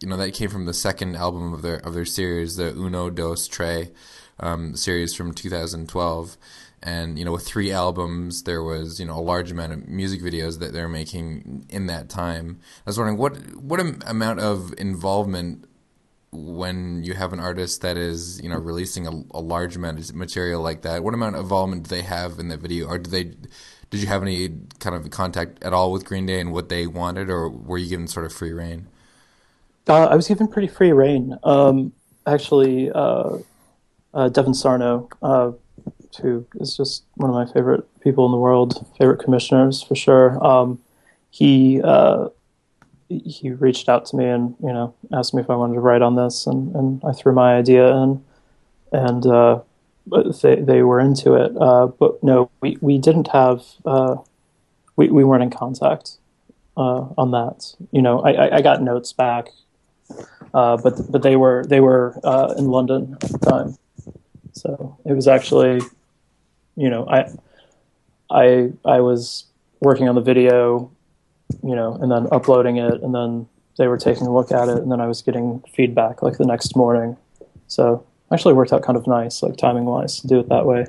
you 0.01 0.09
know 0.09 0.17
that 0.17 0.33
came 0.33 0.49
from 0.49 0.65
the 0.65 0.75
second 0.75 1.17
album 1.17 1.53
of 1.53 1.61
their 1.61 1.77
of 1.77 1.93
their 1.93 2.07
series, 2.07 2.57
the 2.57 2.75
Uno 2.75 3.11
Dos 3.11 3.49
Tres 3.49 3.89
um, 4.41 4.77
series 4.77 5.15
from 5.15 5.33
2012. 5.33 6.37
And 6.83 7.19
you 7.19 7.25
know, 7.25 7.33
with 7.33 7.47
three 7.47 7.73
albums, 7.73 8.45
there 8.45 8.63
was 8.63 9.01
you 9.01 9.07
know 9.07 9.19
a 9.19 9.21
large 9.21 9.51
amount 9.51 9.73
of 9.73 9.89
music 9.89 10.21
videos 10.21 10.59
that 10.61 10.73
they're 10.73 10.89
making 10.89 11.67
in 11.69 11.87
that 11.87 12.09
time. 12.09 12.61
I 12.87 12.91
was 12.91 12.99
wondering 12.99 13.19
what 13.19 13.37
what 13.57 13.81
amount 13.81 14.41
of 14.41 14.75
involvement 14.79 15.65
when 16.31 17.03
you 17.03 17.15
have 17.15 17.33
an 17.33 17.41
artist 17.41 17.81
that 17.81 17.97
is 17.97 18.41
you 18.43 18.49
know 18.49 18.59
releasing 18.59 19.07
a, 19.07 19.11
a 19.33 19.41
large 19.41 19.77
amount 19.77 19.99
of 19.99 20.15
material 20.15 20.63
like 20.63 20.83
that. 20.83 21.03
What 21.03 21.15
amount 21.15 21.37
of 21.37 21.43
involvement 21.43 21.85
do 21.85 21.89
they 21.89 22.03
have 22.03 22.39
in 22.39 22.49
the 22.49 22.57
video, 22.57 22.87
or 22.87 22.99
do 22.99 23.11
they? 23.11 23.25
Did 23.91 24.03
you 24.03 24.07
have 24.07 24.23
any 24.23 24.51
kind 24.81 24.95
of 24.95 25.11
contact 25.11 25.63
at 25.65 25.73
all 25.73 25.91
with 25.91 26.05
Green 26.05 26.27
Day 26.27 26.41
and 26.41 26.53
what 26.53 26.69
they 26.69 26.87
wanted, 26.87 27.31
or 27.31 27.49
were 27.49 27.79
you 27.79 27.89
given 27.89 28.07
sort 28.07 28.27
of 28.27 28.33
free 28.33 28.53
reign? 28.53 28.87
Uh, 29.89 30.05
I 30.05 30.15
was 30.15 30.29
given 30.29 30.47
pretty 30.49 30.69
free 30.69 30.93
reign. 30.93 31.39
Um, 31.43 31.93
actually, 32.27 32.91
uh, 32.91 33.39
uh, 34.13 34.29
Devin 34.29 34.53
Sarno, 34.53 35.09
uh, 35.23 35.53
who 36.17 36.47
is 36.57 36.77
just 36.77 37.05
one 37.15 37.31
of 37.31 37.35
my 37.35 37.53
favorite 37.53 37.85
people 38.01 38.27
in 38.27 38.33
the 38.33 38.39
world, 38.39 38.87
favorite 38.99 39.23
commissioners 39.23 39.83
for 39.83 39.95
sure. 39.95 40.45
Um, 40.45 40.81
he 41.31 41.81
uh, 41.83 42.29
he 43.09 43.51
reached 43.51 43.89
out 43.89 44.07
to 44.07 44.17
me 44.17 44.27
and 44.27 44.55
you 44.61 44.73
know 44.73 44.95
asked 45.13 45.35
me 45.35 45.43
if 45.43 45.51
I 45.51 45.57
wanted 45.57 45.75
to 45.75 45.81
write 45.81 46.03
on 46.03 46.17
this, 46.17 46.47
and, 46.47 46.75
and 46.75 47.03
I 47.05 47.13
threw 47.13 47.33
my 47.33 47.57
idea 47.57 47.89
in, 47.89 48.25
and 48.93 49.27
uh, 49.27 49.61
they 50.43 50.57
they 50.57 50.83
were 50.83 51.01
into 51.01 51.35
it. 51.35 51.55
but 51.55 52.23
no, 52.23 52.51
we, 52.61 52.77
we 52.81 52.99
didn't 52.99 53.29
have 53.29 53.65
we 54.97 55.09
we 55.09 55.25
weren't 55.25 55.43
in 55.43 55.51
contact 55.51 56.19
on 56.77 57.31
that. 57.33 57.75
You 57.93 58.03
know, 58.03 58.21
I, 58.21 58.57
I 58.57 58.63
got 58.63 58.83
notes 58.83 59.13
back 59.13 59.49
uh, 60.55 60.77
but 60.77 61.11
but 61.11 61.23
they 61.23 61.37
were 61.37 61.65
they 61.67 61.81
were 61.81 62.19
uh, 62.25 62.55
in 62.57 62.69
London 62.69 63.17
at 63.23 63.31
the 63.31 63.39
time, 63.39 63.77
so 64.53 64.97
it 65.05 65.13
was 65.13 65.29
actually, 65.29 65.81
you 66.79 66.89
know, 66.89 67.07
I 67.09 67.29
I 68.31 68.73
I 68.85 69.01
was 69.01 69.45
working 69.81 70.09
on 70.09 70.15
the 70.15 70.21
video, 70.21 70.91
you 71.63 71.75
know, 71.75 71.95
and 71.95 72.11
then 72.11 72.29
uploading 72.31 72.77
it, 72.77 73.03
and 73.03 73.15
then 73.15 73.49
they 73.79 73.89
were 73.89 73.99
taking 73.99 74.27
a 74.27 74.35
look 74.35 74.53
at 74.53 74.69
it, 74.69 74.79
and 74.79 74.91
then 74.91 75.01
I 75.01 75.07
was 75.07 75.23
getting 75.23 75.63
feedback 75.75 76.23
like 76.23 76.39
the 76.39 76.47
next 76.47 76.77
morning. 76.77 77.17
So 77.67 78.07
actually 78.33 78.55
worked 78.55 78.73
out 78.73 78.83
kind 78.83 78.97
of 78.97 79.07
nice, 79.07 79.43
like 79.43 79.57
timing 79.57 79.85
wise, 79.85 80.21
to 80.21 80.27
do 80.29 80.39
it 80.39 80.49
that 80.49 80.67
way. 80.67 80.87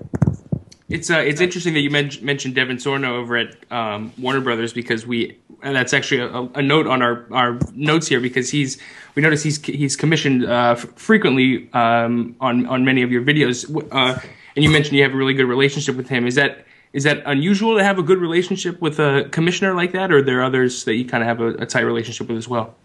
It's 0.90 1.10
uh, 1.10 1.18
it's 1.18 1.42
interesting 1.42 1.74
that 1.74 1.82
you 1.82 1.92
men- 1.92 2.12
mentioned 2.22 2.56
Devin 2.56 2.80
Sarno 2.80 3.18
over 3.18 3.38
at 3.38 3.56
um, 3.72 4.12
Warner 4.18 4.42
Brothers 4.42 4.74
because 4.74 5.06
we 5.06 5.38
and 5.62 5.76
that's 5.76 5.94
actually 5.94 6.22
a, 6.22 6.60
a, 6.60 6.62
note 6.62 6.88
on 6.88 7.02
our, 7.02 7.26
our 7.32 7.60
notes 7.76 8.08
here 8.08 8.20
because 8.20 8.50
he's 8.50 8.80
we 9.14 9.22
notice 9.22 9.44
he's 9.44 9.64
he's 9.64 9.96
commissioned 9.96 10.46
uh, 10.46 10.76
f- 10.78 10.90
frequently 10.96 11.72
um, 11.74 12.36
on 12.42 12.66
on 12.66 12.86
many 12.86 13.04
of 13.04 13.12
your 13.12 13.22
videos 13.22 13.70
uh, 13.92 14.20
and 14.56 14.64
you 14.64 14.70
mentioned 14.70 14.98
you 14.98 15.04
have 15.04 15.14
a 15.14 15.18
really 15.18 15.34
good 15.34 15.48
relationship 15.48 15.96
with 15.96 16.10
him. 16.10 16.28
Is 16.28 16.36
that 16.36 16.66
is 16.92 17.04
that 17.04 17.22
unusual 17.26 17.78
to 17.78 17.84
have 17.84 18.00
a 18.00 18.04
good 18.04 18.18
relationship 18.18 18.82
with 18.82 19.00
a 19.00 19.30
commissioner 19.32 19.76
like 19.76 19.92
that, 19.92 20.12
or 20.12 20.18
are 20.18 20.22
there 20.22 20.44
others 20.44 20.86
that 20.86 20.96
you 20.96 21.06
kind 21.06 21.22
of 21.22 21.28
have 21.28 21.40
a, 21.40 21.64
a 21.64 21.66
tight 21.66 21.82
relationship 21.82 22.28
with 22.28 22.38
as 22.38 22.48
well? 22.48 22.76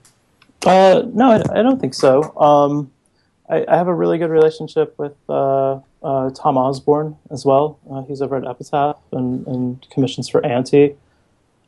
Uh, 0.66 1.02
no, 1.12 1.30
I, 1.30 1.60
I, 1.60 1.62
don't 1.62 1.80
think 1.80 1.94
so. 1.94 2.34
Um, 2.38 2.90
I, 3.50 3.64
I, 3.66 3.76
have 3.76 3.86
a 3.86 3.94
really 3.94 4.16
good 4.16 4.30
relationship 4.30 4.98
with 4.98 5.14
uh, 5.28 5.80
uh, 6.02 6.30
Tom 6.30 6.56
Osborne 6.56 7.16
as 7.30 7.44
well. 7.44 7.78
Uh, 7.90 8.02
he's 8.02 8.22
over 8.22 8.36
at 8.36 8.46
Epitaph 8.46 8.96
and, 9.12 9.46
and 9.46 9.86
commissions 9.90 10.28
for 10.28 10.44
Anti. 10.44 10.96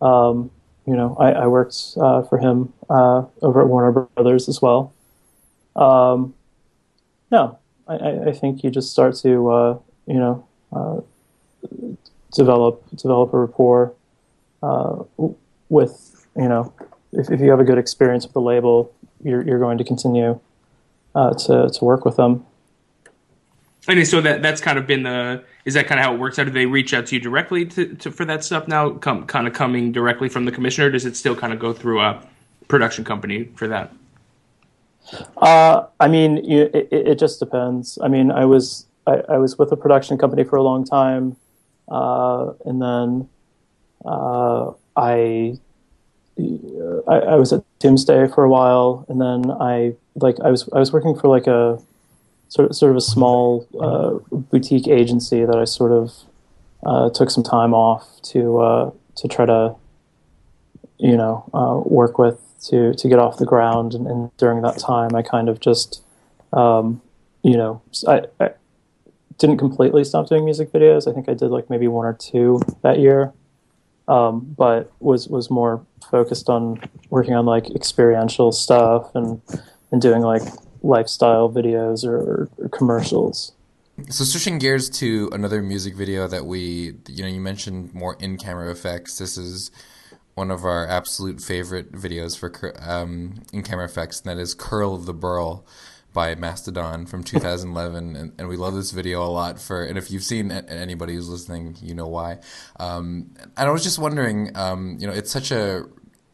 Um, 0.00 0.50
you 0.86 0.94
know, 0.94 1.14
I, 1.18 1.32
I 1.32 1.46
worked 1.46 1.76
uh, 2.00 2.22
for 2.22 2.38
him 2.38 2.72
uh, 2.88 3.24
over 3.42 3.60
at 3.60 3.68
Warner 3.68 3.92
Brothers 4.14 4.48
as 4.48 4.62
well. 4.62 4.94
Um, 5.74 6.34
no, 7.30 7.58
I, 7.88 8.32
think 8.32 8.64
you 8.64 8.70
just 8.70 8.90
start 8.92 9.14
to, 9.16 9.82
you 10.06 10.14
know, 10.14 11.04
develop 12.32 12.84
develop 12.96 13.32
a 13.32 13.38
rapport 13.38 13.94
with, 15.68 16.26
you 16.36 16.48
know, 16.48 16.72
if, 17.12 17.30
if 17.30 17.40
you 17.40 17.50
have 17.50 17.60
a 17.60 17.64
good 17.64 17.78
experience 17.78 18.24
with 18.24 18.34
the 18.34 18.40
label, 18.40 18.92
you're 19.22 19.42
you're 19.42 19.58
going 19.58 19.78
to 19.78 19.84
continue 19.84 20.38
uh, 21.14 21.34
to 21.34 21.68
to 21.68 21.84
work 21.84 22.04
with 22.04 22.16
them. 22.16 22.44
And 23.88 24.06
so 24.06 24.20
that 24.20 24.42
that's 24.42 24.60
kind 24.60 24.78
of 24.78 24.86
been 24.86 25.04
the 25.04 25.44
is 25.64 25.74
that 25.74 25.86
kind 25.86 26.00
of 26.00 26.06
how 26.06 26.14
it 26.14 26.20
works 26.20 26.38
out? 26.38 26.44
Do 26.44 26.50
they 26.50 26.66
reach 26.66 26.92
out 26.92 27.06
to 27.06 27.14
you 27.16 27.20
directly 27.20 27.64
to, 27.66 27.94
to 27.96 28.10
for 28.10 28.24
that 28.24 28.44
stuff 28.44 28.68
now? 28.68 28.90
Come 28.90 29.26
kind 29.26 29.46
of 29.46 29.52
coming 29.52 29.92
directly 29.92 30.28
from 30.28 30.44
the 30.44 30.52
commissioner? 30.52 30.90
does 30.90 31.04
it 31.04 31.16
still 31.16 31.36
kind 31.36 31.52
of 31.52 31.58
go 31.58 31.72
through 31.72 32.00
a 32.00 32.22
production 32.68 33.04
company 33.04 33.44
for 33.54 33.68
that? 33.68 33.92
Uh, 35.36 35.86
I 36.00 36.08
mean, 36.08 36.38
it, 36.38 36.74
it, 36.74 36.88
it, 36.90 37.18
just 37.18 37.38
depends. 37.38 37.96
I 38.02 38.08
mean, 38.08 38.32
I 38.32 38.44
was 38.44 38.85
I, 39.06 39.22
I, 39.28 39.38
was 39.38 39.58
with 39.58 39.70
a 39.72 39.76
production 39.76 40.18
company 40.18 40.44
for 40.44 40.56
a 40.56 40.62
long 40.62 40.84
time, 40.84 41.36
uh, 41.88 42.52
and 42.64 42.82
then 42.82 43.28
uh, 44.04 44.72
I, 44.96 45.58
I, 47.08 47.14
I 47.14 47.34
was 47.36 47.52
at 47.52 47.64
Doomsday 47.78 48.28
for 48.28 48.44
a 48.44 48.48
while, 48.48 49.04
and 49.08 49.20
then 49.20 49.50
I 49.50 49.94
like 50.16 50.36
I 50.40 50.50
was 50.50 50.68
I 50.72 50.78
was 50.78 50.92
working 50.92 51.14
for 51.14 51.28
like 51.28 51.46
a 51.46 51.80
sort 52.48 52.70
of 52.70 52.76
sort 52.76 52.90
of 52.90 52.96
a 52.96 53.00
small 53.00 53.66
uh, 53.80 54.18
boutique 54.30 54.88
agency 54.88 55.44
that 55.44 55.56
I 55.56 55.64
sort 55.64 55.92
of 55.92 56.12
uh, 56.84 57.10
took 57.10 57.30
some 57.30 57.44
time 57.44 57.74
off 57.74 58.20
to 58.32 58.58
uh, 58.58 58.90
to 59.16 59.28
try 59.28 59.46
to 59.46 59.76
you 60.98 61.16
know 61.16 61.44
work 61.86 62.18
with 62.18 62.40
to 62.62 62.94
to 62.94 63.08
get 63.08 63.18
off 63.18 63.38
the 63.38 63.46
ground. 63.46 63.94
And, 63.94 64.06
and 64.06 64.36
during 64.36 64.62
that 64.62 64.78
time, 64.78 65.14
I 65.14 65.22
kind 65.22 65.48
of 65.48 65.60
just, 65.60 66.02
um, 66.52 67.00
you 67.42 67.56
know, 67.56 67.82
I, 68.06 68.22
I, 68.40 68.50
didn't 69.38 69.58
completely 69.58 70.04
stop 70.04 70.28
doing 70.28 70.44
music 70.44 70.72
videos. 70.72 71.08
I 71.08 71.14
think 71.14 71.28
I 71.28 71.34
did 71.34 71.50
like 71.50 71.68
maybe 71.68 71.88
one 71.88 72.06
or 72.06 72.14
two 72.14 72.60
that 72.82 72.98
year, 72.98 73.32
um, 74.08 74.54
but 74.56 74.92
was 75.00 75.28
was 75.28 75.50
more 75.50 75.84
focused 76.10 76.48
on 76.48 76.80
working 77.10 77.34
on 77.34 77.46
like 77.46 77.70
experiential 77.70 78.52
stuff 78.52 79.14
and 79.14 79.40
and 79.92 80.00
doing 80.00 80.22
like 80.22 80.42
lifestyle 80.82 81.50
videos 81.50 82.04
or, 82.04 82.48
or 82.58 82.68
commercials. 82.70 83.52
So 84.10 84.24
switching 84.24 84.58
gears 84.58 84.90
to 84.90 85.30
another 85.32 85.62
music 85.62 85.94
video 85.94 86.28
that 86.28 86.44
we, 86.44 86.96
you 87.08 87.22
know, 87.22 87.28
you 87.28 87.40
mentioned 87.40 87.94
more 87.94 88.16
in-camera 88.20 88.70
effects. 88.70 89.16
This 89.16 89.38
is 89.38 89.70
one 90.34 90.50
of 90.50 90.66
our 90.66 90.86
absolute 90.86 91.40
favorite 91.40 91.92
videos 91.92 92.38
for 92.38 92.74
um, 92.86 93.42
in 93.54 93.62
camera 93.62 93.86
effects, 93.86 94.20
and 94.20 94.30
that 94.30 94.40
is 94.40 94.54
"Curl 94.54 94.94
of 94.94 95.06
the 95.06 95.14
Burl" 95.14 95.66
by 96.16 96.34
Mastodon 96.34 97.04
from 97.04 97.22
2011, 97.32 98.16
and, 98.16 98.32
and, 98.38 98.48
we 98.48 98.56
love 98.56 98.74
this 98.74 98.90
video 98.90 99.22
a 99.22 99.28
lot. 99.28 99.60
For 99.60 99.84
and 99.84 99.98
if 99.98 100.10
you've 100.10 100.24
seen 100.24 100.50
anybody 100.50 101.14
who's 101.14 101.28
listening, 101.28 101.76
you 101.82 101.94
know 101.94 102.08
why. 102.08 102.38
Um, 102.80 103.34
and 103.56 103.68
I 103.68 103.70
was 103.70 103.84
just 103.84 103.98
wondering, 103.98 104.56
um, 104.56 104.96
you 104.98 105.06
know, 105.06 105.12
it's 105.12 105.30
such 105.30 105.50
a, 105.52 105.84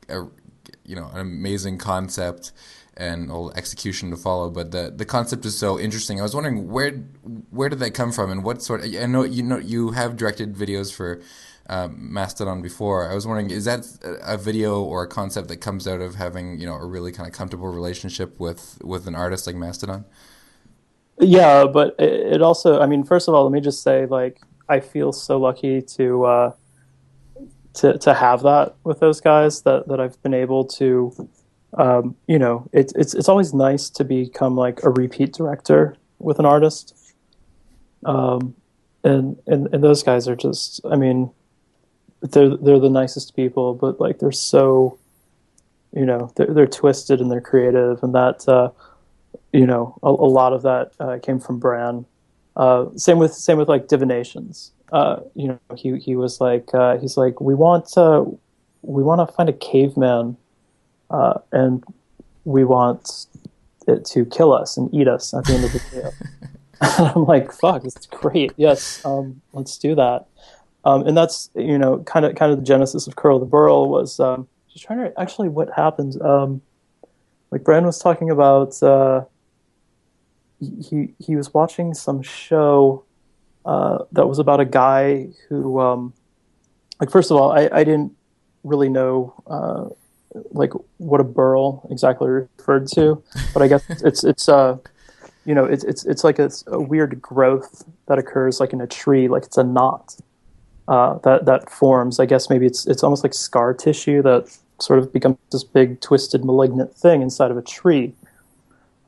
a, 0.09 0.22
you 0.85 0.95
know, 0.95 1.11
an 1.12 1.18
amazing 1.18 1.78
concept 1.78 2.53
and 2.97 3.30
execution 3.57 4.11
to 4.11 4.16
follow. 4.16 4.51
But 4.51 4.70
the 4.70 4.93
the 4.95 5.05
concept 5.05 5.45
is 5.45 5.59
so 5.59 5.80
interesting. 5.80 6.20
I 6.20 6.22
was 6.22 6.35
wondering 6.35 6.70
where 6.70 6.93
where 7.51 7.68
did 7.68 7.80
that 7.80 7.93
come 7.93 8.12
from, 8.12 8.30
and 8.30 8.45
what 8.45 8.62
sort? 8.62 8.85
Of, 8.85 8.95
I 8.95 9.07
know 9.07 9.24
you 9.24 9.43
know 9.43 9.59
you 9.59 9.91
have 9.91 10.16
directed 10.16 10.55
videos 10.55 10.95
for 10.95 11.20
uh, 11.73 11.89
Mastodon 11.91 12.61
before. 12.61 13.11
I 13.11 13.14
was 13.14 13.27
wondering, 13.27 13.51
is 13.51 13.64
that 13.64 13.87
a 14.03 14.37
video 14.37 14.83
or 14.83 15.05
a 15.05 15.09
concept 15.09 15.49
that 15.49 15.57
comes 15.57 15.89
out 15.89 16.03
of 16.03 16.16
having 16.16 16.61
you 16.61 16.66
know 16.66 16.75
a 16.75 16.85
really 16.85 17.12
kind 17.12 17.27
of 17.27 17.35
comfortable 17.35 17.68
relationship 17.68 18.39
with 18.39 18.79
with 18.85 19.09
an 19.09 19.14
artist 19.14 19.47
like 19.47 19.57
Mastodon? 19.57 20.05
Yeah, 21.18 21.64
but 21.64 21.95
it 21.99 22.43
also, 22.43 22.81
I 22.81 22.87
mean, 22.87 23.05
first 23.05 23.27
of 23.27 23.35
all, 23.35 23.45
let 23.45 23.53
me 23.53 23.61
just 23.61 23.83
say, 23.83 24.07
like, 24.07 24.41
I 24.68 24.81
feel 24.81 25.12
so 25.12 25.39
lucky 25.39 25.81
to 25.97 26.25
uh, 26.25 26.53
to 27.75 27.97
to 27.97 28.12
have 28.12 28.43
that 28.43 28.75
with 28.85 29.01
those 29.01 29.23
guys 29.23 29.62
that 29.62 29.89
that 29.89 29.99
I've 29.99 30.23
been 30.23 30.35
able 30.35 30.64
to. 30.79 31.29
Um, 31.75 32.16
you 32.27 32.39
know, 32.39 32.68
it's 32.75 32.93
it's 32.95 33.14
it's 33.14 33.31
always 33.31 33.55
nice 33.55 33.89
to 33.91 34.05
become 34.05 34.57
like 34.57 34.83
a 34.83 34.91
repeat 34.91 35.33
director 35.33 35.97
with 36.18 36.39
an 36.39 36.45
artist. 36.45 36.95
Um, 38.05 38.55
and 39.05 39.39
and 39.47 39.73
and 39.73 39.83
those 39.83 40.03
guys 40.03 40.29
are 40.29 40.37
just, 40.37 40.81
I 40.85 40.97
mean, 40.97 41.31
they're 42.23 42.57
they're 42.57 42.79
the 42.79 42.91
nicest 42.91 43.35
people, 43.37 43.75
but 43.75 44.01
like 44.01 44.18
they're 44.18 44.33
so, 44.33 44.99
you 45.95 46.07
know, 46.07 46.33
they're 46.37 46.53
they're 46.53 46.66
twisted 46.66 47.20
and 47.20 47.31
they're 47.31 47.41
creative, 47.41 48.03
and 48.03 48.14
that 48.14 48.49
uh, 48.49 48.70
you 49.53 49.66
know 49.66 49.99
a, 50.03 50.09
a, 50.09 50.11
lot 50.11 50.53
of 50.53 50.62
that 50.62 50.93
uh, 51.01 51.18
came 51.18 51.41
from 51.41 51.59
Brann. 51.59 52.07
Uh, 52.57 52.87
same 52.97 53.18
with 53.18 53.35
same 53.35 53.59
with 53.59 53.68
like 53.68 53.89
divinations. 53.89 54.73
Uh, 54.93 55.20
you 55.35 55.49
know, 55.49 55.59
he 55.77 55.99
he 55.99 56.16
was 56.16 56.41
like 56.41 56.73
uh, 56.75 56.99
he's 56.99 57.16
like 57.16 57.41
we 57.41 57.55
want 57.55 57.97
uh, 57.97 58.25
we 58.83 59.03
want 59.03 59.27
to 59.27 59.35
find 59.35 59.49
a 59.49 59.53
caveman, 59.53 60.37
and 61.11 61.85
we 62.45 62.64
want 62.64 63.27
it 63.89 64.05
to 64.05 64.25
kill 64.25 64.53
us 64.53 64.77
and 64.77 64.93
eat 64.95 65.09
us 65.09 65.35
at 65.35 65.45
the 65.45 65.55
end 65.55 65.64
of 65.64 65.73
the 65.73 65.79
video. 65.79 66.11
I'm 66.99 67.27
like, 67.27 67.53
fuck, 67.53 67.85
it's 67.85 68.07
great. 68.07 68.53
Yes, 68.57 69.05
um, 69.05 69.41
let's 69.53 69.79
do 69.79 69.95
that. 69.95 70.27
Um, 70.85 71.07
and 71.07 71.16
that's 71.16 71.51
you 71.55 71.78
know 71.78 71.99
kind 72.01 72.24
of 72.24 72.35
kind 72.35 72.53
of 72.53 72.59
the 72.59 72.64
genesis 72.64 73.07
of 73.07 73.16
Curl 73.16 73.39
the 73.39 73.47
Burl 73.47 73.89
was 73.89 74.18
um, 74.18 74.49
just 74.72 74.85
trying 74.85 74.99
to 74.99 75.20
actually 75.20 75.49
what 75.49 75.70
happened. 75.74 76.20
Um, 76.20 76.62
like 77.51 77.64
Brian 77.64 77.85
was 77.85 77.99
talking 77.99 78.30
about, 78.30 78.83
uh, 78.83 79.24
he 80.59 81.14
he 81.18 81.37
was 81.37 81.53
watching 81.53 81.95
some 81.95 82.22
show 82.22 83.05
uh, 83.64 83.99
that 84.12 84.26
was 84.26 84.39
about 84.39 84.59
a 84.59 84.64
guy 84.64 85.28
who, 85.49 85.78
um, 85.78 86.14
like 86.99 87.11
first 87.11 87.30
of 87.30 87.37
all, 87.37 87.53
I, 87.53 87.68
I 87.70 87.85
didn't 87.85 88.12
really 88.64 88.89
know 88.89 89.35
uh, 89.47 89.89
like 90.51 90.72
what 90.97 91.20
a 91.20 91.24
burl 91.24 91.87
exactly 91.91 92.28
referred 92.28 92.89
to, 92.89 93.22
but 93.53 93.62
I 93.62 93.68
guess 93.68 93.85
it's 94.03 94.24
it's 94.24 94.49
uh 94.49 94.78
you 95.45 95.55
know 95.55 95.64
it's 95.64 95.85
it's 95.85 96.05
it's 96.07 96.24
like 96.24 96.39
a, 96.39 96.51
a 96.68 96.80
weird 96.80 97.20
growth 97.20 97.85
that 98.07 98.18
occurs 98.18 98.61
like 98.61 98.72
in 98.72 98.80
a 98.80 98.87
tree, 98.87 99.28
like 99.28 99.45
it's 99.45 99.59
a 99.59 99.64
knot 99.64 100.16
uh, 100.89 101.18
that 101.18 101.45
that 101.47 101.70
forms. 101.70 102.20
I 102.20 102.26
guess 102.26 102.51
maybe 102.51 102.66
it's 102.66 102.87
it's 102.87 103.03
almost 103.03 103.22
like 103.22 103.35
scar 103.35 103.74
tissue 103.74 104.22
that 104.22 104.57
sort 104.80 104.99
of 104.99 105.12
becomes 105.12 105.39
this 105.51 105.64
big 105.64 106.01
twisted 106.01 106.45
malignant 106.45 106.95
thing 106.95 107.22
inside 107.22 107.51
of 107.51 107.57
a 107.57 107.62
tree. 107.62 108.14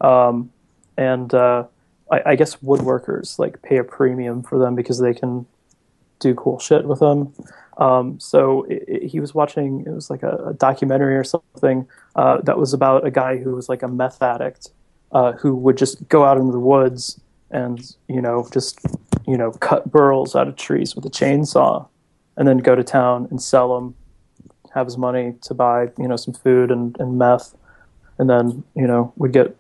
Um, 0.01 0.53
and 0.97 1.33
uh, 1.35 1.64
I, 2.11 2.22
I, 2.27 2.37
guess 2.37 2.57
woodworkers 2.57 3.39
like 3.39 3.62
pay 3.62 3.79
a 3.79 3.85
premium 3.85 4.43
for 4.43 4.59
them 4.59 4.75
because 4.75 4.99
they 4.99 5.14
can 5.14 5.47
do 6.20 6.35
cool 6.35 6.59
shit 6.59 6.85
with 6.85 7.01
them. 7.01 7.33
Um, 7.79 8.20
so 8.20 8.64
it, 8.64 8.85
it, 8.87 9.07
he 9.09 9.18
was 9.18 9.35
watching. 9.35 9.81
It 9.87 9.91
was 9.91 10.11
like 10.11 10.22
a, 10.22 10.37
a 10.49 10.55
documentary 10.55 11.16
or 11.16 11.25
something 11.25 11.89
uh, 12.14 12.41
that 12.43 12.59
was 12.59 12.72
about 12.72 13.07
a 13.07 13.11
guy 13.11 13.39
who 13.39 13.55
was 13.55 13.68
like 13.68 13.83
a 13.83 13.89
meth 13.89 14.22
addict 14.22 14.70
uh, 15.12 15.33
who 15.33 15.55
would 15.57 15.77
just 15.77 16.09
go 16.09 16.25
out 16.25 16.37
into 16.37 16.53
the 16.53 16.61
woods 16.61 17.20
and 17.51 17.97
you 18.09 18.20
know 18.20 18.47
just 18.53 18.79
you 19.27 19.37
know 19.37 19.53
cut 19.53 19.91
burls 19.91 20.35
out 20.35 20.49
of 20.49 20.57
trees 20.57 20.95
with 20.95 21.05
a 21.07 21.11
chainsaw 21.11 21.87
and 22.37 22.49
then 22.49 22.59
go 22.59 22.75
to 22.75 22.83
town 22.83 23.27
and 23.31 23.41
sell 23.41 23.75
them 23.75 23.95
have 24.75 24.87
his 24.87 24.99
money 24.99 25.35
to 25.41 25.55
buy 25.55 25.89
you 25.99 26.09
know 26.09 26.16
some 26.16 26.35
food 26.35 26.70
and, 26.70 26.97
and 26.99 27.16
meth. 27.16 27.55
And 28.18 28.29
then 28.29 28.64
you 28.75 28.87
know 28.87 29.12
would 29.16 29.33
get 29.33 29.57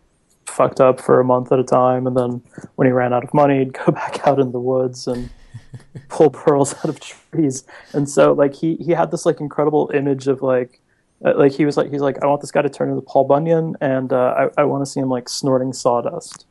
fucked 0.46 0.80
up 0.80 1.00
for 1.00 1.20
a 1.20 1.24
month 1.24 1.50
at 1.52 1.58
a 1.58 1.64
time. 1.64 2.06
And 2.06 2.16
then 2.16 2.42
when 2.74 2.86
he 2.86 2.92
ran 2.92 3.12
out 3.12 3.24
of 3.24 3.32
money 3.32 3.60
he'd 3.60 3.72
go 3.86 3.92
back 3.92 4.26
out 4.26 4.38
in 4.38 4.52
the 4.52 4.60
woods 4.60 5.06
and 5.06 5.30
pull 6.08 6.30
burls 6.30 6.74
out 6.74 6.86
of 6.86 7.00
trees. 7.00 7.64
And 7.92 8.08
so 8.08 8.32
like 8.32 8.54
he 8.54 8.76
he 8.76 8.92
had 8.92 9.10
this 9.10 9.24
like 9.24 9.40
incredible 9.40 9.90
image 9.94 10.28
of 10.28 10.42
like 10.42 10.80
uh, 11.24 11.34
like 11.36 11.52
he 11.52 11.64
was 11.64 11.76
like 11.76 11.90
he's 11.90 12.00
like 12.00 12.22
i 12.22 12.26
want 12.26 12.40
this 12.40 12.50
guy 12.50 12.60
to 12.60 12.68
turn 12.68 12.90
into 12.90 13.00
paul 13.00 13.24
bunyan 13.24 13.76
and 13.80 14.12
uh, 14.12 14.48
i, 14.58 14.62
I 14.62 14.64
want 14.64 14.84
to 14.84 14.90
see 14.90 15.00
him 15.00 15.08
like 15.08 15.28
snorting 15.28 15.72
sawdust. 15.72 16.46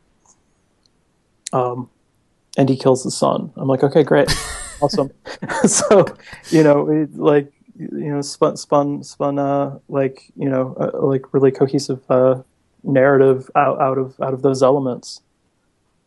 Um, 1.51 1.89
and 2.57 2.69
he 2.69 2.77
kills 2.77 3.03
the 3.03 3.11
son. 3.11 3.51
I'm 3.55 3.67
like, 3.67 3.83
okay, 3.83 4.03
great, 4.03 4.31
awesome. 4.81 5.11
so, 5.65 6.05
you 6.49 6.63
know, 6.63 6.89
it, 6.89 7.15
like, 7.15 7.51
you 7.75 8.13
know, 8.13 8.21
spun, 8.21 8.57
spun, 8.57 9.03
spun, 9.03 9.39
uh, 9.39 9.79
like, 9.87 10.31
you 10.35 10.49
know, 10.49 10.75
uh, 10.79 11.05
like 11.05 11.33
really 11.33 11.51
cohesive 11.51 12.03
uh, 12.09 12.41
narrative 12.83 13.49
out, 13.55 13.81
out 13.81 13.97
of 13.97 14.19
out 14.21 14.33
of 14.33 14.41
those 14.41 14.61
elements. 14.61 15.21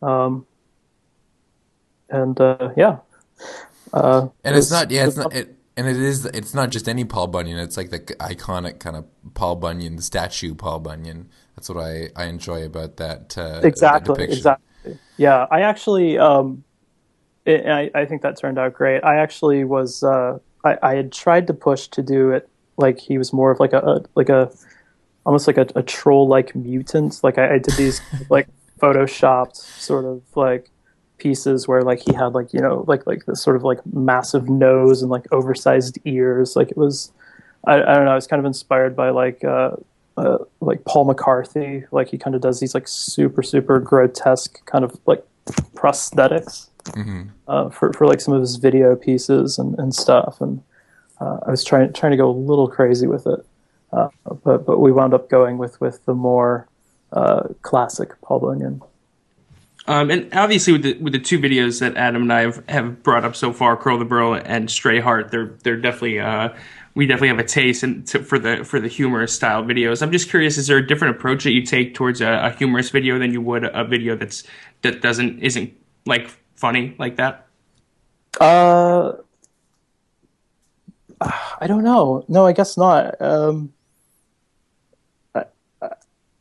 Um, 0.02 0.46
and 2.08 2.40
uh, 2.40 2.70
yeah, 2.76 2.98
uh, 3.92 4.28
and 4.44 4.56
it's, 4.56 4.66
it's 4.66 4.70
not, 4.70 4.90
yeah, 4.90 5.06
it's 5.06 5.16
not. 5.16 5.34
It, 5.34 5.56
and 5.76 5.86
it 5.86 5.96
is. 5.96 6.24
It's 6.26 6.54
not 6.54 6.70
just 6.70 6.88
any 6.88 7.04
Paul 7.04 7.26
Bunyan. 7.26 7.58
It's 7.58 7.76
like 7.76 7.90
the 7.90 8.00
iconic 8.00 8.78
kind 8.78 8.96
of 8.96 9.04
Paul 9.34 9.56
Bunyan, 9.56 9.96
the 9.96 10.02
statue 10.02 10.54
Paul 10.54 10.80
Bunyan. 10.80 11.28
That's 11.54 11.68
what 11.68 11.78
I, 11.78 12.10
I 12.16 12.26
enjoy 12.26 12.64
about 12.64 12.96
that. 12.96 13.36
Uh, 13.36 13.60
exactly. 13.62 14.26
That 14.26 14.32
exactly. 14.32 14.66
Yeah, 15.16 15.46
I 15.50 15.62
actually, 15.62 16.18
um, 16.18 16.64
it, 17.44 17.66
I, 17.66 17.90
I 17.94 18.04
think 18.04 18.22
that 18.22 18.38
turned 18.38 18.58
out 18.58 18.74
great. 18.74 19.02
I 19.04 19.16
actually 19.16 19.64
was, 19.64 20.02
uh, 20.02 20.38
I, 20.64 20.78
I 20.82 20.94
had 20.94 21.12
tried 21.12 21.46
to 21.46 21.54
push 21.54 21.88
to 21.88 22.02
do 22.02 22.30
it 22.30 22.48
like 22.76 22.98
he 22.98 23.18
was 23.18 23.32
more 23.32 23.50
of 23.50 23.60
like 23.60 23.72
a, 23.72 23.78
a 23.78 24.04
like 24.14 24.28
a, 24.28 24.50
almost 25.24 25.46
like 25.46 25.56
a, 25.58 25.66
a 25.74 25.82
troll 25.82 26.28
like 26.28 26.54
mutant. 26.54 27.20
Like 27.22 27.38
I, 27.38 27.54
I 27.54 27.58
did 27.58 27.74
these 27.76 28.00
like 28.30 28.48
photoshopped 28.80 29.56
sort 29.56 30.04
of 30.04 30.22
like 30.34 30.70
pieces 31.18 31.66
where 31.66 31.82
like 31.82 32.00
he 32.00 32.12
had 32.12 32.34
like 32.34 32.52
you 32.52 32.60
know 32.60 32.84
like 32.86 33.06
like 33.06 33.24
this 33.24 33.42
sort 33.42 33.56
of 33.56 33.64
like 33.64 33.78
massive 33.86 34.48
nose 34.48 35.02
and 35.02 35.10
like 35.10 35.26
oversized 35.32 35.98
ears. 36.04 36.56
Like 36.56 36.70
it 36.70 36.76
was, 36.76 37.12
I, 37.64 37.74
I 37.74 37.94
don't 37.94 38.04
know. 38.04 38.12
I 38.12 38.16
was 38.16 38.26
kind 38.26 38.40
of 38.40 38.46
inspired 38.46 38.94
by 38.94 39.10
like 39.10 39.42
uh, 39.44 39.76
uh, 40.16 40.38
like 40.60 40.84
Paul 40.84 41.04
McCarthy. 41.04 41.84
Like 41.90 42.08
he 42.08 42.18
kind 42.18 42.34
of 42.34 42.42
does 42.42 42.60
these 42.60 42.74
like 42.74 42.88
super 42.88 43.42
super 43.42 43.78
grotesque 43.80 44.64
kind 44.66 44.84
of 44.84 44.98
like 45.06 45.24
prosthetics 45.74 46.68
uh, 47.48 47.68
for 47.70 47.92
for 47.92 48.06
like 48.06 48.20
some 48.20 48.34
of 48.34 48.40
his 48.40 48.56
video 48.56 48.96
pieces 48.96 49.58
and, 49.58 49.78
and 49.78 49.94
stuff. 49.94 50.40
And 50.40 50.62
uh, 51.20 51.38
I 51.46 51.50
was 51.50 51.64
trying 51.64 51.92
trying 51.92 52.12
to 52.12 52.16
go 52.16 52.30
a 52.30 52.32
little 52.32 52.68
crazy 52.68 53.06
with 53.06 53.26
it, 53.26 53.44
uh, 53.92 54.08
but 54.44 54.66
but 54.66 54.78
we 54.78 54.92
wound 54.92 55.14
up 55.14 55.28
going 55.28 55.58
with 55.58 55.80
with 55.80 56.04
the 56.04 56.14
more 56.14 56.68
uh, 57.12 57.48
classic 57.62 58.20
Paul 58.22 58.40
Bunyan. 58.40 58.82
Um, 59.88 60.10
and 60.10 60.34
obviously, 60.34 60.72
with 60.72 60.82
the 60.82 60.94
with 60.94 61.12
the 61.12 61.18
two 61.20 61.38
videos 61.38 61.80
that 61.80 61.96
Adam 61.96 62.22
and 62.22 62.32
I 62.32 62.40
have, 62.40 62.68
have 62.68 63.02
brought 63.02 63.24
up 63.24 63.36
so 63.36 63.52
far, 63.52 63.76
"Curl 63.76 63.98
the 63.98 64.04
Burl" 64.04 64.34
and 64.34 64.70
"Stray 64.70 65.00
Heart," 65.00 65.30
they're 65.30 65.52
they're 65.62 65.76
definitely 65.76 66.18
uh, 66.18 66.50
we 66.96 67.06
definitely 67.06 67.28
have 67.28 67.38
a 67.38 67.44
taste 67.44 67.84
in, 67.84 68.04
to, 68.04 68.22
for 68.22 68.38
the 68.38 68.64
for 68.64 68.80
the 68.80 68.88
humorous 68.88 69.32
style 69.32 69.62
videos. 69.62 70.02
I'm 70.02 70.10
just 70.10 70.30
curious: 70.30 70.56
is 70.56 70.66
there 70.66 70.78
a 70.78 70.86
different 70.86 71.14
approach 71.14 71.44
that 71.44 71.52
you 71.52 71.62
take 71.62 71.94
towards 71.94 72.22
a, 72.22 72.46
a 72.46 72.50
humorous 72.50 72.88
video 72.88 73.18
than 73.18 73.32
you 73.32 73.42
would 73.42 73.64
a 73.64 73.84
video 73.84 74.16
that's 74.16 74.44
that 74.80 75.02
doesn't 75.02 75.40
isn't 75.40 75.74
like 76.06 76.28
funny 76.56 76.96
like 76.98 77.16
that? 77.16 77.46
Uh, 78.40 79.12
I 81.20 81.66
don't 81.66 81.84
know. 81.84 82.24
No, 82.28 82.46
I 82.46 82.52
guess 82.52 82.78
not. 82.78 83.20
Um, 83.20 83.74
I, 85.34 85.44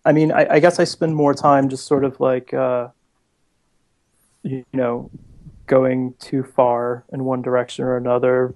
I 0.06 0.14
mean, 0.14 0.32
I, 0.32 0.56
I 0.56 0.60
guess 0.60 0.80
I 0.80 0.86
spend 0.86 1.16
more 1.16 1.34
time 1.34 1.68
just 1.68 1.86
sort 1.86 2.06
of 2.06 2.20
like, 2.22 2.54
uh, 2.54 2.90
you 4.44 4.66
know, 4.72 5.12
going 5.68 6.14
too 6.20 6.44
far 6.44 7.04
in 7.12 7.26
one 7.26 7.42
direction 7.42 7.84
or 7.84 7.98
another. 7.98 8.56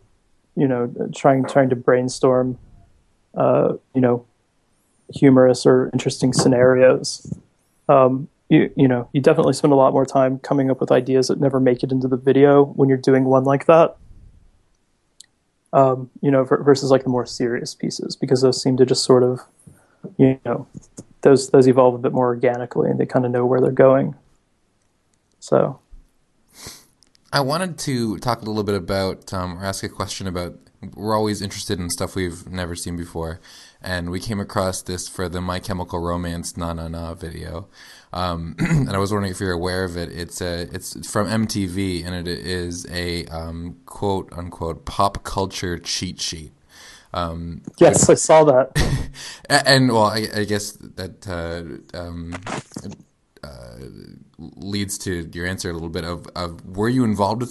You 0.59 0.67
know, 0.67 0.93
trying 1.15 1.45
trying 1.45 1.69
to 1.69 1.75
brainstorm, 1.75 2.57
uh, 3.35 3.73
you 3.95 4.01
know, 4.01 4.25
humorous 5.13 5.65
or 5.65 5.89
interesting 5.93 6.33
scenarios. 6.33 7.33
Um, 7.87 8.27
you, 8.49 8.71
you 8.75 8.87
know, 8.87 9.09
you 9.13 9.21
definitely 9.21 9.53
spend 9.53 9.73
a 9.73 9.75
lot 9.75 9.93
more 9.93 10.05
time 10.05 10.39
coming 10.39 10.71
up 10.71 10.79
with 10.79 10.91
ideas 10.91 11.27
that 11.27 11.39
never 11.39 11.59
make 11.59 11.83
it 11.83 11.91
into 11.91 12.07
the 12.07 12.17
video 12.17 12.65
when 12.65 12.89
you're 12.89 12.97
doing 12.97 13.25
one 13.25 13.43
like 13.43 13.65
that. 13.67 13.95
Um, 15.71 16.09
you 16.21 16.31
know, 16.31 16.43
versus 16.43 16.89
like 16.89 17.03
the 17.03 17.09
more 17.09 17.27
serious 17.27 17.75
pieces 17.75 18.15
because 18.15 18.41
those 18.41 18.61
seem 18.61 18.75
to 18.77 18.87
just 18.87 19.03
sort 19.03 19.21
of, 19.21 19.41
you 20.17 20.39
know, 20.43 20.67
those 21.21 21.51
those 21.51 21.67
evolve 21.67 21.93
a 21.93 21.99
bit 21.99 22.11
more 22.11 22.27
organically 22.27 22.89
and 22.89 22.99
they 22.99 23.05
kind 23.05 23.23
of 23.23 23.31
know 23.31 23.45
where 23.45 23.61
they're 23.61 23.71
going. 23.71 24.15
So, 25.39 25.79
I 27.31 27.41
wanted 27.41 27.77
to 27.79 28.17
talk 28.17 28.41
a 28.41 28.45
little 28.45 28.63
bit 28.63 28.75
about 28.75 29.31
um, 29.33 29.57
or 29.57 29.65
ask 29.65 29.83
a 29.83 29.89
question 29.89 30.27
about. 30.27 30.55
We're 30.95 31.15
always 31.15 31.41
interested 31.41 31.77
in 31.77 31.89
stuff 31.89 32.15
we've 32.15 32.47
never 32.49 32.73
seen 32.73 32.95
before, 32.95 33.41
and 33.81 34.09
we 34.09 34.21
came 34.21 34.39
across 34.39 34.81
this 34.81 35.09
for 35.09 35.27
the 35.27 35.41
My 35.41 35.59
Chemical 35.59 35.99
Romance 35.99 36.55
Na 36.55 36.71
Na 36.71 36.87
Na 36.87 37.13
video. 37.13 37.67
Um, 38.13 38.55
and 38.59 38.89
I 38.89 38.97
was 38.97 39.11
wondering 39.11 39.31
if 39.31 39.41
you're 39.41 39.51
aware 39.51 39.83
of 39.83 39.97
it. 39.97 40.09
It's 40.09 40.41
a, 40.41 40.61
it's 40.73 41.11
from 41.11 41.27
MTV, 41.27 42.05
and 42.05 42.15
it 42.15 42.27
is 42.29 42.87
a 42.89 43.25
um, 43.25 43.75
quote 43.85 44.31
unquote 44.31 44.85
pop 44.85 45.23
culture 45.25 45.77
cheat 45.77 46.21
sheet. 46.21 46.53
Um, 47.13 47.61
yes, 47.77 48.09
I 48.09 48.13
saw 48.13 48.43
that. 48.45 48.71
and, 49.49 49.67
and 49.67 49.91
well, 49.91 50.05
I, 50.05 50.27
I, 50.33 50.43
guess 50.45 50.71
that 50.73 51.27
uh, 51.27 51.97
um, 51.97 52.35
uh, 53.43 53.77
leads 54.37 54.97
to 54.97 55.29
your 55.33 55.45
answer 55.45 55.69
a 55.69 55.73
little 55.73 55.89
bit 55.89 56.03
of, 56.03 56.27
of 56.35 56.65
were 56.65 56.89
you 56.89 57.03
involved 57.03 57.43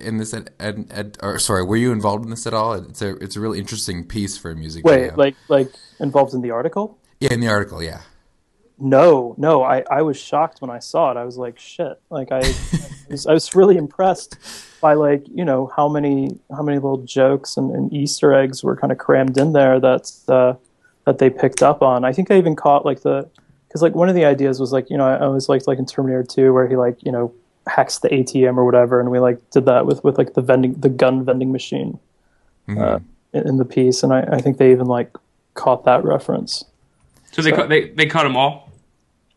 in 0.00 0.18
this 0.18 0.32
at, 0.34 0.50
at, 0.58 0.90
at, 0.90 1.18
or 1.22 1.38
sorry 1.38 1.64
were 1.64 1.76
you 1.76 1.92
involved 1.92 2.24
in 2.24 2.30
this 2.30 2.46
at 2.46 2.54
all 2.54 2.74
it's 2.74 3.02
a 3.02 3.16
it's 3.16 3.36
a 3.36 3.40
really 3.40 3.58
interesting 3.58 4.04
piece 4.04 4.38
for 4.38 4.50
a 4.50 4.56
music 4.56 4.84
wait 4.84 5.10
video. 5.10 5.16
like 5.16 5.36
like 5.48 5.68
involved 6.00 6.34
in 6.34 6.40
the 6.40 6.50
article 6.50 6.98
yeah 7.20 7.32
in 7.32 7.40
the 7.40 7.48
article 7.48 7.82
yeah 7.82 8.00
no, 8.78 9.36
no, 9.38 9.62
I, 9.62 9.84
I 9.88 10.02
was 10.02 10.18
shocked 10.18 10.60
when 10.60 10.70
I 10.70 10.80
saw 10.80 11.12
it. 11.12 11.16
I 11.16 11.24
was 11.24 11.36
like, 11.36 11.56
shit. 11.56 12.00
Like 12.10 12.32
I, 12.32 12.38
I, 12.40 13.10
was, 13.10 13.26
I 13.28 13.32
was 13.32 13.54
really 13.54 13.76
impressed 13.76 14.36
by 14.80 14.94
like 14.94 15.24
you 15.32 15.44
know 15.44 15.70
how 15.76 15.88
many 15.88 16.40
how 16.50 16.62
many 16.62 16.78
little 16.78 16.98
jokes 16.98 17.56
and, 17.56 17.70
and 17.70 17.92
Easter 17.92 18.34
eggs 18.34 18.64
were 18.64 18.76
kind 18.76 18.90
of 18.90 18.98
crammed 18.98 19.38
in 19.38 19.52
there 19.52 19.78
that 19.78 20.10
uh, 20.26 20.54
that 21.04 21.18
they 21.18 21.30
picked 21.30 21.62
up 21.62 21.80
on. 21.80 22.04
I 22.04 22.12
think 22.12 22.30
I 22.32 22.38
even 22.38 22.56
caught 22.56 22.84
like 22.84 23.02
the 23.02 23.28
because 23.72 23.80
like 23.80 23.94
one 23.94 24.10
of 24.10 24.14
the 24.14 24.26
ideas 24.26 24.60
was 24.60 24.70
like 24.70 24.90
you 24.90 24.98
know 24.98 25.06
I 25.06 25.18
always 25.20 25.48
liked 25.48 25.66
like 25.66 25.78
in 25.78 25.86
Terminator 25.86 26.22
2 26.22 26.52
where 26.52 26.68
he 26.68 26.76
like 26.76 27.02
you 27.02 27.10
know 27.10 27.32
hacks 27.66 28.00
the 28.00 28.08
ATM 28.10 28.58
or 28.58 28.66
whatever, 28.66 29.00
and 29.00 29.10
we 29.10 29.18
like 29.18 29.38
did 29.50 29.64
that 29.64 29.86
with 29.86 30.04
with 30.04 30.18
like 30.18 30.34
the 30.34 30.42
vending 30.42 30.74
the 30.74 30.90
gun 30.90 31.24
vending 31.24 31.50
machine 31.52 31.98
Mm-hmm. 32.68 32.80
uh, 32.80 32.98
in, 33.32 33.48
in 33.48 33.56
the 33.56 33.64
piece, 33.64 34.04
and 34.04 34.12
I, 34.12 34.20
I 34.20 34.40
think 34.40 34.58
they 34.58 34.70
even 34.70 34.86
like 34.86 35.16
caught 35.54 35.84
that 35.84 36.04
reference. 36.04 36.64
So 37.32 37.42
they 37.42 37.50
ca- 37.50 37.66
they 37.66 37.88
they 37.88 38.06
caught 38.06 38.22
them 38.22 38.36
all. 38.36 38.70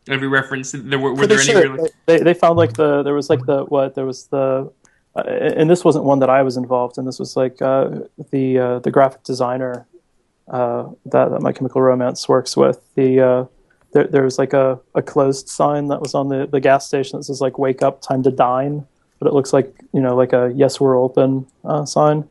Every 0.07 0.27
reference. 0.27 0.73
There 0.73 0.99
were, 0.99 1.13
were 1.13 1.25
there 1.25 1.38
the 1.38 1.43
any? 1.43 1.53
shirt, 1.53 1.71
Really, 1.71 1.89
they 2.05 2.19
they 2.19 2.33
found 2.36 2.57
like 2.57 2.73
the 2.73 3.01
there 3.01 3.15
was 3.15 3.29
like 3.29 3.45
the 3.45 3.63
what 3.63 3.95
there 3.95 4.05
was 4.05 4.27
the 4.27 4.71
uh, 5.15 5.21
and 5.21 5.69
this 5.69 5.83
wasn't 5.83 6.05
one 6.05 6.19
that 6.19 6.29
I 6.29 6.43
was 6.43 6.55
involved 6.55 6.97
in. 6.99 7.05
This 7.05 7.17
was 7.17 7.36
like 7.36 7.61
uh, 7.61 8.01
the 8.29 8.59
uh, 8.59 8.79
the 8.79 8.91
graphic 8.91 9.23
designer 9.23 9.88
uh, 10.47 10.83
that, 11.05 11.31
that 11.31 11.41
My 11.41 11.51
Chemical 11.51 11.81
Romance 11.81 12.29
works 12.29 12.55
with. 12.55 12.79
The 12.93 13.19
uh, 13.21 13.45
there 13.96 14.08
there 14.08 14.24
was 14.24 14.38
like 14.38 14.52
a, 14.52 14.78
a 14.93 15.02
closed 15.02 15.48
sign 15.48 15.88
that 15.88 16.02
was 16.02 16.14
on 16.14 16.28
the, 16.28 16.46
the 16.46 16.60
gas 16.60 16.86
station 16.86 17.18
that 17.18 17.24
says 17.24 17.39
like 17.39 17.58
"Wake 17.58 17.82
up, 17.82 18.02
time 18.02 18.22
to 18.24 18.30
dine," 18.30 18.86
but 19.20 19.28
it 19.28 19.34
looks 19.34 19.54
like 19.54 19.74
you 19.93 20.02
know 20.02 20.16
like 20.16 20.34
a 20.34 20.52
"Yes, 20.54 20.82
we're 20.82 21.00
open" 21.00 21.48
uh, 21.64 21.86
sign. 21.86 22.28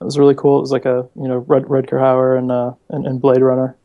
It 0.00 0.04
was 0.04 0.18
really 0.18 0.34
cool. 0.34 0.58
It 0.58 0.62
was 0.62 0.72
like 0.72 0.86
a 0.86 1.08
you 1.14 1.28
know 1.28 1.38
Red 1.38 1.64
Rutger 1.64 2.00
Hauer 2.00 2.36
and, 2.36 2.50
uh, 2.50 2.72
and 2.88 3.06
and 3.06 3.20
Blade 3.20 3.42
Runner. 3.42 3.76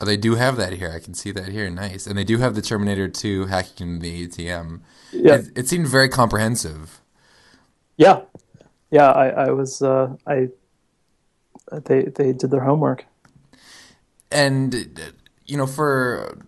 Oh, 0.00 0.04
they 0.04 0.16
do 0.16 0.34
have 0.34 0.56
that 0.56 0.72
here. 0.72 0.90
I 0.92 0.98
can 0.98 1.14
see 1.14 1.30
that 1.30 1.48
here. 1.48 1.70
Nice. 1.70 2.06
And 2.06 2.18
they 2.18 2.24
do 2.24 2.38
have 2.38 2.54
the 2.54 2.62
Terminator 2.62 3.08
2 3.08 3.46
hacking 3.46 3.98
the 3.98 4.28
ATM. 4.28 4.80
Yeah. 5.10 5.34
It, 5.34 5.58
it 5.58 5.68
seemed 5.68 5.88
very 5.88 6.08
comprehensive. 6.08 7.00
Yeah, 7.96 8.20
yeah. 8.92 9.10
I, 9.10 9.28
I 9.28 9.50
was 9.50 9.82
uh, 9.82 10.16
I 10.26 10.48
they 11.70 12.02
they 12.04 12.32
did 12.32 12.50
their 12.50 12.60
homework. 12.60 13.04
And, 14.30 15.12
you 15.48 15.56
know, 15.56 15.66
for, 15.66 16.38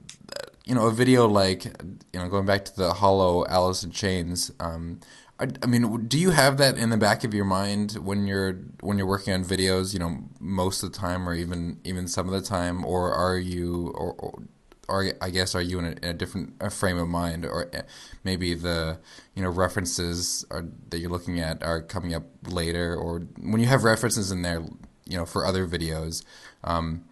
you 0.65 0.75
know, 0.75 0.87
a 0.87 0.93
video 0.93 1.27
like, 1.27 1.65
you 1.65 2.21
know, 2.21 2.29
going 2.29 2.47
back 2.47 2.65
to 2.67 2.77
the 2.77 2.93
Hollow 2.93 3.47
Alice 3.47 3.83
in 3.83 3.91
Chains, 3.91 4.53
um, 4.61 5.01
I, 5.41 5.49
I 5.63 5.67
mean, 5.67 6.07
do 6.07 6.19
you 6.19 6.31
have 6.31 6.59
that 6.59 6.77
in 6.77 6.91
the 6.91 6.99
back 6.99 7.25
of 7.25 7.33
your 7.33 7.47
mind 7.47 7.93
when 7.93 8.27
you're 8.27 8.53
when 8.81 8.99
you're 8.99 9.07
working 9.07 9.33
on 9.33 9.43
videos? 9.43 9.95
You 9.95 9.99
know, 10.01 10.19
most 10.39 10.83
of 10.83 10.93
the 10.93 10.99
time, 10.99 11.27
or 11.27 11.35
even 11.35 11.81
even 11.83 12.07
some 12.09 12.27
of 12.27 12.33
the 12.33 12.43
time, 12.47 12.85
or 12.85 13.13
are 13.15 13.39
you, 13.39 13.89
or, 13.97 14.13
or, 14.19 14.43
or 14.87 15.13
I 15.23 15.31
guess, 15.31 15.55
are 15.55 15.63
you 15.63 15.79
in 15.79 15.87
a, 15.87 15.91
in 15.93 16.05
a 16.05 16.13
different 16.13 16.55
uh, 16.61 16.69
frame 16.69 16.99
of 16.99 17.09
mind, 17.09 17.47
or 17.47 17.75
uh, 17.75 17.83
maybe 18.23 18.53
the 18.53 18.99
you 19.35 19.43
know 19.43 19.49
references 19.49 20.45
are, 20.51 20.67
that 20.91 20.99
you're 20.99 21.11
looking 21.11 21.41
at 21.41 21.63
are 21.63 21.81
coming 21.81 22.15
up 22.15 22.25
later, 22.47 22.95
or 22.95 23.21
when 23.41 23.63
you 23.63 23.67
have 23.67 23.83
references 23.83 24.31
in 24.31 24.43
there, 24.43 24.63
you 25.07 25.17
know, 25.17 25.25
for 25.25 25.47
other 25.47 25.67
videos, 25.67 26.23
um, 26.65 27.07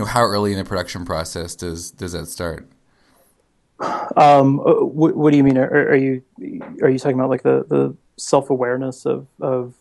how 0.00 0.22
early 0.22 0.52
in 0.52 0.58
the 0.58 0.64
production 0.64 1.04
process 1.04 1.54
does 1.54 1.90
does 1.90 2.12
that 2.12 2.26
start? 2.26 2.68
Um, 4.16 4.60
uh, 4.60 4.84
what, 4.84 5.16
what 5.16 5.30
do 5.32 5.36
you 5.36 5.44
mean? 5.44 5.58
Are, 5.58 5.68
are 5.68 5.96
you 5.96 6.22
are 6.82 6.88
you 6.88 6.98
talking 6.98 7.18
about 7.18 7.30
like 7.30 7.42
the, 7.42 7.64
the 7.68 7.96
self 8.16 8.50
awareness 8.50 9.04
of 9.06 9.26
of 9.40 9.74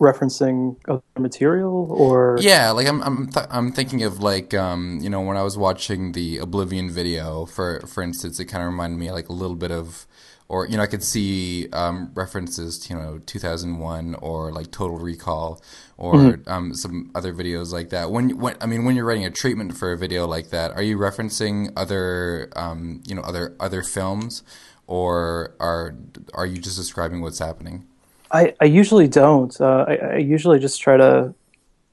referencing 0.00 0.76
other 0.88 1.02
material 1.18 1.92
or 1.92 2.38
Yeah, 2.40 2.70
like 2.70 2.88
I'm 2.88 3.02
I'm 3.02 3.28
th- 3.28 3.46
I'm 3.50 3.70
thinking 3.70 4.02
of 4.02 4.20
like 4.20 4.54
um 4.54 4.98
you 5.02 5.10
know 5.10 5.20
when 5.20 5.36
I 5.36 5.42
was 5.42 5.58
watching 5.58 6.12
the 6.12 6.38
Oblivion 6.38 6.90
video 6.90 7.44
for 7.46 7.80
for 7.86 8.02
instance 8.02 8.40
it 8.40 8.46
kind 8.46 8.62
of 8.64 8.70
reminded 8.70 8.98
me 8.98 9.12
like 9.12 9.28
a 9.28 9.34
little 9.34 9.56
bit 9.56 9.70
of 9.70 10.06
or 10.50 10.66
you 10.66 10.76
know 10.76 10.82
I 10.82 10.86
could 10.86 11.04
see 11.04 11.68
um 11.72 12.10
references 12.14 12.76
to 12.80 12.94
you 12.94 13.00
know 13.00 13.20
2001 13.24 14.16
or 14.16 14.50
like 14.50 14.72
Total 14.72 14.98
Recall 14.98 15.62
or 15.96 16.40
um 16.48 16.74
some 16.74 17.12
other 17.14 17.32
videos 17.32 17.72
like 17.72 17.90
that. 17.90 18.10
When 18.10 18.36
when 18.36 18.56
I 18.60 18.66
mean 18.66 18.84
when 18.84 18.96
you're 18.96 19.04
writing 19.04 19.24
a 19.24 19.30
treatment 19.30 19.76
for 19.76 19.92
a 19.92 19.96
video 19.96 20.26
like 20.26 20.50
that, 20.50 20.72
are 20.72 20.82
you 20.82 20.98
referencing 20.98 21.72
other 21.76 22.50
um 22.56 23.00
you 23.06 23.14
know 23.14 23.22
other 23.22 23.54
other 23.60 23.82
films 23.82 24.42
or 24.88 25.54
are 25.60 25.94
are 26.34 26.46
you 26.46 26.58
just 26.58 26.76
describing 26.76 27.20
what's 27.20 27.38
happening? 27.38 27.86
I, 28.32 28.54
I 28.60 28.64
usually 28.64 29.08
don't. 29.08 29.58
Uh, 29.60 29.84
I, 29.88 29.94
I 29.94 30.16
usually 30.16 30.58
just 30.58 30.80
try 30.80 30.96
to 30.96 31.32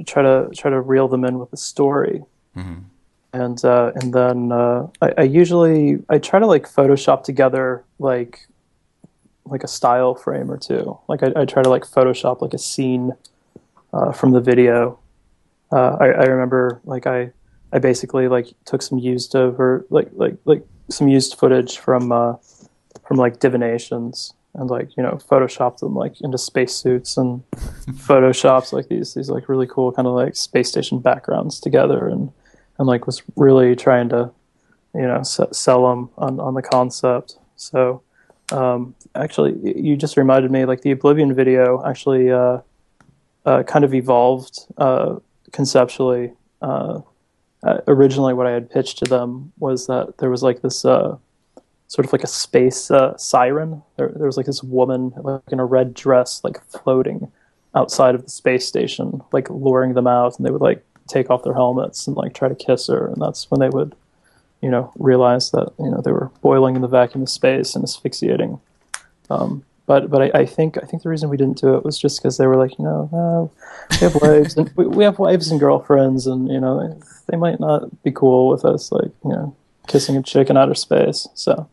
try 0.05 0.24
to 0.24 0.49
try 0.55 0.72
to 0.72 0.82
reel 0.82 1.08
them 1.08 1.24
in 1.24 1.38
with 1.38 1.53
a 1.53 1.58
story, 1.58 2.24
and 3.38 3.63
uh, 3.63 3.91
and 3.95 4.13
then 4.13 4.51
uh, 4.51 4.88
I, 5.01 5.13
I 5.19 5.23
usually 5.23 5.99
I 6.09 6.17
try 6.17 6.39
to 6.39 6.47
like 6.47 6.67
Photoshop 6.67 7.23
together 7.23 7.83
like 7.99 8.47
like 9.45 9.63
a 9.63 9.67
style 9.67 10.15
frame 10.15 10.49
or 10.49 10.57
two. 10.57 10.97
Like 11.07 11.21
I, 11.23 11.31
I 11.35 11.45
try 11.45 11.61
to 11.61 11.69
like 11.69 11.83
Photoshop 11.83 12.41
like 12.41 12.53
a 12.53 12.57
scene 12.57 13.13
uh, 13.93 14.11
from 14.11 14.31
the 14.31 14.41
video. 14.41 14.99
Uh, 15.71 15.97
I, 15.99 16.05
I 16.05 16.23
remember 16.25 16.81
like 16.83 17.05
I 17.05 17.31
I 17.71 17.79
basically 17.79 18.27
like 18.27 18.47
took 18.65 18.81
some 18.81 18.97
used 18.97 19.35
over 19.35 19.85
like 19.89 20.09
like 20.13 20.35
like 20.45 20.65
some 20.89 21.07
used 21.07 21.38
footage 21.38 21.77
from 21.77 22.11
uh, 22.11 22.33
from 23.07 23.17
like 23.17 23.39
divinations 23.39 24.33
and 24.55 24.71
like 24.71 24.97
you 24.97 25.03
know 25.03 25.19
photoshopped 25.29 25.79
them 25.79 25.93
like 25.93 26.19
into 26.21 26.39
spacesuits 26.39 27.17
and 27.17 27.43
photoshops 28.07 28.73
like 28.73 28.88
these 28.88 29.13
these 29.13 29.29
like 29.29 29.47
really 29.47 29.67
cool 29.67 29.91
kind 29.91 30.07
of 30.07 30.15
like 30.15 30.35
space 30.35 30.69
station 30.69 30.99
backgrounds 30.99 31.59
together 31.59 32.07
and 32.07 32.31
and 32.78 32.88
like 32.88 33.05
was 33.05 33.21
really 33.36 33.75
trying 33.75 34.09
to 34.09 34.32
you 34.93 35.01
know 35.01 35.19
s- 35.19 35.39
sell 35.51 35.89
them 35.89 36.09
on 36.17 36.39
on 36.39 36.53
the 36.53 36.61
concept. 36.61 37.38
So 37.55 38.01
um, 38.51 38.95
actually, 39.15 39.55
you 39.80 39.97
just 39.97 40.17
reminded 40.17 40.51
me 40.51 40.65
like 40.65 40.82
the 40.82 40.91
Oblivion 40.91 41.34
video 41.34 41.84
actually 41.86 42.32
uh, 42.32 42.59
uh, 43.45 43.63
kind 43.63 43.84
of 43.84 43.93
evolved 43.93 44.59
uh, 44.78 45.15
conceptually. 45.51 46.34
Uh, 46.61 47.01
uh, 47.63 47.80
originally, 47.88 48.34
what 48.34 48.47
I 48.47 48.51
had 48.51 48.69
pitched 48.69 48.99
to 48.99 49.05
them 49.05 49.51
was 49.57 49.88
that 49.88 50.17
there 50.19 50.30
was 50.30 50.43
like 50.43 50.61
this 50.61 50.86
uh, 50.86 51.17
sort 51.88 52.05
of 52.05 52.13
like 52.13 52.23
a 52.23 52.28
space 52.28 52.91
siren. 53.17 53.82
There, 53.97 54.09
there 54.15 54.28
was 54.28 54.38
like 54.38 54.45
this 54.45 54.63
woman 54.63 55.13
like 55.17 55.41
in 55.51 55.59
a 55.59 55.65
red 55.65 55.93
dress, 55.93 56.41
like 56.43 56.63
floating 56.65 57.32
outside 57.75 58.15
of 58.15 58.23
the 58.23 58.30
space 58.30 58.67
station, 58.67 59.21
like 59.32 59.49
luring 59.49 59.93
them 59.93 60.07
out, 60.07 60.38
and 60.38 60.45
they 60.45 60.51
would 60.51 60.61
like 60.61 60.84
take 61.08 61.30
off 61.30 61.43
their 61.43 61.53
helmets 61.53 62.08
and 62.08 62.16
like 62.16 62.34
try 62.34 62.47
to 62.47 62.55
kiss 62.55 62.88
her, 62.88 63.08
and 63.08 63.22
that's 63.22 63.49
when 63.49 63.60
they 63.60 63.70
would, 63.70 63.95
you 64.62 64.70
know, 64.70 64.91
realize 64.97 65.51
that 65.51 65.74
you 65.80 65.89
know 65.89 66.01
they 66.01 66.12
were 66.12 66.32
boiling 66.41 66.76
in 66.76 66.82
the 66.82 66.88
vacuum 66.88 67.24
of 67.24 67.30
space 67.30 67.76
and 67.76 67.84
asphyxiating. 67.84 68.60
Um, 69.30 69.64
but 69.88 70.10
but 70.10 70.22
I, 70.22 70.41
I, 70.41 70.45
think 70.45 70.78
I 70.78 70.86
think 70.86 71.03
the 71.03 71.10
reason 71.10 71.30
we 71.30 71.38
didn't 71.38 71.60
do 71.60 71.76
it 71.76 71.84
was 71.84 71.97
just 71.97 72.20
because 72.20 72.38
they 72.38 72.45
were 72.45 72.58
like, 72.58 72.78
you 72.78 72.84
know, 72.84 73.10
uh, 73.14 73.95
we 73.95 73.97
have 73.97 74.16
wives 74.22 74.58
and 74.58 74.70
we, 74.76 74.86
we 74.86 75.03
have 75.03 75.18
wives 75.18 75.49
and 75.49 75.60
girlfriends, 75.60 76.28
and 76.28 76.49
you 76.49 76.60
know, 76.60 76.99
they 77.28 77.38
might 77.38 77.60
not 77.60 78.03
be 78.03 78.12
cool 78.12 78.49
with 78.49 78.66
us, 78.66 78.91
like 78.91 79.12
you 79.24 79.32
know, 79.32 79.55
kissing 79.88 80.18
a 80.18 80.22
chick 80.22 80.49
in 80.49 80.58
outer 80.58 80.76
space. 80.76 81.28
So. 81.34 81.70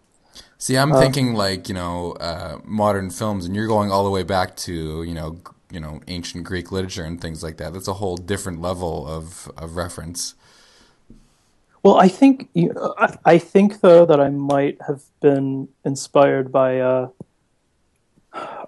See, 0.57 0.79
I'm 0.79 0.93
uh, 0.93 1.01
thinking 1.01 1.35
like 1.35 1.69
you 1.69 1.75
know 1.75 2.13
uh, 2.13 2.59
modern 2.65 3.11
films, 3.11 3.45
and 3.45 3.55
you're 3.55 3.67
going 3.67 3.91
all 3.91 4.05
the 4.05 4.11
way 4.11 4.23
back 4.23 4.57
to 4.59 5.03
you 5.03 5.13
know 5.13 5.39
you 5.75 5.81
know 5.81 6.01
ancient 6.07 6.45
Greek 6.45 6.71
literature 6.71 7.05
and 7.05 7.21
things 7.21 7.43
like 7.43 7.57
that. 7.59 7.73
That's 7.73 7.89
a 7.89 7.95
whole 7.95 8.17
different 8.17 8.61
level 8.61 9.07
of 9.07 9.51
of 9.59 9.77
reference. 9.77 10.37
Well, 11.83 11.99
I 11.99 12.09
think 12.09 12.49
you 12.55 12.73
know, 12.73 12.95
I, 12.97 13.19
I, 13.27 13.39
think 13.39 13.83
though 13.83 14.07
that 14.07 14.19
I 14.19 14.31
might 14.31 14.79
have 14.87 15.03
been 15.21 15.69
inspired 15.85 16.51
by. 16.51 16.81
Uh, 16.81 17.09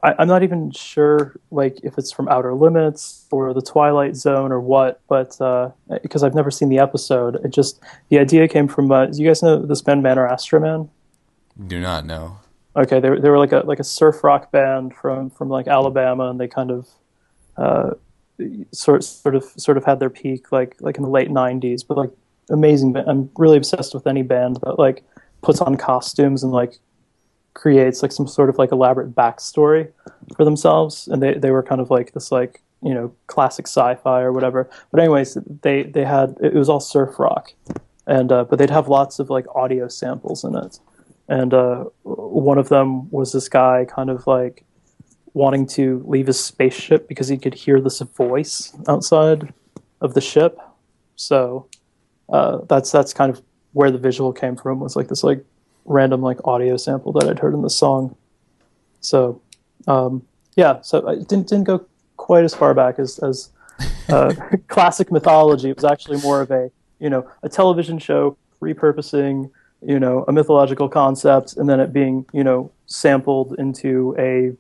I, 0.03 0.15
am 0.23 0.29
not 0.29 0.43
even 0.43 0.71
sure, 0.71 1.41
like 1.51 1.81
if 1.83 1.99
it's 1.99 2.13
from 2.13 2.29
Outer 2.29 2.55
Limits 2.55 3.27
or 3.31 3.53
The 3.55 3.63
Twilight 3.63 4.15
Zone 4.15 4.53
or 4.53 4.61
what, 4.61 5.01
but 5.09 5.41
uh, 5.41 5.71
because 6.03 6.23
I've 6.23 6.35
never 6.35 6.51
seen 6.51 6.69
the 6.69 6.79
episode, 6.79 7.37
it 7.45 7.49
just 7.49 7.81
the 8.11 8.19
idea 8.19 8.47
came 8.49 8.69
from. 8.69 8.93
Uh, 8.93 9.07
do 9.07 9.21
you 9.21 9.29
guys 9.29 9.43
know 9.43 9.65
this 9.65 9.83
band 9.83 10.03
Man 10.03 10.19
or 10.19 10.29
Astro-man? 10.29 10.91
Do 11.67 11.81
not 11.81 12.05
know. 12.05 12.39
Okay, 12.77 13.01
they 13.01 13.09
were, 13.09 13.21
they 13.21 13.31
were 13.31 13.39
like 13.39 13.53
a 13.53 13.63
like 13.65 13.81
a 13.81 13.85
surf 13.85 14.23
rock 14.23 14.51
band 14.53 14.95
from 14.95 15.31
from 15.31 15.49
like 15.49 15.67
Alabama, 15.67 16.29
and 16.29 16.39
they 16.39 16.47
kind 16.49 16.71
of 16.71 16.89
uh, 17.57 17.91
sort 18.73 19.03
sort 19.03 19.35
of 19.35 19.45
sort 19.57 19.79
of 19.79 19.85
had 19.85 19.99
their 19.99 20.11
peak 20.11 20.53
like 20.53 20.77
like 20.81 20.99
in 20.99 21.03
the 21.03 21.09
late 21.09 21.31
'90s. 21.31 21.87
But 21.87 21.97
like 21.97 22.11
amazing, 22.51 22.95
I'm 22.97 23.31
really 23.37 23.57
obsessed 23.57 23.95
with 23.95 24.07
any 24.07 24.23
band 24.23 24.59
that 24.63 24.79
like 24.79 25.05
puts 25.43 25.61
on 25.61 25.77
costumes 25.77 26.43
and 26.43 26.53
like 26.53 26.79
creates 27.55 28.03
like 28.03 28.13
some 28.13 28.29
sort 28.29 28.51
of 28.51 28.59
like 28.59 28.73
elaborate 28.73 29.15
backstory 29.15 29.91
for 30.37 30.45
themselves. 30.45 31.09
And 31.09 31.23
they 31.23 31.35
they 31.35 31.53
were 31.53 31.63
kind 31.63 31.81
of 31.81 31.91
like 31.91 32.13
this 32.13 32.31
like 32.31 32.61
you 32.83 32.93
know 32.93 33.11
classic 33.27 33.67
sci-fi 33.67 34.21
or 34.21 34.33
whatever. 34.33 34.69
But 34.91 35.01
anyways, 35.01 35.39
they 35.63 35.85
they 35.85 36.05
had 36.05 36.37
it 36.43 36.53
was 36.53 36.69
all 36.69 36.81
surf 36.81 37.19
rock, 37.19 37.55
and 38.07 38.31
uh, 38.31 38.45
but 38.45 38.59
they'd 38.59 38.69
have 38.69 38.89
lots 38.89 39.19
of 39.19 39.31
like 39.31 39.47
audio 39.55 39.89
samples 39.89 40.45
in 40.45 40.55
it 40.55 40.79
and 41.29 41.53
uh, 41.53 41.85
one 42.03 42.59
of 42.59 42.69
them 42.69 43.11
was 43.11 43.33
this 43.33 43.49
guy 43.49 43.85
kind 43.89 44.11
of 44.11 44.27
like 44.27 44.65
wanting 45.35 45.67
to 45.67 46.03
leave 46.07 46.27
his 46.27 46.43
spaceship 46.43 47.09
because 47.09 47.29
he 47.29 47.37
could 47.37 47.55
hear 47.55 47.81
this 47.81 48.01
voice 48.01 48.75
outside 48.89 49.53
of 50.01 50.15
the 50.15 50.21
ship. 50.21 50.59
So 51.17 51.69
uh, 52.29 52.59
that's 52.69 52.93
that's 52.93 53.13
kind 53.13 53.31
of 53.31 53.43
where 53.73 53.91
the 53.91 53.99
visual 53.99 54.33
came 54.33 54.57
from. 54.57 54.81
Was 54.81 54.97
like 54.97 55.09
this 55.09 55.25
like 55.25 55.45
random 55.85 56.23
like 56.23 56.39
audio 56.45 56.77
sample 56.77 57.13
that 57.13 57.29
I'd 57.29 57.39
heard 57.39 57.55
in 57.55 57.63
the 57.63 57.71
song. 57.71 58.17
So 59.01 59.41
um, 59.87 60.23
yeah, 60.57 60.81
so 60.81 61.07
I 61.09 61.17
didn't 61.17 61.49
didn't 61.49 61.65
go 61.65 61.85
quite 62.17 62.45
as 62.45 62.55
far 62.55 62.73
back 62.75 62.99
as 62.99 63.19
as 63.19 63.51
uh, 64.09 64.35
classic 64.69 65.11
mythology. 65.11 65.71
It 65.71 65.77
was 65.77 65.85
actually 65.85 66.21
more 66.21 66.41
of 66.41 66.51
a 66.51 66.71
you 66.99 67.11
know 67.11 67.29
a 67.43 67.49
television 67.49 67.99
show 67.99 68.37
repurposing 68.63 69.51
you 69.83 70.01
know 70.01 70.25
a 70.27 70.33
mythological 70.33 70.89
concept 70.89 71.57
and 71.57 71.69
then 71.69 71.81
it 71.81 71.93
being 71.93 72.25
you 72.33 72.43
know 72.43 72.71
sampled 72.87 73.55
into 73.59 74.15
a 74.19 74.57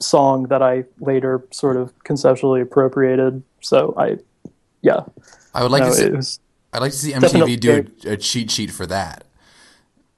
song 0.00 0.44
that 0.44 0.62
I 0.62 0.84
later 1.00 1.44
sort 1.50 1.76
of 1.76 1.92
conceptually 2.04 2.60
appropriated. 2.60 3.42
So 3.60 3.94
I, 3.96 4.18
yeah, 4.82 5.00
I 5.54 5.62
would 5.62 5.72
like 5.72 5.82
no, 5.82 5.88
to 5.88 5.94
see. 5.94 6.10
Was, 6.10 6.40
I'd 6.72 6.80
like 6.80 6.92
to 6.92 6.98
see 6.98 7.12
MTV 7.12 7.60
do 7.60 7.86
a, 8.04 8.12
a, 8.12 8.16
cheat 8.16 8.50
sheet 8.50 8.70
for 8.70 8.86
that, 8.86 9.24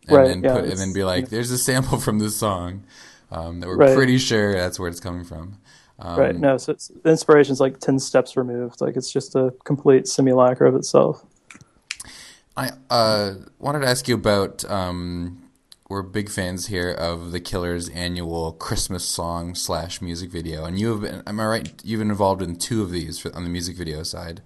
and 0.08 0.16
right, 0.16 0.28
then 0.28 0.42
yeah, 0.42 0.54
put, 0.54 0.64
and 0.64 0.78
then 0.78 0.92
be 0.92 1.04
like, 1.04 1.28
"There's 1.28 1.50
a 1.50 1.58
sample 1.58 1.98
from 1.98 2.18
this 2.18 2.36
song 2.36 2.84
um, 3.30 3.60
that 3.60 3.68
we're 3.68 3.76
right. 3.76 3.96
pretty 3.96 4.18
sure 4.18 4.54
that's 4.54 4.78
where 4.78 4.88
it's 4.88 5.00
coming 5.00 5.24
from." 5.24 5.58
Um, 5.98 6.18
right. 6.18 6.36
No, 6.36 6.56
so 6.56 6.72
it's, 6.72 6.90
inspiration's 7.04 7.60
like 7.60 7.78
ten 7.78 7.98
steps 7.98 8.36
removed. 8.36 8.80
Like 8.80 8.96
it's 8.96 9.12
just 9.12 9.34
a 9.34 9.54
complete 9.64 10.06
simulacra 10.08 10.68
of 10.68 10.74
itself. 10.74 11.24
I 12.60 12.72
uh, 12.90 13.34
wanted 13.58 13.80
to 13.80 13.88
ask 13.88 14.06
you 14.06 14.16
about. 14.16 14.70
Um, 14.70 15.44
we're 15.88 16.02
big 16.02 16.28
fans 16.28 16.66
here 16.66 16.90
of 16.90 17.32
the 17.32 17.40
Killers' 17.40 17.88
annual 17.88 18.52
Christmas 18.52 19.02
song 19.02 19.54
slash 19.54 20.02
music 20.02 20.30
video, 20.30 20.66
and 20.66 20.78
you 20.78 20.90
have 20.90 21.00
been. 21.00 21.22
Am 21.26 21.40
I 21.40 21.46
right? 21.46 21.72
You've 21.82 22.00
been 22.00 22.10
involved 22.10 22.42
in 22.42 22.56
two 22.56 22.82
of 22.82 22.90
these 22.90 23.18
for, 23.18 23.34
on 23.34 23.44
the 23.44 23.50
music 23.50 23.76
video 23.76 24.02
side. 24.02 24.42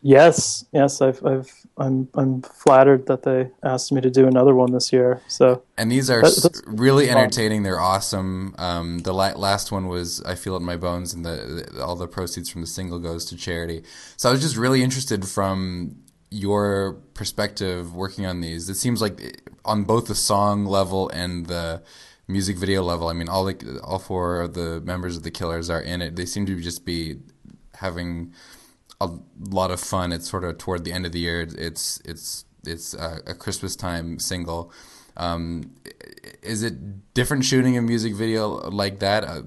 Yes, 0.00 0.64
yes, 0.72 1.02
I've, 1.02 1.24
I've, 1.26 1.52
I'm, 1.78 2.08
I'm 2.14 2.42
flattered 2.42 3.06
that 3.06 3.24
they 3.24 3.50
asked 3.62 3.92
me 3.92 4.00
to 4.00 4.10
do 4.10 4.26
another 4.26 4.54
one 4.54 4.72
this 4.72 4.92
year. 4.92 5.20
So, 5.28 5.62
and 5.76 5.90
these 5.90 6.08
are 6.08 6.22
that, 6.22 6.62
really 6.66 7.10
entertaining. 7.10 7.64
They're 7.64 7.80
awesome. 7.80 8.54
Um, 8.56 9.00
the 9.00 9.12
la- 9.12 9.36
last 9.36 9.70
one 9.72 9.88
was 9.88 10.22
"I 10.22 10.36
Feel 10.36 10.54
It 10.54 10.60
in 10.60 10.64
My 10.64 10.76
Bones," 10.78 11.12
and 11.12 11.22
the, 11.24 11.66
the 11.74 11.84
all 11.84 11.96
the 11.96 12.08
proceeds 12.08 12.48
from 12.48 12.62
the 12.62 12.66
single 12.66 12.98
goes 12.98 13.26
to 13.26 13.36
charity. 13.36 13.82
So, 14.16 14.30
I 14.30 14.32
was 14.32 14.40
just 14.40 14.56
really 14.56 14.82
interested 14.82 15.28
from 15.28 15.96
your 16.30 16.94
perspective 17.14 17.94
working 17.94 18.26
on 18.26 18.40
these. 18.40 18.68
It 18.68 18.74
seems 18.74 19.00
like 19.00 19.42
on 19.64 19.84
both 19.84 20.06
the 20.06 20.14
song 20.14 20.64
level 20.64 21.08
and 21.10 21.46
the 21.46 21.82
music 22.28 22.56
video 22.56 22.82
level. 22.82 23.08
I 23.08 23.12
mean, 23.12 23.28
all 23.28 23.44
the 23.44 23.80
all 23.82 23.98
four 23.98 24.40
of 24.40 24.54
the 24.54 24.80
members 24.80 25.16
of 25.16 25.22
the 25.22 25.30
Killers 25.30 25.70
are 25.70 25.80
in 25.80 26.02
it. 26.02 26.16
They 26.16 26.26
seem 26.26 26.46
to 26.46 26.60
just 26.60 26.84
be 26.84 27.18
having 27.74 28.32
a 29.00 29.10
lot 29.38 29.70
of 29.70 29.80
fun. 29.80 30.12
It's 30.12 30.28
sort 30.28 30.44
of 30.44 30.58
toward 30.58 30.84
the 30.84 30.92
end 30.92 31.06
of 31.06 31.12
the 31.12 31.20
year. 31.20 31.46
It's 31.56 32.00
it's 32.04 32.44
it's 32.66 32.94
a, 32.94 33.20
a 33.26 33.34
Christmas 33.34 33.76
time 33.76 34.18
single. 34.18 34.72
Um, 35.16 35.74
is 36.42 36.62
it 36.62 37.14
different 37.14 37.44
shooting 37.44 37.76
a 37.76 37.82
music 37.82 38.14
video 38.14 38.48
like 38.70 38.98
that 38.98 39.24
uh, 39.24 39.42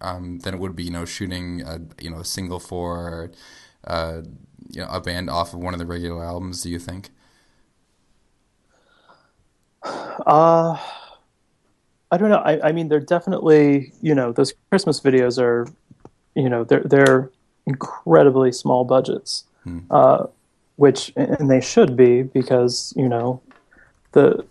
um, 0.00 0.38
than 0.40 0.54
it 0.54 0.60
would 0.60 0.76
be, 0.76 0.84
you 0.84 0.90
know, 0.90 1.04
shooting 1.04 1.62
a 1.62 1.80
you 2.00 2.10
know 2.10 2.18
a 2.18 2.24
single 2.24 2.60
for 2.60 3.32
uh, 3.86 4.22
you 4.70 4.82
know 4.82 4.88
a 4.90 5.00
band 5.00 5.30
off 5.30 5.52
of 5.54 5.60
one 5.60 5.74
of 5.74 5.78
the 5.78 5.86
regular 5.86 6.24
albums? 6.24 6.62
Do 6.62 6.70
you 6.70 6.78
think? 6.78 7.10
Uh, 9.84 10.76
I 12.10 12.16
don't 12.16 12.30
know. 12.30 12.38
I, 12.38 12.68
I 12.68 12.72
mean, 12.72 12.88
they're 12.88 13.00
definitely 13.00 13.92
you 14.02 14.14
know 14.14 14.32
those 14.32 14.54
Christmas 14.70 15.00
videos 15.00 15.40
are, 15.40 15.68
you 16.34 16.48
know, 16.48 16.64
they're 16.64 16.84
they're 16.84 17.30
incredibly 17.66 18.52
small 18.52 18.84
budgets, 18.84 19.44
hmm. 19.64 19.80
uh, 19.90 20.26
which 20.76 21.12
and 21.16 21.50
they 21.50 21.60
should 21.60 21.96
be 21.96 22.22
because 22.22 22.92
you 22.96 23.08
know 23.08 23.40
the, 24.12 24.44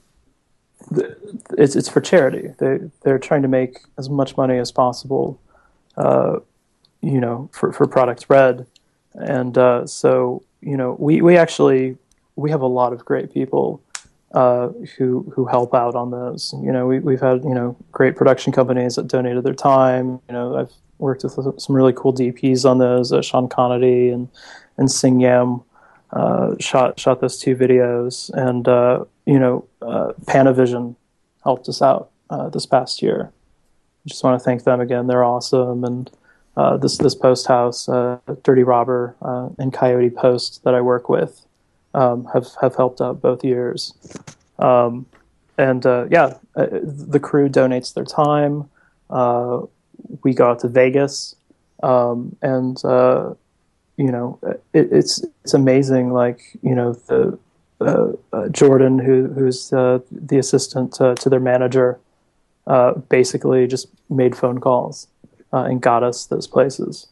the 0.92 1.18
it's 1.58 1.76
it's 1.76 1.90
for 1.90 2.02
charity. 2.02 2.54
They 2.58 2.80
they're 3.02 3.20
trying 3.20 3.42
to 3.42 3.48
make 3.48 3.80
as 3.98 4.10
much 4.10 4.38
money 4.38 4.58
as 4.58 4.72
possible, 4.72 5.40
uh, 5.98 6.40
you 7.02 7.20
know, 7.20 7.50
for 7.54 7.72
for 7.72 7.88
Product 7.88 8.26
Red 8.30 8.68
and 9.18 9.58
uh, 9.58 9.86
so 9.86 10.44
you 10.62 10.78
know 10.78 10.96
we 11.00 11.22
we 11.22 11.38
actually 11.38 11.98
we 12.36 12.52
have 12.52 12.62
a 12.62 12.68
lot 12.68 12.94
of 12.94 13.06
great 13.06 13.34
people 13.34 13.82
uh, 14.34 14.70
who 14.98 15.32
who 15.34 15.46
help 15.46 15.74
out 15.74 15.96
on 15.96 16.12
those. 16.12 16.54
You 16.62 16.72
know, 16.72 16.86
we 16.86 17.00
we've 17.00 17.22
had 17.22 17.44
you 17.44 17.54
know 17.54 17.76
great 17.92 18.16
production 18.16 18.52
companies 18.52 18.96
that 18.96 19.08
donated 19.08 19.44
their 19.44 19.54
time. 19.54 20.20
You 20.28 20.34
know, 20.34 20.58
I've 20.58 20.74
worked 20.98 21.24
with 21.24 21.60
some 21.60 21.76
really 21.76 21.94
cool 21.94 22.14
DPs 22.14 22.70
on 22.70 22.78
those. 22.78 23.12
Uh, 23.12 23.22
Sean 23.22 23.48
Connery 23.48 24.10
and 24.10 24.28
and 24.78 24.92
Sing 24.92 25.22
Yam 25.22 25.64
uh, 26.12 26.56
shot 26.60 27.00
shot 27.00 27.22
those 27.22 27.38
two 27.38 27.56
videos, 27.56 28.30
and 28.34 28.68
uh, 28.68 29.06
you 29.26 29.40
know, 29.40 29.66
uh, 29.82 30.12
Panavision 30.26 30.96
helped 31.44 31.70
us 31.70 31.82
out 31.82 32.10
uh, 32.30 32.50
this 32.50 32.66
past 32.66 33.02
year. 33.02 33.32
Just 34.06 34.24
want 34.24 34.40
to 34.40 34.44
thank 34.44 34.64
them 34.64 34.82
again. 34.82 35.08
They're 35.08 35.24
awesome, 35.24 35.84
and 35.84 36.12
uh, 36.58 36.78
this 36.78 36.98
this 36.98 37.16
post 37.16 37.48
house, 37.48 37.90
uh, 37.90 38.18
Dirty 38.44 38.64
Robber, 38.64 39.16
uh, 39.22 39.50
and 39.58 39.74
Coyote 39.74 40.10
Post 40.10 40.64
that 40.64 40.74
I 40.74 40.82
work 40.82 41.10
with 41.10 41.46
um, 41.94 42.26
have 42.34 42.48
have 42.62 42.76
helped 42.76 43.02
out 43.02 43.22
both 43.22 43.44
years. 43.44 43.94
Um, 44.60 45.06
and 45.58 45.86
uh, 45.86 46.06
yeah, 46.10 46.38
uh, 46.56 46.68
the 46.82 47.20
crew 47.20 47.50
donates 47.50 47.94
their 47.94 48.06
time. 48.06 48.70
Uh, 49.10 49.62
we 50.24 50.34
go 50.34 50.50
out 50.50 50.60
to 50.60 50.68
Vegas, 50.68 51.36
um, 51.84 52.36
and 52.42 52.80
you 53.98 54.12
know, 54.12 54.40
it, 54.74 54.90
it's 54.92 55.26
it's 55.44 55.54
amazing. 55.54 56.14
Like 56.14 56.42
you 56.62 56.76
know, 56.76 56.94
the 56.94 57.38
Jordan, 58.52 59.00
who 59.00 59.28
who's 59.28 59.70
the 59.70 60.38
assistant 60.38 60.94
to 60.94 61.30
their 61.30 61.40
manager, 61.40 62.00
basically 63.10 63.68
just 63.68 63.88
made 64.10 64.38
phone 64.38 64.60
calls 64.60 65.08
and 65.64 65.82
got 65.82 66.04
us 66.04 66.26
those 66.26 66.48
places. 66.48 67.08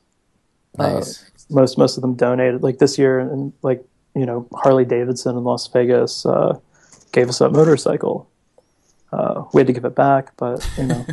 Nice. 0.78 1.24
most 1.50 1.78
most 1.78 1.98
of 1.98 2.02
them 2.02 2.16
donated. 2.16 2.64
Like 2.64 2.80
this 2.80 2.98
year, 2.98 3.20
and 3.20 3.54
like 3.62 3.86
you 4.16 4.26
know, 4.26 4.48
Harley 4.54 4.86
Davidson 4.86 5.38
in 5.38 5.44
Las 5.44 5.68
Vegas 5.68 6.26
gave 7.14 7.30
us 7.30 7.39
a 7.39 7.50
motorcycle. 7.50 8.30
Uh, 9.14 9.46
we 9.54 9.62
had 9.62 9.68
to 9.68 9.74
give 9.74 9.86
it 9.86 9.96
back, 9.96 10.36
but 10.38 10.68
you 10.78 10.86
know, 10.86 11.06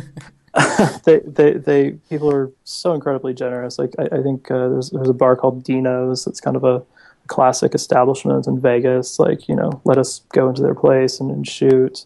they, 1.05 1.19
they, 1.19 1.53
they, 1.53 1.91
people 2.09 2.29
are 2.33 2.51
so 2.65 2.93
incredibly 2.93 3.33
generous. 3.33 3.79
Like 3.79 3.93
I, 3.97 4.17
I 4.17 4.21
think 4.21 4.51
uh, 4.51 4.67
there's 4.67 4.89
there's 4.89 5.07
a 5.07 5.13
bar 5.13 5.37
called 5.37 5.63
Dino's 5.63 6.25
that's 6.25 6.41
kind 6.41 6.57
of 6.57 6.63
a 6.65 6.83
classic 7.27 7.73
establishment 7.73 8.47
in 8.47 8.59
Vegas. 8.59 9.17
Like 9.17 9.47
you 9.47 9.55
know, 9.55 9.81
let 9.85 9.97
us 9.97 10.21
go 10.33 10.49
into 10.49 10.61
their 10.61 10.75
place 10.75 11.19
and, 11.19 11.31
and 11.31 11.47
shoot. 11.47 12.05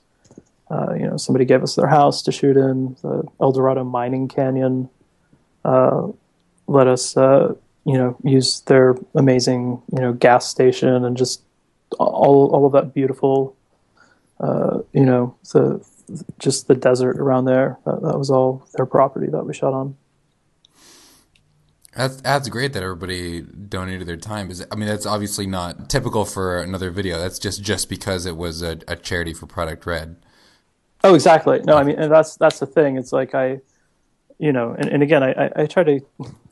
Uh, 0.69 0.93
you 0.93 1.07
know, 1.07 1.17
somebody 1.17 1.45
gave 1.45 1.63
us 1.63 1.75
their 1.75 1.87
house 1.87 2.21
to 2.23 2.31
shoot 2.31 2.57
in. 2.57 2.97
The 3.01 3.23
El 3.39 3.51
Dorado 3.51 3.83
Mining 3.83 4.27
Canyon 4.27 4.89
uh, 4.89 4.94
let 6.67 6.87
us, 6.87 7.17
uh, 7.17 7.53
you 7.85 7.97
know, 7.97 8.17
use 8.23 8.61
their 8.61 8.95
amazing, 9.13 9.81
you 9.91 10.01
know, 10.01 10.13
gas 10.13 10.47
station 10.47 11.05
and 11.05 11.15
just 11.15 11.41
all 11.99 12.49
all 12.53 12.65
of 12.65 12.71
that 12.73 12.93
beautiful 12.93 13.55
uh, 14.39 14.79
you 14.93 15.05
know, 15.05 15.35
the 15.53 15.85
just 16.39 16.67
the 16.67 16.75
desert 16.75 17.17
around 17.17 17.45
there. 17.45 17.77
That, 17.85 18.01
that, 18.01 18.17
was 18.17 18.29
all 18.29 18.67
their 18.75 18.85
property 18.85 19.27
that 19.27 19.45
we 19.45 19.53
shot 19.53 19.73
on. 19.73 19.95
That's 21.95 22.17
that's 22.17 22.49
great 22.49 22.73
that 22.73 22.83
everybody 22.83 23.41
donated 23.41 24.07
their 24.07 24.17
time. 24.17 24.51
Is 24.51 24.65
I 24.71 24.75
mean 24.75 24.89
that's 24.89 25.05
obviously 25.05 25.47
not 25.47 25.89
typical 25.89 26.25
for 26.25 26.61
another 26.61 26.91
video. 26.91 27.17
That's 27.17 27.39
just 27.39 27.63
just 27.63 27.89
because 27.89 28.25
it 28.25 28.35
was 28.35 28.61
a, 28.61 28.79
a 28.87 28.97
charity 28.97 29.33
for 29.33 29.45
Product 29.45 29.85
Red. 29.85 30.17
Oh, 31.03 31.15
exactly. 31.15 31.61
No, 31.65 31.77
I 31.77 31.83
mean, 31.83 31.97
and 31.97 32.11
that's 32.11 32.35
that's 32.35 32.59
the 32.59 32.65
thing. 32.65 32.97
It's 32.97 33.13
like 33.13 33.33
I, 33.33 33.61
you 34.37 34.51
know, 34.51 34.75
and, 34.77 34.89
and 34.89 35.03
again, 35.03 35.23
I, 35.23 35.49
I 35.55 35.65
try 35.65 35.83
to 35.83 35.99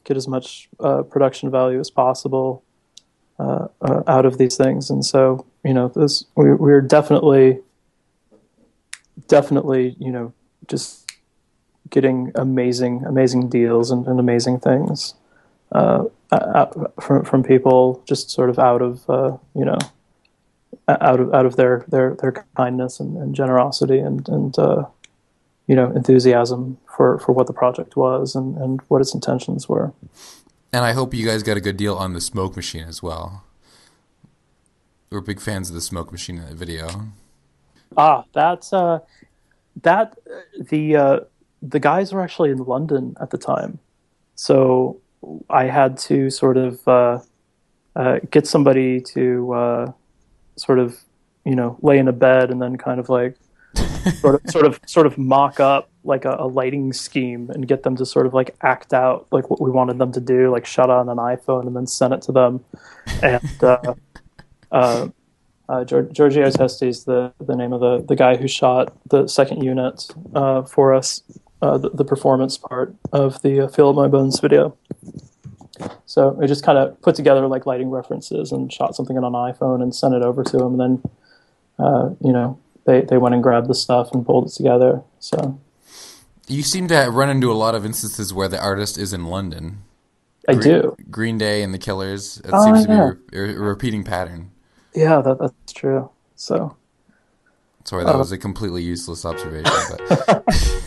get 0.03 0.17
as 0.17 0.27
much 0.27 0.69
uh, 0.79 1.03
production 1.03 1.51
value 1.51 1.79
as 1.79 1.89
possible 1.89 2.63
uh, 3.39 3.67
uh, 3.81 4.03
out 4.07 4.25
of 4.25 4.38
these 4.38 4.55
things, 4.55 4.89
and 4.89 5.05
so 5.05 5.45
you 5.63 5.73
know, 5.73 5.88
this 5.89 6.25
we, 6.36 6.53
we're 6.53 6.81
definitely 6.81 7.59
definitely, 9.27 9.95
you 9.99 10.11
know, 10.11 10.34
just 10.67 11.11
getting 11.89 12.31
amazing, 12.36 13.03
amazing 13.05 13.49
deals 13.49 13.91
and, 13.91 14.07
and 14.07 14.19
amazing 14.19 14.59
things 14.59 15.13
uh, 15.71 16.05
from 16.99 17.23
from 17.25 17.43
people 17.43 18.03
just 18.07 18.29
sort 18.29 18.49
of 18.49 18.59
out 18.59 18.81
of 18.81 19.09
uh, 19.09 19.38
you 19.55 19.65
know 19.65 19.77
out 20.88 21.19
of 21.19 21.34
out 21.34 21.45
of 21.45 21.55
their 21.55 21.86
their 21.88 22.15
their 22.15 22.45
kindness 22.55 22.99
and, 22.99 23.17
and 23.17 23.36
generosity 23.36 23.99
and 23.99 24.27
and 24.29 24.57
uh, 24.57 24.86
you 25.68 25.76
know 25.76 25.91
enthusiasm 25.91 26.78
for 26.86 27.20
for 27.20 27.32
what 27.32 27.47
the 27.47 27.53
project 27.53 27.95
was 27.95 28.36
and 28.36 28.57
and 28.57 28.82
what 28.88 29.01
its 29.01 29.14
intentions 29.14 29.70
were. 29.70 29.93
And 30.72 30.84
I 30.84 30.93
hope 30.93 31.14
you 31.14 31.26
guys 31.26 31.43
got 31.43 31.55
a 31.55 31.61
good 31.61 31.78
deal 31.78 31.95
on 31.95 32.14
the 32.14 32.22
smoke 32.22 32.55
machine 32.55 32.86
as 32.88 33.03
well. 33.03 33.43
We're 35.11 35.22
big 35.22 35.39
fans 35.39 35.70
of 35.70 35.76
the 35.76 35.82
smoke 35.82 36.11
machine 36.11 36.39
in 36.39 36.49
the 36.49 36.55
video. 36.55 36.88
Ah, 37.95 38.26
that's 38.34 38.74
uh, 38.74 38.99
that 39.84 40.18
the 40.59 40.95
uh, 40.95 41.20
the 41.61 41.80
guys 41.80 42.11
were 42.11 42.22
actually 42.22 42.49
in 42.49 42.57
London 42.57 43.16
at 43.22 43.30
the 43.30 43.38
time, 43.38 43.80
so 44.36 44.99
I 45.49 45.66
had 45.66 45.97
to 46.09 46.30
sort 46.30 46.57
of 46.57 46.88
uh, 46.88 47.20
uh, 47.95 48.20
get 48.32 48.47
somebody 48.47 48.99
to 49.01 49.53
uh, 49.53 49.91
sort 50.55 50.80
of 50.80 50.99
you 51.45 51.55
know 51.55 51.78
lay 51.82 51.99
in 51.99 52.07
a 52.07 52.14
bed 52.14 52.49
and 52.49 52.61
then 52.61 52.78
kind 52.78 52.99
of 52.99 53.09
like 53.09 53.38
sort 54.19 54.36
of 54.36 54.51
sort 54.51 54.65
of 54.65 54.80
sort 54.86 55.05
of 55.05 55.17
mock 55.17 55.59
up 55.59 55.89
like 56.03 56.26
a, 56.26 56.36
a, 56.38 56.47
lighting 56.47 56.91
scheme 56.91 57.49
and 57.51 57.67
get 57.67 57.84
them 57.84 57.95
to 57.95 58.05
sort 58.05 58.26
of 58.26 58.34
like 58.34 58.55
act 58.61 58.93
out 58.93 59.26
like 59.32 59.49
what 59.49 59.61
we 59.61 59.71
wanted 59.71 59.97
them 59.97 60.11
to 60.11 60.19
do, 60.19 60.51
like 60.51 60.65
shut 60.65 60.89
on 60.89 61.07
an 61.07 61.17
iPhone 61.17 61.65
and 61.65 61.76
then 61.76 61.88
send 61.88 62.13
it 62.13 62.21
to 62.24 62.32
them, 62.32 62.63
and. 63.21 63.63
Uh, 63.63 63.93
uh, 64.71 65.07
uh, 65.69 65.84
Giorgio 65.86 66.49
Testi 66.49 66.88
is 66.88 67.05
the, 67.05 67.34
the 67.39 67.55
name 67.55 67.71
of 67.71 67.80
the, 67.80 68.03
the 68.05 68.15
guy 68.15 68.36
who 68.36 68.47
shot 68.47 68.93
the 69.09 69.28
second 69.28 69.63
unit 69.63 70.07
uh, 70.36 70.63
for 70.63 70.93
us, 70.93 71.24
uh, 71.61 71.78
the, 71.78 71.89
the, 71.89 72.03
performance 72.03 72.57
part 72.57 72.93
of 73.13 73.41
the 73.43 73.61
uh, 73.61 73.67
Feel 73.69 73.93
My 73.93 74.07
Bones 74.07 74.39
video. 74.39 74.76
So 76.05 76.30
we 76.30 76.47
just 76.47 76.63
kind 76.63 76.78
of 76.78 77.01
put 77.01 77.15
together 77.15 77.47
like 77.47 77.65
lighting 77.65 77.89
references 77.89 78.51
and 78.51 78.71
shot 78.71 78.95
something 78.95 79.17
on 79.17 79.24
an 79.24 79.34
iPhone 79.34 79.82
and 79.82 79.95
sent 79.95 80.13
it 80.13 80.21
over 80.21 80.43
to 80.43 80.57
him. 80.57 80.80
And 80.80 80.80
then, 80.80 81.03
uh, 81.80 82.09
you 82.21 82.32
know, 82.32 82.59
they, 82.86 83.01
they 83.01 83.17
went 83.17 83.36
and 83.36 83.43
grabbed 83.43 83.67
the 83.67 83.75
stuff 83.75 84.11
and 84.13 84.25
pulled 84.25 84.47
it 84.47 84.51
together. 84.51 85.01
So 85.19 85.59
you 86.47 86.63
seem 86.63 86.88
to 86.89 87.07
run 87.09 87.29
into 87.29 87.51
a 87.51 87.53
lot 87.53 87.75
of 87.75 87.86
instances 87.86 88.34
where 88.34 88.47
the 88.47 88.61
artist 88.61 88.97
is 88.97 89.13
in 89.13 89.25
London. 89.25 89.84
I 90.47 90.55
Green, 90.55 90.63
do. 90.63 90.95
Green 91.09 91.38
Day 91.38 91.63
and 91.63 91.73
the 91.73 91.77
Killers. 91.77 92.39
It 92.39 92.49
oh, 92.51 92.65
seems 92.65 92.86
yeah. 92.88 93.11
to 93.11 93.19
be 93.31 93.38
a, 93.38 93.43
a 93.43 93.59
repeating 93.59 94.03
pattern. 94.03 94.51
Yeah, 94.93 95.21
that, 95.21 95.39
that's 95.39 95.73
true. 95.73 96.09
So. 96.36 96.75
Sorry, 97.86 98.03
that 98.03 98.15
uh, 98.15 98.17
was 98.17 98.31
a 98.31 98.38
completely 98.38 98.84
useless 98.84 99.25
observation. 99.25 99.71
But. 100.27 100.43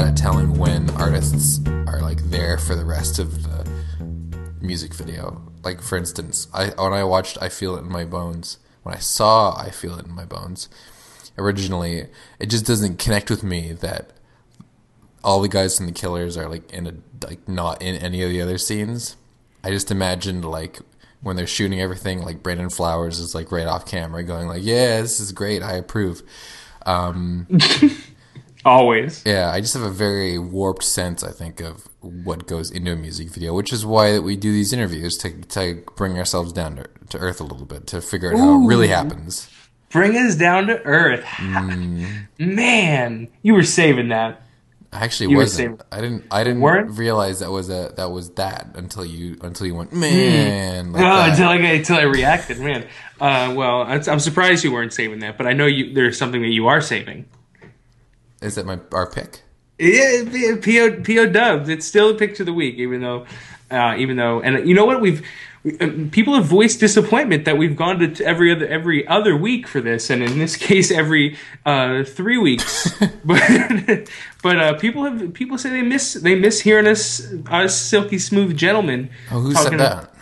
bad 0.00 0.08
at 0.08 0.16
telling 0.16 0.58
when 0.58 0.88
artists 0.90 1.60
are 1.86 2.00
like 2.00 2.22
there 2.30 2.56
for 2.56 2.74
the 2.74 2.84
rest 2.84 3.18
of 3.18 3.42
the 3.42 3.70
music 4.60 4.94
video 4.94 5.42
like 5.62 5.82
for 5.82 5.98
instance, 5.98 6.48
I 6.54 6.68
when 6.68 6.92
I 6.92 7.04
watched 7.04 7.36
I 7.40 7.48
Feel 7.48 7.76
It 7.76 7.80
in 7.80 7.92
My 7.92 8.04
Bones, 8.04 8.58
when 8.82 8.94
I 8.94 8.98
saw 8.98 9.54
I 9.58 9.70
Feel 9.70 9.98
It 9.98 10.06
in 10.06 10.12
My 10.12 10.24
Bones, 10.24 10.68
originally 11.36 12.06
it 12.38 12.46
just 12.46 12.66
doesn't 12.66 12.98
connect 12.98 13.28
with 13.28 13.42
me 13.42 13.72
that 13.72 14.12
all 15.22 15.42
the 15.42 15.48
guys 15.48 15.76
from 15.76 15.86
the 15.86 15.92
Killers 15.92 16.36
are 16.36 16.48
like 16.48 16.72
in 16.72 16.86
a 16.86 16.94
like 17.26 17.46
not 17.46 17.82
in 17.82 17.96
any 17.96 18.22
of 18.22 18.30
the 18.30 18.40
other 18.40 18.56
scenes. 18.56 19.16
I 19.62 19.70
just 19.70 19.90
imagined 19.90 20.46
like 20.46 20.78
when 21.20 21.36
they're 21.36 21.46
shooting 21.46 21.80
everything, 21.80 22.22
like 22.22 22.42
Brandon 22.42 22.70
Flowers 22.70 23.18
is 23.18 23.34
like 23.34 23.52
right 23.52 23.66
off 23.66 23.84
camera, 23.84 24.22
going 24.22 24.48
like, 24.48 24.62
"Yeah, 24.62 25.02
this 25.02 25.20
is 25.20 25.32
great. 25.32 25.62
I 25.62 25.74
approve." 25.74 26.22
Um, 26.86 27.46
Always. 28.64 29.22
Yeah, 29.24 29.50
I 29.50 29.60
just 29.60 29.74
have 29.74 29.82
a 29.82 29.90
very 29.90 30.38
warped 30.38 30.84
sense, 30.84 31.22
I 31.22 31.30
think, 31.30 31.60
of 31.60 31.88
what 32.00 32.46
goes 32.46 32.70
into 32.70 32.92
a 32.92 32.96
music 32.96 33.30
video, 33.30 33.54
which 33.54 33.72
is 33.72 33.86
why 33.86 34.18
we 34.18 34.36
do 34.36 34.52
these 34.52 34.72
interviews 34.72 35.16
to 35.18 35.30
to 35.30 35.82
bring 35.96 36.18
ourselves 36.18 36.52
down 36.52 36.76
to, 36.76 36.88
to 37.10 37.18
earth 37.18 37.40
a 37.40 37.44
little 37.44 37.66
bit 37.66 37.86
to 37.88 38.00
figure 38.00 38.32
out 38.32 38.38
Ooh. 38.38 38.42
how 38.42 38.62
it 38.62 38.66
really 38.66 38.88
happens. 38.88 39.48
Bring 39.90 40.16
us 40.16 40.36
down 40.36 40.66
to 40.68 40.80
earth, 40.84 41.24
mm. 41.24 42.28
man. 42.38 43.28
You 43.42 43.54
were 43.54 43.64
saving 43.64 44.08
that. 44.08 44.42
I 44.92 45.04
actually 45.04 45.30
you 45.30 45.36
wasn't. 45.36 45.82
I 45.90 46.00
didn't. 46.00 46.26
I 46.30 46.44
didn't 46.44 46.60
weren't? 46.60 46.98
realize 46.98 47.40
that 47.40 47.50
was 47.50 47.70
a 47.70 47.92
that 47.96 48.10
was 48.10 48.30
that 48.30 48.72
until 48.74 49.04
you 49.04 49.38
until 49.40 49.66
you 49.66 49.74
went 49.74 49.92
man. 49.92 50.92
Mm. 50.92 50.94
Like 50.94 51.02
oh, 51.02 51.30
until 51.30 51.48
I 51.48 51.56
until 51.56 51.96
I 51.96 52.02
reacted, 52.02 52.58
man. 52.58 52.86
Uh, 53.20 53.54
well, 53.56 53.82
I'm 53.82 54.20
surprised 54.20 54.64
you 54.64 54.72
weren't 54.72 54.92
saving 54.92 55.20
that, 55.20 55.38
but 55.38 55.46
I 55.46 55.52
know 55.54 55.66
you. 55.66 55.94
There's 55.94 56.18
something 56.18 56.42
that 56.42 56.48
you 56.48 56.66
are 56.66 56.80
saving. 56.80 57.26
Is 58.40 58.54
that 58.54 58.66
my 58.66 58.78
our 58.92 59.10
pick? 59.10 59.42
Yeah, 59.78 60.56
PO 60.62 61.02
PO 61.02 61.26
dubs. 61.30 61.68
It's 61.68 61.86
still 61.86 62.10
a 62.10 62.14
pick 62.14 62.38
of 62.40 62.46
the 62.46 62.52
week, 62.52 62.76
even 62.76 63.00
though, 63.00 63.26
uh, 63.70 63.94
even 63.98 64.16
though, 64.16 64.40
and 64.40 64.68
you 64.68 64.74
know 64.74 64.84
what 64.84 65.00
we've. 65.00 65.26
We, 65.62 65.78
uh, 65.78 65.90
people 66.10 66.34
have 66.36 66.46
voiced 66.46 66.80
disappointment 66.80 67.44
that 67.44 67.58
we've 67.58 67.76
gone 67.76 67.98
to 67.98 68.24
every 68.24 68.50
other 68.50 68.66
every 68.66 69.06
other 69.06 69.36
week 69.36 69.66
for 69.66 69.82
this, 69.82 70.08
and 70.08 70.22
in 70.22 70.38
this 70.38 70.56
case, 70.68 70.90
every 70.90 71.36
uh, 71.66 72.04
three 72.04 72.38
weeks. 72.38 72.90
but 73.24 74.10
but 74.42 74.58
uh, 74.58 74.74
people 74.78 75.04
have 75.04 75.34
people 75.34 75.58
say 75.58 75.68
they 75.68 75.82
miss 75.82 76.14
they 76.14 76.34
miss 76.34 76.60
hearing 76.60 76.86
us 76.86 77.30
us 77.50 77.76
silky 77.78 78.18
smooth 78.18 78.56
gentlemen. 78.56 79.10
Oh, 79.30 79.40
who 79.40 79.54
said 79.54 79.78
that? 79.78 80.14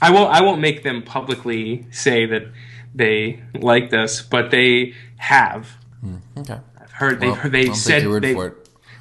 I 0.00 0.12
won't 0.12 0.32
I 0.32 0.42
won't 0.42 0.60
make 0.60 0.84
them 0.84 1.02
publicly 1.02 1.86
say 1.90 2.26
that 2.26 2.46
they 2.94 3.42
liked 3.54 3.92
us, 3.94 4.22
but 4.22 4.52
they 4.52 4.94
have. 5.16 5.76
Mm, 6.04 6.20
okay 6.38 6.60
heard 6.98 7.20
well, 7.20 7.38
they 7.44 7.66
they 7.66 7.74
said 7.74 8.02
they, 8.22 8.34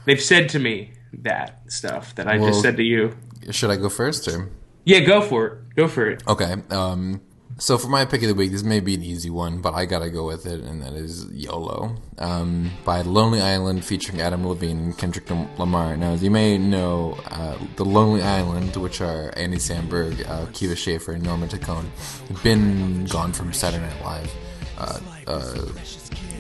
they've 0.06 0.22
said 0.22 0.50
to 0.50 0.60
me 0.60 0.92
that 1.14 1.62
stuff 1.68 2.14
that 2.16 2.28
I 2.28 2.38
well, 2.38 2.50
just 2.50 2.62
said 2.62 2.78
to 2.78 2.84
you. 2.84 3.16
Should 3.52 3.72
I 3.72 3.78
go 3.78 3.90
first 3.90 4.28
or? 4.28 4.50
Yeah, 4.86 5.02
go 5.02 5.22
for 5.22 5.48
it. 5.48 5.76
Go 5.76 5.88
for 5.88 6.10
it. 6.12 6.24
Okay. 6.28 6.56
Um, 6.70 7.22
So 7.60 7.80
for 7.80 7.88
my 7.90 8.06
pick 8.06 8.22
of 8.22 8.28
the 8.28 8.36
week, 8.36 8.52
this 8.52 8.62
may 8.62 8.80
be 8.80 8.94
an 8.94 9.02
easy 9.02 9.32
one, 9.32 9.62
but 9.62 9.74
I 9.74 9.86
gotta 9.86 10.12
go 10.12 10.28
with 10.28 10.46
it, 10.46 10.62
and 10.62 10.80
that 10.84 10.94
is 10.94 11.26
YOLO 11.32 11.96
um, 12.20 12.70
by 12.86 13.02
Lonely 13.02 13.42
Island, 13.42 13.84
featuring 13.84 14.22
Adam 14.22 14.46
Levine 14.48 14.78
and 14.78 14.98
Kendrick 14.98 15.28
Lamar. 15.58 15.98
Now, 15.98 16.12
as 16.12 16.22
you 16.22 16.30
may 16.30 16.60
know, 16.60 17.18
uh, 17.32 17.58
the 17.76 17.84
Lonely 17.86 18.22
Island, 18.22 18.76
which 18.76 19.02
are 19.02 19.34
Andy 19.36 19.58
Samberg, 19.58 20.14
uh, 20.30 20.46
Kiva 20.54 20.76
Schaffer, 20.76 21.14
and 21.14 21.24
Jorma 21.26 21.50
Taccone, 21.50 21.90
have 22.28 22.44
been 22.44 23.06
gone 23.06 23.34
from 23.34 23.52
Saturday 23.52 23.84
Night 23.84 24.04
Live. 24.04 24.32
Uh, 24.78 25.00
uh, 25.26 25.66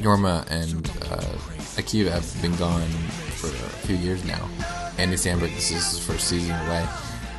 Jorma 0.01 0.45
and 0.49 0.87
uh, 1.11 1.21
Akiva 1.77 2.11
have 2.11 2.41
been 2.41 2.55
gone 2.55 2.89
for 3.37 3.47
a 3.47 3.69
few 3.85 3.95
years 3.95 4.23
now. 4.25 4.49
Andy 4.97 5.15
Samberg, 5.15 5.53
this 5.55 5.71
is 5.71 5.91
his 5.91 5.99
first 5.99 6.27
season 6.27 6.55
away. 6.67 6.85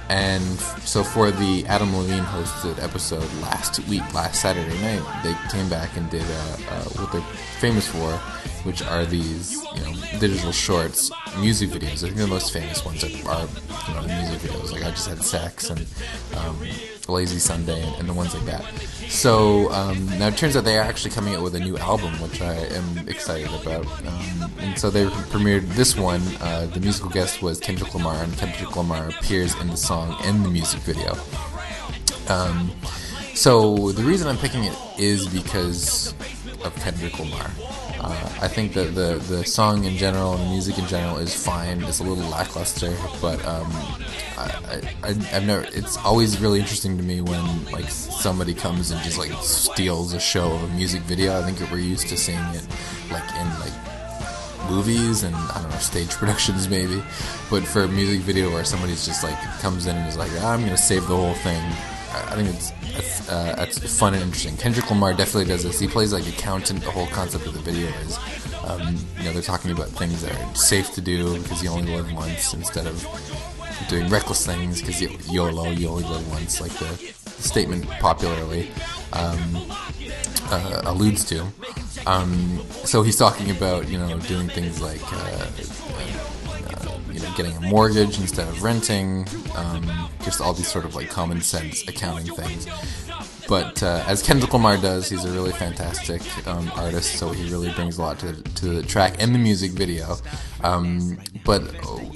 And 0.09 0.43
so 0.85 1.05
for 1.05 1.31
the 1.31 1.67
Adam 1.67 1.95
Levine 1.95 2.25
hosted 2.25 2.83
episode 2.83 3.31
last 3.43 3.79
week, 3.89 4.03
last 4.15 4.41
Saturday 4.41 4.81
night, 4.81 5.03
they 5.23 5.35
came 5.51 5.69
back 5.69 5.97
and 5.97 6.09
did 6.11 6.23
uh, 6.23 6.57
uh, 6.71 6.85
what 6.97 7.13
they're 7.13 7.21
famous 7.61 7.87
for, 7.87 8.19
which 8.69 8.83
are 8.83 9.07
these 9.07 9.55
you 9.55 9.81
know 9.81 9.95
digital 10.21 10.53
shorts, 10.53 11.11
music 11.39 11.71
videos. 11.71 12.05
I 12.05 12.09
think 12.09 12.17
the 12.17 12.27
most 12.27 12.53
famous 12.53 12.85
ones 12.85 13.03
are, 13.03 13.07
are 13.07 13.49
you 13.89 13.95
know 13.95 14.03
the 14.03 14.15
music 14.21 14.51
videos, 14.51 14.73
like 14.73 14.85
I 14.85 14.91
just 14.91 15.09
had 15.09 15.25
sex 15.25 15.71
and 15.71 15.87
um, 16.37 16.61
Lazy 17.09 17.39
Sunday 17.39 17.83
and, 17.83 17.97
and, 17.97 18.09
the 18.11 18.13
ones 18.13 18.35
like 18.35 18.45
that. 18.45 18.63
So 19.09 19.73
um, 19.73 20.07
now 20.19 20.29
it 20.29 20.37
turns 20.37 20.55
out 20.55 20.65
they 20.65 20.77
are 20.77 20.85
actually 20.85 21.13
coming 21.13 21.35
out 21.35 21.43
with 21.43 21.55
a 21.55 21.61
new 21.61 21.79
album, 21.79 22.13
which 22.21 22.43
I 22.43 22.57
am 22.57 23.09
excited 23.09 23.49
about. 23.59 23.87
Um, 24.07 24.53
and 24.59 24.79
so 24.79 24.91
they 24.91 25.07
premiered 25.07 25.67
this 25.69 25.97
one. 25.97 26.21
Uh, 26.43 26.67
the 26.67 26.81
musical 26.81 27.09
guest 27.09 27.41
was 27.41 27.59
Kendrick 27.59 27.95
Lamar, 27.95 28.23
and 28.23 28.37
Kendrick 28.37 28.77
Lamar 28.77 29.09
appears 29.09 29.59
in 29.63 29.69
the 29.69 29.79
song 29.79 30.15
and 30.25 30.45
the 30.45 30.51
music 30.51 30.81
video. 30.81 31.17
Um, 32.29 32.71
so 33.35 33.93
the 33.93 34.03
reason 34.03 34.29
I'm 34.29 34.37
picking 34.37 34.65
it 34.65 34.77
is 34.99 35.27
because 35.27 36.13
of 36.65 36.77
Kendrick 36.77 37.19
Lamar. 37.19 37.51
Uh, 38.01 38.39
I 38.41 38.49
think 38.49 38.75
that 38.75 38.95
the 38.95 39.23
the 39.29 39.45
song 39.45 39.85
in 39.85 39.97
general 39.97 40.35
and 40.35 40.43
the 40.43 40.51
music 40.51 40.79
in 40.79 40.87
general 40.87 41.19
is 41.19 41.35
fine. 41.35 41.83
It's 41.83 41.99
a 41.99 42.05
little 42.05 42.29
lackluster, 42.31 42.97
but 43.21 43.45
um, 43.45 43.67
I, 44.37 44.81
I, 45.03 45.13
have 45.13 45.45
never. 45.45 45.67
It's 45.73 45.97
always 45.99 46.41
really 46.41 46.61
interesting 46.61 46.97
to 46.97 47.03
me 47.03 47.21
when 47.21 47.65
like 47.67 47.91
somebody 47.91 48.55
comes 48.55 48.93
and 48.93 49.01
just 49.03 49.19
like 49.19 49.33
steals 49.43 50.13
a 50.13 50.21
show 50.21 50.53
of 50.53 50.63
a 50.63 50.69
music 50.69 51.03
video. 51.03 51.39
I 51.39 51.51
think 51.51 51.71
we're 51.73 51.79
used 51.79 52.09
to 52.09 52.17
seeing 52.17 52.39
it 52.39 52.67
like 53.11 53.29
in 53.35 53.49
like 53.61 53.73
movies 54.71 55.25
and 55.25 55.35
I 55.35 55.61
don't 55.61 55.71
know 55.71 55.79
stage 55.79 56.11
productions 56.21 56.69
maybe, 56.69 57.03
but 57.51 57.65
for 57.65 57.83
a 57.83 57.89
music 57.89 58.21
video 58.21 58.51
where 58.53 58.65
somebody's 58.65 59.05
just 59.05 59.25
like 59.25 59.39
comes 59.61 59.87
in 59.87 59.97
and 59.97 60.09
is 60.09 60.17
like, 60.17 60.31
ah, 60.39 60.53
I'm 60.53 60.61
gonna 60.61 60.77
save 60.77 61.09
the 61.09 61.17
whole 61.17 61.35
thing. 61.35 61.63
I 62.27 62.35
think 62.35 62.49
it's 62.49 62.73
uh, 63.29 63.55
it's 63.59 63.99
fun 63.99 64.15
and 64.15 64.23
interesting. 64.23 64.57
Kendrick 64.57 64.91
Lamar 64.91 65.13
definitely 65.15 65.47
does 65.47 65.63
this. 65.63 65.79
He 65.79 65.87
plays 65.87 66.13
like 66.13 66.27
accountant. 66.27 66.83
The 66.83 66.91
whole 66.91 67.07
concept 67.09 67.47
of 67.47 67.55
the 67.55 67.61
video 67.61 67.89
is, 67.89 68.19
um, 68.65 68.97
you 69.19 69.25
know, 69.25 69.33
they're 69.33 69.43
talking 69.43 69.71
about 69.71 69.89
things 69.89 70.23
that 70.23 70.33
are 70.33 70.55
safe 70.55 70.93
to 70.95 71.01
do 71.01 71.41
because 71.43 71.63
you 71.63 71.71
only 71.71 71.95
live 71.95 72.13
once, 72.13 72.55
instead 72.55 72.87
of 72.87 73.07
doing 73.89 74.09
reckless 74.09 74.45
things 74.45 74.81
because 74.81 75.01
YOLO, 75.31 75.71
you 75.71 75.89
only 75.89 76.05
live 76.05 76.29
once, 76.31 76.61
like 76.61 76.73
the 76.73 76.97
statement 77.41 77.89
popularly 78.01 78.71
um, 79.13 79.39
uh, 80.51 80.83
alludes 80.85 81.25
to. 81.27 81.47
Um, 82.07 82.63
so 82.85 83.03
he's 83.03 83.17
talking 83.17 83.51
about 83.51 83.89
you 83.89 83.99
know 83.99 84.19
doing 84.21 84.49
things 84.49 84.81
like 84.81 85.03
uh, 85.13 85.47
getting 87.39 87.57
a 87.57 87.61
mortgage 87.61 88.19
instead 88.19 88.49
of 88.49 88.63
renting, 88.65 89.25
um, 89.55 90.11
just 90.25 90.41
all 90.41 90.53
these 90.53 90.67
sort 90.67 90.85
of 90.85 90.97
like 90.97 91.09
common 91.09 91.41
sense 91.41 91.87
accounting 91.87 92.27
things. 92.35 92.67
But 93.49 93.81
uh, 93.83 94.05
as 94.07 94.23
Kendrick 94.23 94.53
Lamar 94.53 94.77
does, 94.77 95.09
he's 95.09 95.25
a 95.25 95.31
really 95.31 95.53
fantastic 95.53 96.21
um, 96.47 96.71
artist, 96.75 97.15
so 97.15 97.31
he 97.31 97.49
really 97.49 97.73
brings 97.73 97.97
a 97.97 98.03
lot 98.03 98.19
to, 98.19 98.35
to 98.43 98.67
the 98.67 98.83
track 98.83 99.23
and 99.23 99.33
the 99.35 99.39
music 99.39 99.71
video. 99.71 100.17
Um, 100.65 101.19
but 101.45 101.63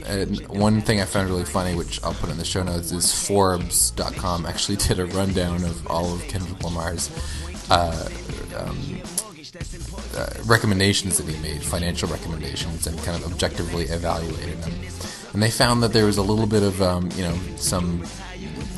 uh, 0.07 0.27
one 0.49 0.81
thing 0.83 1.01
I 1.01 1.05
found 1.05 1.31
really 1.31 1.45
funny, 1.45 1.75
which 1.77 2.03
I'll 2.03 2.14
put 2.14 2.29
in 2.29 2.37
the 2.37 2.45
show 2.45 2.64
notes, 2.64 2.91
is 2.91 3.27
Forbes.com 3.27 4.45
actually 4.45 4.77
did 4.77 4.99
a 4.99 5.07
rundown 5.07 5.62
of 5.62 5.87
all 5.87 6.12
of 6.12 6.20
Kendrick 6.23 6.62
Lamar's 6.64 7.11
uh, 7.70 8.09
um, 8.59 9.01
uh, 10.15 10.33
recommendations 10.45 11.19
that 11.19 11.27
he 11.27 11.41
made, 11.43 11.63
financial 11.63 12.09
recommendations, 12.09 12.87
and 12.87 12.99
kind 13.03 13.23
of 13.23 13.31
objectively 13.33 13.85
evaluated 13.85 14.61
them. 14.63 14.73
And 15.33 15.43
they 15.43 15.51
found 15.51 15.83
that 15.83 15.93
there 15.93 16.07
was 16.07 16.19
a 16.19 16.23
little 16.23 16.47
bit 16.47 16.63
of, 16.63 16.83
um, 16.83 17.09
you 17.17 17.23
know, 17.23 17.39
some, 17.57 18.05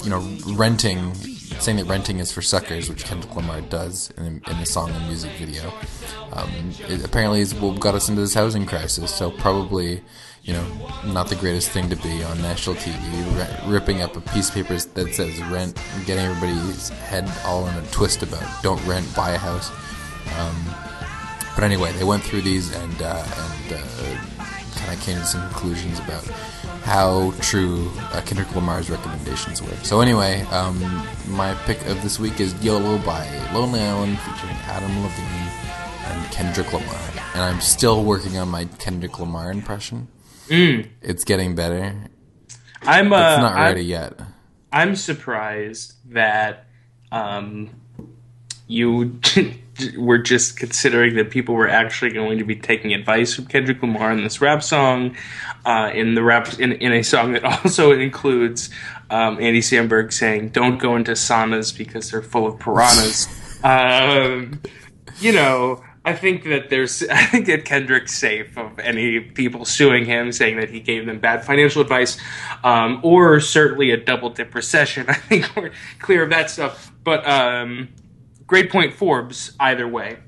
you 0.03 0.11
know, 0.11 0.21
renting, 0.55 1.13
saying 1.59 1.79
that 1.79 1.87
renting 1.87 2.21
is 2.21 2.31
for 2.31 2.43
suckers, 2.43 2.89
which 2.89 3.05
Kendrick 3.05 3.35
Lamar 3.35 3.61
does 3.63 4.13
in, 4.17 4.41
in 4.47 4.61
the 4.61 4.67
song 4.67 4.91
and 4.91 5.07
music 5.07 5.33
video. 5.33 5.73
Um, 6.33 6.51
it 6.89 7.05
apparently 7.05 7.41
is 7.41 7.55
what 7.55 7.81
got 7.81 7.95
us 7.95 8.09
into 8.09 8.21
this 8.21 8.35
housing 8.35 8.67
crisis. 8.67 9.13
So 9.13 9.31
probably, 9.33 10.03
you 10.45 10.53
know, 10.53 10.65
not 11.07 11.29
the 11.29 11.37
greatest 11.37 11.71
thing 11.71 11.91
to 11.91 11.97
be 11.97 12.23
on 12.23 12.41
national 12.41 12.77
TV, 12.77 13.71
ripping 13.71 14.03
up 14.03 14.17
a 14.17 14.21
piece 14.21 14.49
of 14.49 14.55
paper 14.55 14.77
that 14.77 15.15
says 15.15 15.41
rent, 15.45 15.81
getting 16.07 16.25
everybody's 16.25 16.89
head 16.91 17.31
all 17.45 17.67
in 17.67 17.75
a 17.77 17.87
twist 17.89 18.23
about 18.23 18.63
don't 18.63 18.85
rent, 18.87 19.13
buy 19.17 19.31
a 19.31 19.39
house. 19.39 19.71
Um, 20.39 20.84
but 21.55 21.65
anyway, 21.65 21.93
they 21.93 22.05
went 22.05 22.23
through 22.23 22.43
these 22.43 22.75
and 22.75 23.03
uh, 23.03 23.25
and 23.37 23.73
uh, 23.73 24.25
kind 24.75 24.93
of 24.93 25.01
came 25.01 25.19
to 25.19 25.25
some 25.25 25.43
conclusions 25.49 25.99
about 26.01 26.25
how 26.85 27.33
true 27.41 27.91
uh, 28.13 28.21
Kendrick 28.27 28.55
Lamar's 28.55 28.91
recommendations 28.91 29.63
were. 29.63 29.75
So 29.83 30.01
anyway, 30.01 30.43
um, 30.51 30.79
my 31.29 31.55
pick 31.65 31.85
of 31.87 32.03
this 32.03 32.21
week 32.21 32.41
is 32.41 32.55
YOLO 32.63 32.99
by 32.99 33.27
Lonely 33.55 33.81
Island 33.81 34.19
featuring 34.19 34.57
Adam 34.65 35.03
Levine 35.03 35.49
and 36.05 36.31
Kendrick 36.31 36.73
Lamar. 36.73 37.01
And 37.33 37.43
I'm 37.43 37.61
still 37.63 38.05
working 38.05 38.37
on 38.37 38.49
my 38.49 38.67
Kendrick 38.79 39.19
Lamar 39.19 39.51
impression. 39.51 40.09
Mm. 40.49 40.89
It's 41.01 41.25
getting 41.25 41.55
better. 41.55 41.95
I'm 42.83 43.13
uh, 43.13 43.33
it's 43.33 43.41
not 43.41 43.55
ready 43.57 43.81
I'm, 43.81 43.87
yet. 43.87 44.21
I'm 44.71 44.97
surprised 44.97 45.95
that 46.13 46.67
um, 47.11 47.71
you 48.67 49.21
were 49.97 50.19
just 50.19 50.57
considering 50.57 51.17
that 51.17 51.31
people 51.31 51.55
were 51.55 51.69
actually 51.69 52.11
going 52.11 52.39
to 52.39 52.45
be 52.45 52.57
taking 52.57 52.93
advice 52.93 53.35
from 53.35 53.47
Kendrick 53.47 53.83
Lamar 53.83 54.13
in 54.13 54.23
this 54.23 54.41
rap 54.41 54.63
song, 54.63 55.17
uh, 55.65 55.91
in 55.93 56.15
the 56.15 56.23
rap 56.23 56.59
in, 56.59 56.73
in 56.73 56.93
a 56.93 57.03
song 57.03 57.33
that 57.33 57.45
also 57.65 57.93
includes 57.93 58.71
um, 59.11 59.39
Andy 59.41 59.61
Samberg 59.61 60.13
saying, 60.13 60.51
"Don't 60.51 60.79
go 60.79 60.97
into 60.97 61.13
saunas 61.13 61.77
because 61.77 62.11
they're 62.11 62.23
full 62.23 62.47
of 62.47 62.59
piranhas." 62.59 63.29
um, 63.65 64.61
you 65.21 65.33
know, 65.33 65.83
I 66.05 66.13
think 66.13 66.45
that 66.45 66.69
there's, 66.69 67.03
I 67.11 67.25
think 67.27 67.47
that 67.47 67.65
Kendrick's 67.65 68.15
safe 68.15 68.57
of 68.59 68.79
any 68.79 69.21
people 69.21 69.65
suing 69.65 70.05
him, 70.05 70.33
saying 70.33 70.59
that 70.59 70.71
he 70.71 70.81
gave 70.81 71.07
them 71.07 71.19
bad 71.19 71.45
financial 71.45 71.83
advice, 71.83 72.19
um, 72.63 73.01
or 73.03 73.41
certainly 73.41 73.91
a 73.91 73.97
double 73.97 74.31
dip 74.31 74.55
recession. 74.55 75.07
I 75.09 75.15
think 75.15 75.55
we're 75.57 75.73
clear 75.99 76.23
of 76.23 76.31
that 76.31 76.51
stuff. 76.51 76.93
But 77.03 77.27
um, 77.27 77.89
grade 78.47 78.71
point 78.71 78.95
Forbes 78.95 79.53
either 79.59 79.87
way. 79.87 80.19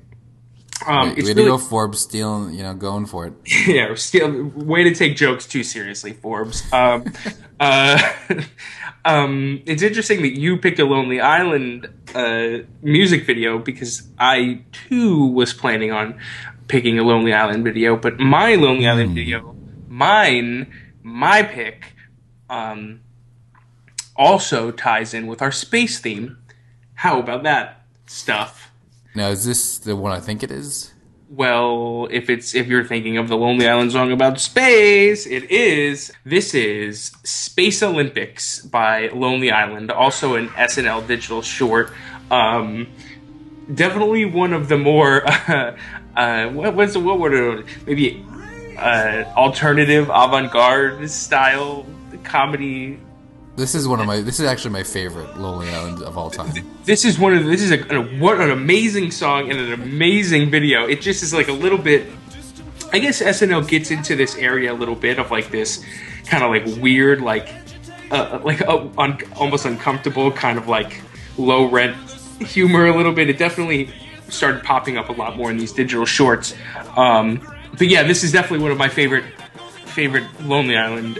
Um, 0.85 1.09
way, 1.09 1.15
way 1.15 1.21
really, 1.21 1.33
to 1.33 1.43
go, 1.45 1.57
Forbes, 1.57 2.01
stealing, 2.01 2.53
you 2.53 2.63
know, 2.63 2.73
going 2.73 3.05
for 3.05 3.25
it. 3.27 3.33
Yeah, 3.67 3.95
steal, 3.95 4.51
way 4.55 4.83
to 4.83 4.93
take 4.93 5.15
jokes 5.15 5.47
too 5.47 5.63
seriously, 5.63 6.13
Forbes. 6.13 6.71
Um, 6.71 7.05
uh, 7.59 8.13
um, 9.05 9.61
it's 9.65 9.81
interesting 9.81 10.21
that 10.21 10.37
you 10.37 10.57
picked 10.57 10.79
a 10.79 10.85
Lonely 10.85 11.19
Island 11.19 11.89
uh, 12.13 12.59
music 12.81 13.25
video 13.25 13.57
because 13.57 14.07
I 14.19 14.61
too 14.71 15.27
was 15.27 15.53
planning 15.53 15.91
on 15.91 16.19
picking 16.67 16.99
a 16.99 17.03
Lonely 17.03 17.33
Island 17.33 17.63
video, 17.63 17.95
but 17.95 18.19
my 18.19 18.55
Lonely 18.55 18.83
mm. 18.83 18.91
Island 18.91 19.15
video, 19.15 19.55
mine, 19.87 20.71
my 21.01 21.41
pick, 21.41 21.93
um, 22.49 23.01
also 24.15 24.71
ties 24.71 25.13
in 25.13 25.27
with 25.27 25.41
our 25.41 25.51
space 25.51 25.99
theme. 25.99 26.37
How 26.95 27.19
about 27.19 27.43
that? 27.43 27.76
Stuff. 28.09 28.71
Now, 29.15 29.29
is 29.29 29.45
this 29.45 29.77
the 29.77 29.95
one 29.95 30.11
I 30.11 30.19
think 30.19 30.43
it 30.43 30.51
is? 30.51 30.93
Well, 31.29 32.07
if 32.09 32.29
it's 32.29 32.55
if 32.55 32.67
you're 32.67 32.85
thinking 32.85 33.17
of 33.17 33.27
the 33.27 33.35
Lonely 33.35 33.67
Island 33.67 33.91
song 33.91 34.11
about 34.13 34.39
space, 34.39 35.25
it 35.25 35.51
is. 35.51 36.13
This 36.23 36.53
is 36.53 37.11
Space 37.23 37.83
Olympics 37.83 38.61
by 38.61 39.09
Lonely 39.09 39.51
Island, 39.51 39.91
also 39.91 40.35
an 40.35 40.47
SNL 40.49 41.05
digital 41.05 41.41
short. 41.41 41.91
Um, 42.31 42.87
definitely 43.73 44.23
one 44.23 44.53
of 44.53 44.69
the 44.69 44.77
more 44.77 45.27
uh, 45.27 45.75
uh, 46.15 46.49
what 46.49 46.75
was 46.75 46.93
the, 46.93 46.99
what 47.01 47.19
were 47.19 47.63
maybe 47.85 48.25
uh, 48.77 49.25
alternative 49.35 50.09
avant-garde 50.09 51.09
style 51.09 51.85
comedy 52.23 52.99
this 53.57 53.73
is 53.73 53.87
one 53.87 53.99
of 53.99 54.05
my. 54.05 54.21
This 54.21 54.39
is 54.39 54.45
actually 54.45 54.71
my 54.71 54.83
favorite 54.83 55.35
Lonely 55.35 55.67
Island 55.69 56.03
of 56.03 56.15
all 56.15 56.29
time. 56.29 56.53
This 56.85 57.03
is 57.03 57.17
one 57.17 57.33
of. 57.33 57.43
This 57.43 57.63
is 57.63 57.71
a, 57.71 57.95
a 57.95 58.19
what 58.19 58.39
an 58.39 58.51
amazing 58.51 59.09
song 59.09 59.49
and 59.49 59.59
an 59.59 59.73
amazing 59.73 60.51
video. 60.51 60.87
It 60.87 61.01
just 61.01 61.23
is 61.23 61.33
like 61.33 61.47
a 61.47 61.53
little 61.53 61.79
bit. 61.79 62.07
I 62.93 62.99
guess 62.99 63.19
SNL 63.19 63.67
gets 63.67 63.89
into 63.89 64.15
this 64.15 64.37
area 64.37 64.71
a 64.71 64.75
little 64.75 64.95
bit 64.95 65.17
of 65.17 65.31
like 65.31 65.49
this 65.49 65.83
kind 66.27 66.43
of 66.43 66.51
like 66.51 66.81
weird, 66.81 67.19
like 67.19 67.49
uh, 68.11 68.39
like 68.43 68.61
uh, 68.61 68.87
un, 68.95 69.19
almost 69.35 69.65
uncomfortable, 69.65 70.31
kind 70.31 70.59
of 70.59 70.67
like 70.67 71.01
low 71.39 71.67
rent 71.67 71.97
humor 72.39 72.85
a 72.85 72.95
little 72.95 73.11
bit. 73.11 73.27
It 73.27 73.39
definitely 73.39 73.89
started 74.29 74.63
popping 74.63 74.97
up 74.97 75.09
a 75.09 75.13
lot 75.13 75.35
more 75.35 75.49
in 75.49 75.57
these 75.57 75.73
digital 75.73 76.05
shorts. 76.05 76.53
Um, 76.95 77.41
but 77.75 77.87
yeah, 77.87 78.03
this 78.03 78.23
is 78.23 78.31
definitely 78.31 78.59
one 78.59 78.71
of 78.71 78.77
my 78.77 78.89
favorite 78.89 79.25
favorite 79.87 80.25
Lonely 80.41 80.77
Island 80.77 81.19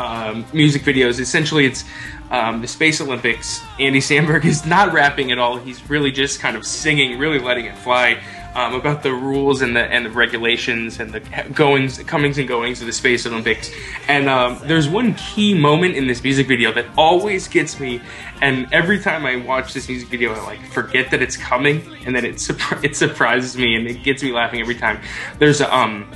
um, 0.00 0.44
music 0.52 0.82
videos. 0.82 1.20
Essentially, 1.20 1.66
it's 1.66 1.84
um, 2.30 2.60
the 2.60 2.68
Space 2.68 3.00
Olympics. 3.00 3.62
Andy 3.78 4.00
Samberg 4.00 4.44
is 4.44 4.64
not 4.64 4.92
rapping 4.92 5.30
at 5.30 5.38
all. 5.38 5.58
He's 5.58 5.88
really 5.90 6.10
just 6.10 6.40
kind 6.40 6.56
of 6.56 6.64
singing, 6.64 7.18
really 7.18 7.38
letting 7.38 7.66
it 7.66 7.76
fly 7.76 8.20
um, 8.54 8.74
about 8.74 9.02
the 9.02 9.12
rules 9.12 9.62
and 9.62 9.76
the 9.76 9.80
and 9.80 10.06
the 10.06 10.10
regulations 10.10 11.00
and 11.00 11.12
the 11.12 11.20
goings, 11.54 11.98
comings 12.04 12.38
and 12.38 12.48
goings 12.48 12.80
of 12.80 12.86
the 12.86 12.92
Space 12.92 13.26
Olympics. 13.26 13.70
And 14.08 14.28
um, 14.28 14.58
there's 14.64 14.88
one 14.88 15.14
key 15.14 15.54
moment 15.54 15.96
in 15.96 16.06
this 16.06 16.22
music 16.22 16.48
video 16.48 16.72
that 16.72 16.86
always 16.96 17.46
gets 17.46 17.78
me. 17.78 18.00
And 18.40 18.72
every 18.72 18.98
time 18.98 19.26
I 19.26 19.36
watch 19.36 19.74
this 19.74 19.88
music 19.88 20.08
video, 20.08 20.32
I 20.32 20.40
like 20.44 20.64
forget 20.72 21.10
that 21.10 21.20
it's 21.20 21.36
coming, 21.36 21.82
and 22.06 22.16
then 22.16 22.24
it 22.24 22.36
surpri- 22.36 22.82
it 22.84 22.96
surprises 22.96 23.56
me 23.56 23.76
and 23.76 23.86
it 23.86 24.02
gets 24.02 24.22
me 24.22 24.32
laughing 24.32 24.60
every 24.60 24.76
time. 24.76 25.00
There's 25.38 25.60
a 25.60 25.76
um, 25.76 26.10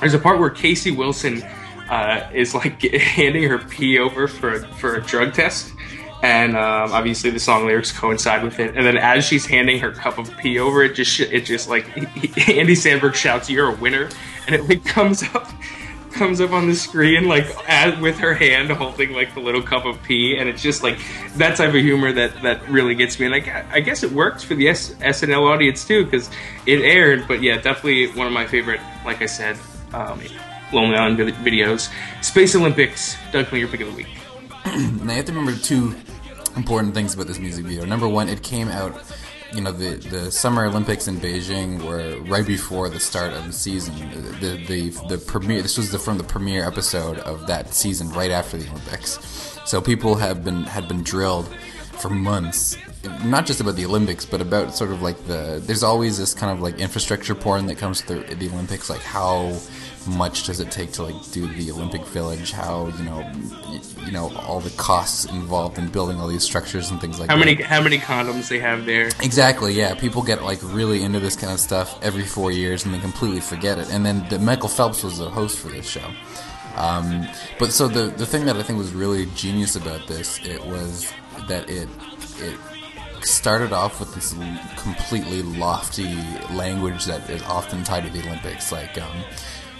there's 0.00 0.14
a 0.14 0.18
part 0.18 0.38
where 0.38 0.50
Casey 0.50 0.90
Wilson 0.90 1.42
uh, 1.90 2.30
is 2.32 2.54
like 2.54 2.80
handing 2.94 3.42
her 3.42 3.58
pee 3.58 3.98
over 3.98 4.28
for 4.28 4.54
a, 4.54 4.66
for 4.76 4.94
a 4.94 5.02
drug 5.02 5.34
test, 5.34 5.72
and 6.22 6.56
um, 6.56 6.92
obviously 6.92 7.30
the 7.30 7.40
song 7.40 7.66
lyrics 7.66 7.92
coincide 7.92 8.44
with 8.44 8.60
it. 8.60 8.76
And 8.76 8.86
then 8.86 8.96
as 8.96 9.24
she's 9.24 9.44
handing 9.44 9.80
her 9.80 9.90
cup 9.90 10.16
of 10.16 10.34
pee 10.38 10.58
over, 10.58 10.82
it 10.82 10.94
just 10.94 11.18
it 11.20 11.44
just 11.44 11.68
like 11.68 11.86
Andy 12.48 12.74
Samberg 12.74 13.14
shouts, 13.14 13.50
"You're 13.50 13.74
a 13.74 13.76
winner," 13.76 14.08
and 14.46 14.54
it 14.54 14.68
like 14.68 14.84
comes 14.84 15.22
up 15.34 15.50
comes 16.12 16.40
up 16.40 16.50
on 16.50 16.66
the 16.66 16.74
screen 16.74 17.28
like 17.28 17.46
as, 17.68 17.98
with 18.00 18.18
her 18.18 18.34
hand 18.34 18.68
holding 18.70 19.12
like 19.12 19.32
the 19.34 19.40
little 19.40 19.62
cup 19.62 19.84
of 19.84 20.02
pee. 20.02 20.36
And 20.36 20.48
it's 20.48 20.62
just 20.62 20.82
like 20.82 20.98
that 21.36 21.56
type 21.56 21.70
of 21.70 21.80
humor 21.80 22.12
that 22.12 22.42
that 22.42 22.68
really 22.68 22.94
gets 22.94 23.18
me. 23.18 23.26
And 23.26 23.34
I, 23.34 23.64
I 23.72 23.80
guess 23.80 24.02
it 24.02 24.12
works 24.12 24.42
for 24.42 24.54
the 24.54 24.68
S, 24.68 24.90
SNL 24.94 25.48
audience 25.48 25.84
too 25.84 26.04
because 26.04 26.30
it 26.66 26.80
aired. 26.82 27.26
But 27.26 27.42
yeah 27.42 27.56
definitely 27.56 28.08
one 28.12 28.26
of 28.26 28.32
my 28.32 28.46
favorite 28.46 28.80
like 29.04 29.22
I 29.22 29.26
said 29.26 29.56
um, 29.92 30.20
Lonely 30.72 30.96
Island 30.96 31.18
videos 31.18 31.90
Space 32.22 32.54
Olympics 32.54 33.16
Doug 33.32 33.52
your 33.52 33.68
pick 33.68 33.80
of 33.80 33.88
the 33.88 33.94
week 33.94 34.08
now 34.66 34.72
you 34.72 35.10
have 35.10 35.24
to 35.24 35.32
remember 35.32 35.58
two 35.60 35.94
important 36.56 36.94
things 36.94 37.14
about 37.14 37.26
this 37.26 37.38
music 37.38 37.64
video. 37.64 37.84
Number 37.84 38.08
one, 38.08 38.28
it 38.28 38.42
came 38.42 38.68
out, 38.68 38.94
you 39.54 39.60
know, 39.60 39.72
the 39.72 39.96
the 40.08 40.30
Summer 40.30 40.66
Olympics 40.66 41.08
in 41.08 41.16
Beijing 41.16 41.82
were 41.82 42.20
right 42.28 42.46
before 42.46 42.88
the 42.88 43.00
start 43.00 43.32
of 43.32 43.46
the 43.46 43.52
season. 43.52 43.94
The 44.10 44.30
the 44.30 44.66
the, 44.66 45.06
the 45.08 45.18
premiere. 45.18 45.62
This 45.62 45.78
was 45.78 45.90
the, 45.90 45.98
from 45.98 46.18
the 46.18 46.24
premiere 46.24 46.66
episode 46.66 47.18
of 47.20 47.46
that 47.46 47.74
season, 47.74 48.10
right 48.10 48.30
after 48.30 48.56
the 48.56 48.68
Olympics. 48.70 49.18
So 49.64 49.80
people 49.80 50.14
have 50.16 50.44
been 50.44 50.64
had 50.64 50.88
been 50.88 51.02
drilled 51.02 51.48
for 51.98 52.10
months 52.10 52.76
not 53.24 53.46
just 53.46 53.60
about 53.60 53.76
the 53.76 53.86
Olympics, 53.86 54.26
but 54.26 54.42
about 54.42 54.74
sort 54.74 54.90
of 54.90 55.00
like 55.00 55.16
the. 55.26 55.62
There's 55.64 55.82
always 55.82 56.18
this 56.18 56.34
kind 56.34 56.52
of 56.52 56.60
like 56.60 56.78
infrastructure 56.78 57.34
porn 57.34 57.66
that 57.66 57.78
comes 57.78 58.02
through 58.02 58.24
the 58.24 58.48
Olympics, 58.48 58.90
like 58.90 59.00
how 59.00 59.58
much 60.06 60.46
does 60.46 60.60
it 60.60 60.70
take 60.70 60.92
to 60.92 61.02
like 61.02 61.30
do 61.32 61.46
the 61.46 61.70
Olympic 61.70 62.04
Village? 62.06 62.52
How 62.52 62.88
you 62.98 63.04
know, 63.04 63.32
you 64.04 64.12
know 64.12 64.32
all 64.36 64.60
the 64.60 64.70
costs 64.70 65.24
involved 65.26 65.78
in 65.78 65.88
building 65.88 66.20
all 66.20 66.28
these 66.28 66.42
structures 66.42 66.90
and 66.90 67.00
things 67.00 67.18
like 67.18 67.28
how 67.28 67.36
that. 67.36 67.40
How 67.40 67.44
many 67.44 67.62
how 67.62 67.82
many 67.82 67.98
condoms 67.98 68.48
they 68.48 68.58
have 68.58 68.86
there? 68.86 69.08
Exactly. 69.20 69.74
Yeah, 69.74 69.94
people 69.94 70.22
get 70.22 70.42
like 70.42 70.58
really 70.62 71.02
into 71.02 71.20
this 71.20 71.36
kind 71.36 71.52
of 71.52 71.60
stuff 71.60 71.98
every 72.02 72.24
four 72.24 72.52
years 72.52 72.84
and 72.84 72.94
they 72.94 72.98
completely 72.98 73.40
forget 73.40 73.78
it. 73.78 73.90
And 73.90 74.04
then 74.04 74.26
the, 74.28 74.38
Michael 74.38 74.68
Phelps 74.68 75.02
was 75.02 75.18
the 75.18 75.28
host 75.28 75.58
for 75.58 75.68
this 75.68 75.88
show. 75.88 76.08
Um, 76.76 77.26
but 77.58 77.72
so 77.72 77.88
the 77.88 78.06
the 78.16 78.26
thing 78.26 78.46
that 78.46 78.56
I 78.56 78.62
think 78.62 78.78
was 78.78 78.92
really 78.92 79.26
genius 79.34 79.76
about 79.76 80.06
this 80.06 80.38
it 80.44 80.64
was 80.64 81.12
that 81.48 81.68
it 81.68 81.88
it 82.38 82.58
started 83.24 83.72
off 83.72 84.00
with 84.00 84.14
this 84.14 84.34
completely 84.76 85.42
lofty 85.42 86.14
language 86.52 87.04
that 87.04 87.28
is 87.28 87.42
often 87.42 87.84
tied 87.84 88.04
to 88.04 88.10
the 88.10 88.26
Olympics, 88.26 88.72
like 88.72 89.00
um, 89.00 89.24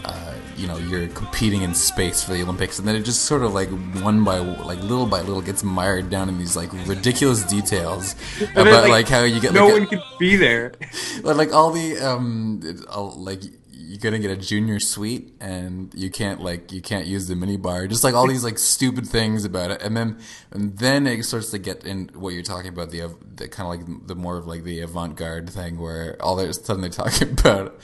uh, 0.04 0.34
you 0.56 0.66
know 0.66 0.76
you're 0.76 1.08
competing 1.08 1.62
in 1.62 1.74
space 1.74 2.22
for 2.22 2.32
the 2.32 2.42
Olympics, 2.42 2.78
and 2.78 2.86
then 2.86 2.96
it 2.96 3.02
just 3.02 3.24
sort 3.24 3.42
of 3.42 3.54
like 3.54 3.68
one 4.02 4.24
by 4.24 4.38
like 4.38 4.80
little 4.80 5.06
by 5.06 5.20
little 5.20 5.42
gets 5.42 5.62
mired 5.62 6.10
down 6.10 6.28
in 6.28 6.38
these 6.38 6.56
like 6.56 6.72
ridiculous 6.86 7.44
details 7.44 8.14
about 8.52 8.66
like, 8.66 8.90
like, 8.90 9.08
how 9.08 9.22
you 9.22 9.40
get 9.40 9.52
no 9.52 9.66
like, 9.66 9.74
one 9.74 9.86
could 9.86 10.02
be 10.18 10.36
there, 10.36 10.72
but 11.22 11.36
like 11.36 11.52
all 11.52 11.70
the 11.70 11.98
um 11.98 12.62
all, 12.88 13.12
like 13.16 13.42
you're 13.90 13.98
gonna 13.98 14.20
get 14.20 14.30
a 14.30 14.36
junior 14.36 14.78
suite 14.78 15.34
and 15.40 15.92
you 15.94 16.10
can't 16.10 16.40
like 16.40 16.70
you 16.70 16.80
can't 16.80 17.06
use 17.06 17.26
the 17.26 17.34
mini 17.34 17.56
bar. 17.56 17.88
Just 17.88 18.04
like 18.04 18.14
all 18.14 18.28
these 18.28 18.44
like 18.44 18.56
stupid 18.56 19.04
things 19.04 19.44
about 19.44 19.72
it. 19.72 19.82
And 19.82 19.96
then 19.96 20.18
and 20.52 20.78
then 20.78 21.08
it 21.08 21.24
starts 21.24 21.50
to 21.50 21.58
get 21.58 21.84
in 21.84 22.08
what 22.14 22.32
you're 22.32 22.44
talking 22.44 22.68
about 22.68 22.90
the 22.90 23.12
the 23.34 23.48
kind 23.48 23.66
of 23.66 23.88
like 23.88 24.06
the 24.06 24.14
more 24.14 24.36
of 24.36 24.46
like 24.46 24.62
the 24.62 24.78
avant-garde 24.78 25.50
thing 25.50 25.76
where 25.80 26.16
all 26.22 26.38
of 26.38 26.48
a 26.48 26.52
sudden 26.52 26.82
they're 26.82 26.92
suddenly 26.92 27.10
talking 27.10 27.32
about 27.40 27.80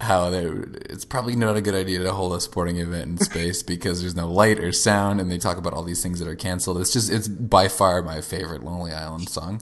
how 0.00 0.30
it's 0.32 1.04
probably 1.04 1.34
not 1.34 1.56
a 1.56 1.60
good 1.60 1.74
idea 1.74 1.98
to 1.98 2.12
hold 2.12 2.34
a 2.34 2.40
sporting 2.40 2.76
event 2.76 3.04
in 3.04 3.18
space 3.18 3.62
because 3.74 4.00
there's 4.00 4.16
no 4.16 4.30
light 4.30 4.58
or 4.58 4.70
sound 4.72 5.20
and 5.20 5.30
they 5.30 5.38
talk 5.38 5.56
about 5.56 5.72
all 5.72 5.82
these 5.82 6.02
things 6.02 6.18
that 6.18 6.28
are 6.28 6.36
canceled 6.36 6.78
it's 6.78 6.92
just 6.92 7.10
it's 7.10 7.28
by 7.28 7.66
far 7.66 8.02
my 8.02 8.20
favorite 8.20 8.62
lonely 8.62 8.92
island 8.92 9.28
song 9.28 9.60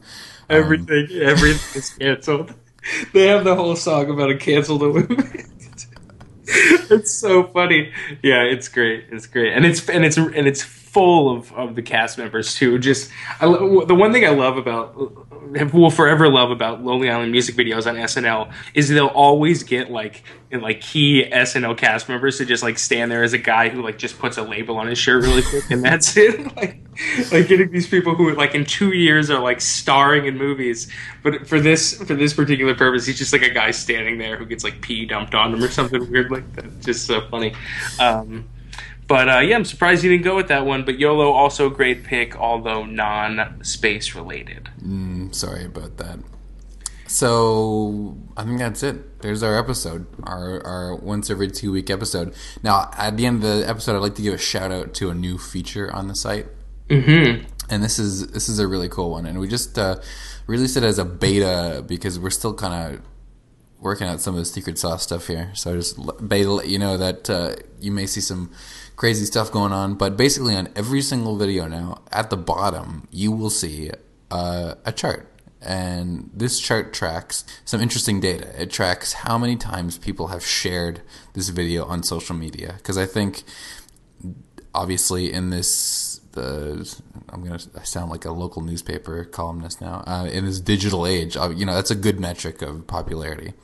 everything 0.51 1.07
um, 1.11 1.23
everything 1.23 1.79
is 1.79 1.91
canceled 1.91 2.53
they 3.13 3.27
have 3.27 3.45
the 3.45 3.55
whole 3.55 3.77
song 3.77 4.11
about 4.11 4.31
a 4.31 4.37
canceled 4.37 4.83
event. 4.83 5.47
it's 6.47 7.13
so 7.13 7.45
funny. 7.45 7.93
Yeah, 8.23 8.43
it's 8.43 8.69
great. 8.69 9.07
It's 9.11 9.27
great, 9.27 9.53
and 9.53 9.65
it's 9.65 9.89
and 9.89 10.05
it's 10.05 10.17
and 10.17 10.47
it's 10.47 10.63
full 10.63 11.35
of, 11.37 11.53
of 11.53 11.75
the 11.75 11.83
cast 11.83 12.19
members 12.19 12.55
too. 12.55 12.79
Just 12.79 13.11
I, 13.41 13.47
the 13.47 13.95
one 13.95 14.13
thing 14.13 14.25
I 14.25 14.31
love 14.31 14.57
about 14.57 15.34
will 15.73 15.91
forever 15.91 16.29
love 16.29 16.51
about 16.51 16.83
Lonely 16.83 17.11
Island 17.11 17.33
music 17.33 17.57
videos 17.57 17.87
on 17.87 17.97
SNL 17.97 18.53
is 18.75 18.89
they'll 18.89 19.07
always 19.07 19.63
get 19.63 19.91
like 19.91 20.23
like 20.53 20.81
key 20.81 21.25
SNL 21.31 21.77
cast 21.77 22.09
members 22.09 22.39
to 22.39 22.45
just 22.45 22.63
like 22.63 22.79
stand 22.79 23.11
there 23.11 23.23
as 23.25 23.33
a 23.33 23.39
guy 23.39 23.69
who 23.69 23.83
like 23.83 23.99
just 23.99 24.19
puts 24.19 24.37
a 24.37 24.43
label 24.43 24.77
on 24.77 24.87
his 24.87 24.99
shirt 24.99 25.23
really 25.23 25.43
quick 25.43 25.69
and 25.71 25.85
that's 25.85 26.17
it. 26.17 26.57
like 26.57 26.81
like 27.33 27.49
getting 27.49 27.71
these 27.71 27.89
people 27.89 28.15
who 28.15 28.35
like 28.35 28.55
in 28.55 28.65
two 28.65 28.93
years 28.93 29.31
are 29.31 29.41
like 29.41 29.61
starring 29.61 30.27
in 30.27 30.39
movies, 30.39 30.91
but 31.23 31.47
for 31.47 31.61
this 31.61 31.95
for 32.03 32.15
this 32.15 32.33
particular 32.33 32.75
purpose, 32.75 33.07
he's 33.07 33.19
just 33.19 33.33
like 33.33 33.43
a 33.43 33.51
guy 33.51 33.71
standing 33.71 34.19
there 34.19 34.37
who 34.37 34.47
gets 34.47 34.65
like 34.65 34.81
pee 34.81 35.05
dumped 35.05 35.35
on 35.35 35.55
him 35.55 35.63
or 35.63 35.69
something 35.69 36.11
weird 36.11 36.31
like 36.31 36.51
that. 36.55 36.81
Just 36.81 37.07
so 37.07 37.21
funny. 37.29 37.55
Um, 37.99 38.49
but 39.07 39.29
uh, 39.29 39.39
yeah, 39.41 39.57
I'm 39.57 39.65
surprised 39.65 40.05
you 40.05 40.11
didn't 40.11 40.25
go 40.25 40.37
with 40.37 40.49
that 40.49 40.65
one. 40.65 40.85
But 40.85 40.99
YOLO 40.99 41.33
also 41.33 41.67
a 41.67 41.71
great 41.71 42.05
pick, 42.05 42.37
although 42.37 42.85
non-space 42.85 44.15
related. 44.15 44.71
Mm, 44.83 45.35
sorry 45.35 45.65
about 45.65 45.97
that. 45.99 46.21
So 47.07 48.17
I 48.37 48.45
think 48.45 48.59
that's 48.59 48.83
it. 48.83 49.21
There's 49.21 49.43
our 49.43 49.59
episode, 49.59 50.07
our 50.25 50.65
our 50.67 50.97
once 50.97 51.31
every 51.31 51.49
two 51.49 51.71
week 51.73 51.91
episode. 51.91 52.35
Now 52.63 52.91
at 52.97 53.17
the 53.17 53.27
end 53.27 53.45
of 53.45 53.59
the 53.59 53.69
episode, 53.69 53.95
I'd 53.95 54.03
like 54.03 54.15
to 54.17 54.23
give 54.23 54.35
a 54.35 54.39
shout 54.39 54.73
out 54.73 54.95
to 54.95 55.11
a 55.11 55.15
new 55.15 55.39
feature 55.39 55.93
on 55.93 56.09
the 56.09 56.15
site. 56.15 56.47
Mm-hmm. 56.89 57.45
And 57.71 57.83
this 57.83 57.99
is 57.99 58.29
this 58.29 58.49
is 58.49 58.59
a 58.59 58.67
really 58.67 58.89
cool 58.89 59.11
one, 59.11 59.27
and 59.27 59.39
we 59.39 59.49
just 59.49 59.79
uh, 59.79 59.97
released 60.47 60.77
it 60.77 60.83
as 60.83 60.99
a 60.99 61.05
beta 61.05 61.85
because 61.87 62.19
we're 62.19 62.31
still 62.31 62.55
kind 62.55 62.95
of 62.95 63.03
working 63.81 64.07
out 64.07 64.21
some 64.21 64.35
of 64.35 64.41
the 64.41 64.45
secret 64.47 64.79
sauce 64.79 65.03
stuff 65.03 65.27
here. 65.27 65.51
So 65.55 65.73
I 65.73 65.77
just 65.77 65.99
beta 66.27 66.51
let 66.51 66.69
you 66.69 66.79
know 66.79 66.97
that 66.97 67.29
uh, 67.29 67.57
you 67.81 67.93
may 67.93 68.07
see 68.07 68.21
some 68.21 68.51
crazy 68.97 69.25
stuff 69.25 69.51
going 69.51 69.73
on. 69.73 69.95
But 69.95 70.17
basically, 70.17 70.55
on 70.55 70.69
every 70.77 71.03
single 71.03 71.37
video 71.37 71.67
now, 71.67 72.03
at 72.13 72.31
the 72.31 72.37
bottom, 72.37 73.09
you 73.11 73.33
will 73.33 73.51
see 73.51 73.91
uh, 74.31 74.75
a 74.85 74.93
chart. 74.93 75.31
And 75.61 76.31
this 76.35 76.61
chart 76.61 76.93
tracks 76.93 77.45
some 77.65 77.81
interesting 77.81 78.21
data. 78.21 78.61
It 78.61 78.71
tracks 78.71 79.15
how 79.15 79.39
many 79.39 79.57
times 79.57 79.97
people 79.97 80.29
have 80.29 80.45
shared 80.45 81.01
this 81.33 81.49
video 81.49 81.87
on 81.87 82.03
social 82.03 82.37
media. 82.37 82.75
Because 82.77 82.99
I 82.99 83.07
think, 83.07 83.45
obviously, 84.75 85.33
in 85.33 85.51
this 85.51 86.21
the 86.33 87.01
I'm 87.29 87.45
gonna 87.45 87.61
sound 87.85 88.11
like 88.11 88.25
a 88.25 88.33
local 88.33 88.61
newspaper 88.61 89.25
columnist 89.25 89.81
now. 89.81 90.03
Uh, 90.07 90.27
in 90.27 90.45
this 90.45 90.61
digital 90.61 91.07
age, 91.07 91.37
uh, 91.37 91.51
you 91.51 91.65
know 91.65 91.75
that's 91.75 91.91
a 91.91 91.97
good 91.97 92.21
metric 92.21 92.61
of 92.61 92.87
popularity 92.87 93.55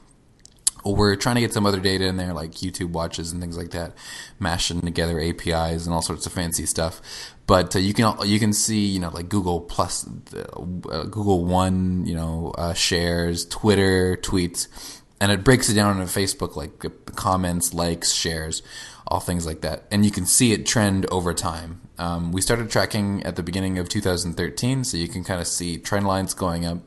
we're 0.84 1.16
trying 1.16 1.36
to 1.36 1.40
get 1.40 1.52
some 1.52 1.66
other 1.66 1.80
data 1.80 2.06
in 2.06 2.16
there 2.16 2.32
like 2.32 2.52
YouTube 2.52 2.90
watches 2.90 3.32
and 3.32 3.40
things 3.40 3.56
like 3.56 3.70
that, 3.70 3.92
mashing 4.38 4.80
together 4.80 5.20
APIs 5.20 5.86
and 5.86 5.94
all 5.94 6.02
sorts 6.02 6.26
of 6.26 6.32
fancy 6.32 6.66
stuff. 6.66 7.00
But 7.46 7.74
uh, 7.74 7.80
you 7.80 7.94
can 7.94 8.14
you 8.24 8.38
can 8.38 8.52
see 8.52 8.86
you 8.86 9.00
know 9.00 9.10
like 9.10 9.28
Google 9.28 9.60
plus 9.60 10.06
uh, 10.06 11.02
Google 11.04 11.44
One 11.44 12.06
you 12.06 12.14
know 12.14 12.54
uh, 12.56 12.74
shares, 12.74 13.44
Twitter 13.44 14.16
tweets, 14.16 14.68
and 15.20 15.32
it 15.32 15.44
breaks 15.44 15.68
it 15.68 15.74
down 15.74 15.98
on 15.98 16.06
Facebook 16.06 16.56
like 16.56 16.84
uh, 16.84 16.90
comments, 17.16 17.74
likes, 17.74 18.12
shares, 18.12 18.62
all 19.06 19.20
things 19.20 19.46
like 19.46 19.62
that, 19.62 19.84
and 19.90 20.04
you 20.04 20.10
can 20.10 20.26
see 20.26 20.52
it 20.52 20.64
trend 20.66 21.06
over 21.06 21.34
time. 21.34 21.80
Um, 21.98 22.32
we 22.32 22.40
started 22.40 22.70
tracking 22.70 23.22
at 23.24 23.36
the 23.36 23.42
beginning 23.42 23.78
of 23.78 23.88
2013, 23.88 24.84
so 24.84 24.96
you 24.96 25.08
can 25.08 25.24
kind 25.24 25.40
of 25.40 25.46
see 25.46 25.76
trend 25.76 26.06
lines 26.06 26.32
going 26.32 26.64
up 26.64 26.78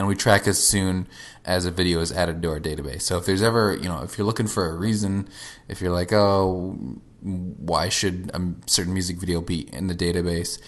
and 0.00 0.08
we 0.08 0.16
track 0.16 0.48
as 0.48 0.58
soon 0.58 1.06
as 1.44 1.64
a 1.64 1.70
video 1.70 2.00
is 2.00 2.10
added 2.10 2.42
to 2.42 2.50
our 2.50 2.58
database. 2.58 3.02
So 3.02 3.18
if 3.18 3.26
there's 3.26 3.42
ever, 3.42 3.76
you 3.76 3.88
know, 3.88 4.02
if 4.02 4.18
you're 4.18 4.26
looking 4.26 4.48
for 4.48 4.66
a 4.66 4.74
reason, 4.74 5.28
if 5.68 5.80
you're 5.80 5.92
like, 5.92 6.12
oh, 6.12 6.76
why 7.20 7.88
should 7.88 8.32
a 8.34 8.54
certain 8.66 8.94
music 8.94 9.18
video 9.18 9.40
be 9.40 9.72
in 9.72 9.86
the 9.86 9.94
database? 9.94 10.58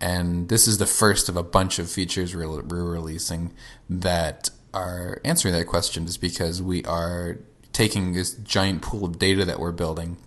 and 0.00 0.48
this 0.48 0.68
is 0.68 0.78
the 0.78 0.86
first 0.86 1.28
of 1.28 1.36
a 1.36 1.42
bunch 1.42 1.78
of 1.78 1.90
features 1.90 2.34
we're, 2.34 2.46
releasing 2.46 3.52
that 3.88 4.50
are 4.74 5.20
answering 5.24 5.54
that 5.54 5.66
question. 5.66 6.06
Just 6.06 6.20
because 6.20 6.60
we 6.60 6.84
are 6.84 7.38
taking 7.72 8.12
this 8.12 8.34
giant 8.34 8.82
pool 8.82 9.04
of 9.04 9.18
data 9.18 9.44
that 9.44 9.58
we're 9.58 9.72
building 9.72 10.18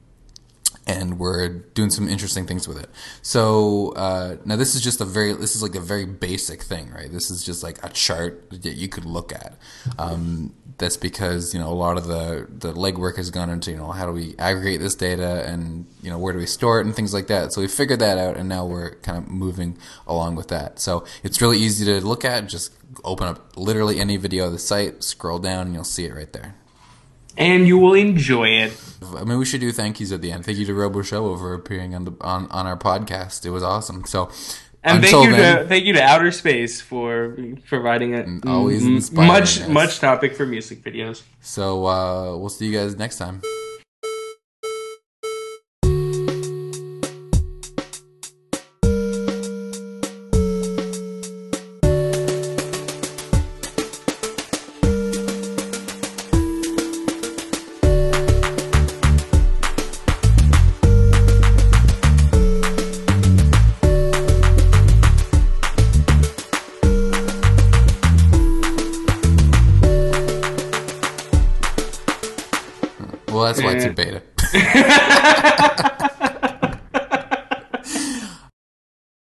and 0.89 1.19
we're 1.19 1.49
doing 1.49 1.91
some 1.91 2.09
interesting 2.09 2.47
things 2.47 2.67
with 2.67 2.81
it. 2.81 2.89
So 3.21 3.93
uh, 3.95 4.37
now 4.43 4.55
this 4.55 4.73
is 4.73 4.81
just 4.81 4.99
a 5.01 5.05
very 5.05 5.33
this 5.33 5.55
is 5.55 5.61
like 5.61 5.75
a 5.75 5.79
very 5.79 6.05
basic 6.05 6.63
thing, 6.63 6.89
right? 6.91 7.11
This 7.11 7.29
is 7.29 7.43
just 7.43 7.61
like 7.61 7.77
a 7.83 7.89
chart 7.89 8.49
that 8.49 8.73
you 8.73 8.89
could 8.89 9.05
look 9.05 9.31
at. 9.31 9.53
Um, 9.99 10.53
that's 10.79 10.97
because 10.97 11.53
you 11.53 11.59
know 11.59 11.69
a 11.69 11.75
lot 11.75 11.97
of 11.97 12.07
the 12.07 12.47
the 12.49 12.73
legwork 12.73 13.17
has 13.17 13.29
gone 13.29 13.49
into 13.49 13.69
you 13.69 13.77
know 13.77 13.91
how 13.91 14.07
do 14.07 14.11
we 14.13 14.33
aggregate 14.39 14.79
this 14.79 14.95
data 14.95 15.45
and 15.45 15.85
you 16.01 16.09
know 16.09 16.17
where 16.17 16.33
do 16.33 16.39
we 16.39 16.47
store 16.47 16.79
it 16.79 16.87
and 16.87 16.95
things 16.95 17.13
like 17.13 17.27
that. 17.27 17.53
So 17.53 17.61
we 17.61 17.67
figured 17.67 17.99
that 17.99 18.17
out, 18.17 18.35
and 18.35 18.49
now 18.49 18.65
we're 18.65 18.95
kind 18.95 19.19
of 19.19 19.29
moving 19.29 19.77
along 20.07 20.35
with 20.35 20.47
that. 20.47 20.79
So 20.79 21.05
it's 21.21 21.39
really 21.39 21.59
easy 21.59 21.85
to 21.85 22.03
look 22.05 22.25
at. 22.25 22.47
Just 22.47 22.73
open 23.03 23.27
up 23.27 23.55
literally 23.55 23.99
any 23.99 24.17
video 24.17 24.47
of 24.47 24.53
the 24.53 24.59
site, 24.59 25.03
scroll 25.03 25.37
down, 25.37 25.67
and 25.67 25.75
you'll 25.75 25.83
see 25.83 26.05
it 26.05 26.15
right 26.15 26.33
there 26.33 26.55
and 27.39 27.67
you 27.67 27.77
will 27.77 27.95
enjoy 27.95 28.49
it. 28.49 28.73
I 29.17 29.23
mean, 29.23 29.39
we 29.39 29.45
should 29.45 29.61
do 29.61 29.71
thank 29.71 29.99
yous 29.99 30.11
at 30.11 30.21
the 30.21 30.31
end. 30.31 30.45
Thank 30.45 30.57
you 30.57 30.65
to 30.65 30.73
Robo 30.73 31.01
Show 31.01 31.35
for 31.37 31.53
appearing 31.53 31.95
on 31.95 32.05
the 32.05 32.13
on, 32.21 32.47
on 32.51 32.67
our 32.67 32.77
podcast. 32.77 33.45
It 33.45 33.49
was 33.49 33.63
awesome. 33.63 34.05
So, 34.05 34.29
and 34.83 35.01
thank 35.01 35.25
you 35.25 35.35
then, 35.35 35.57
to 35.59 35.67
thank 35.67 35.85
you 35.85 35.93
to 35.93 36.03
Outer 36.03 36.31
Space 36.31 36.81
for 36.81 37.35
providing 37.65 38.13
a 38.13 38.39
always 38.45 39.11
much 39.11 39.61
us. 39.61 39.67
much 39.67 39.99
topic 39.99 40.35
for 40.35 40.45
music 40.45 40.83
videos. 40.83 41.23
So 41.41 41.87
uh, 41.87 42.37
we'll 42.37 42.49
see 42.49 42.67
you 42.67 42.77
guys 42.77 42.95
next 42.97 43.17
time. 43.17 43.41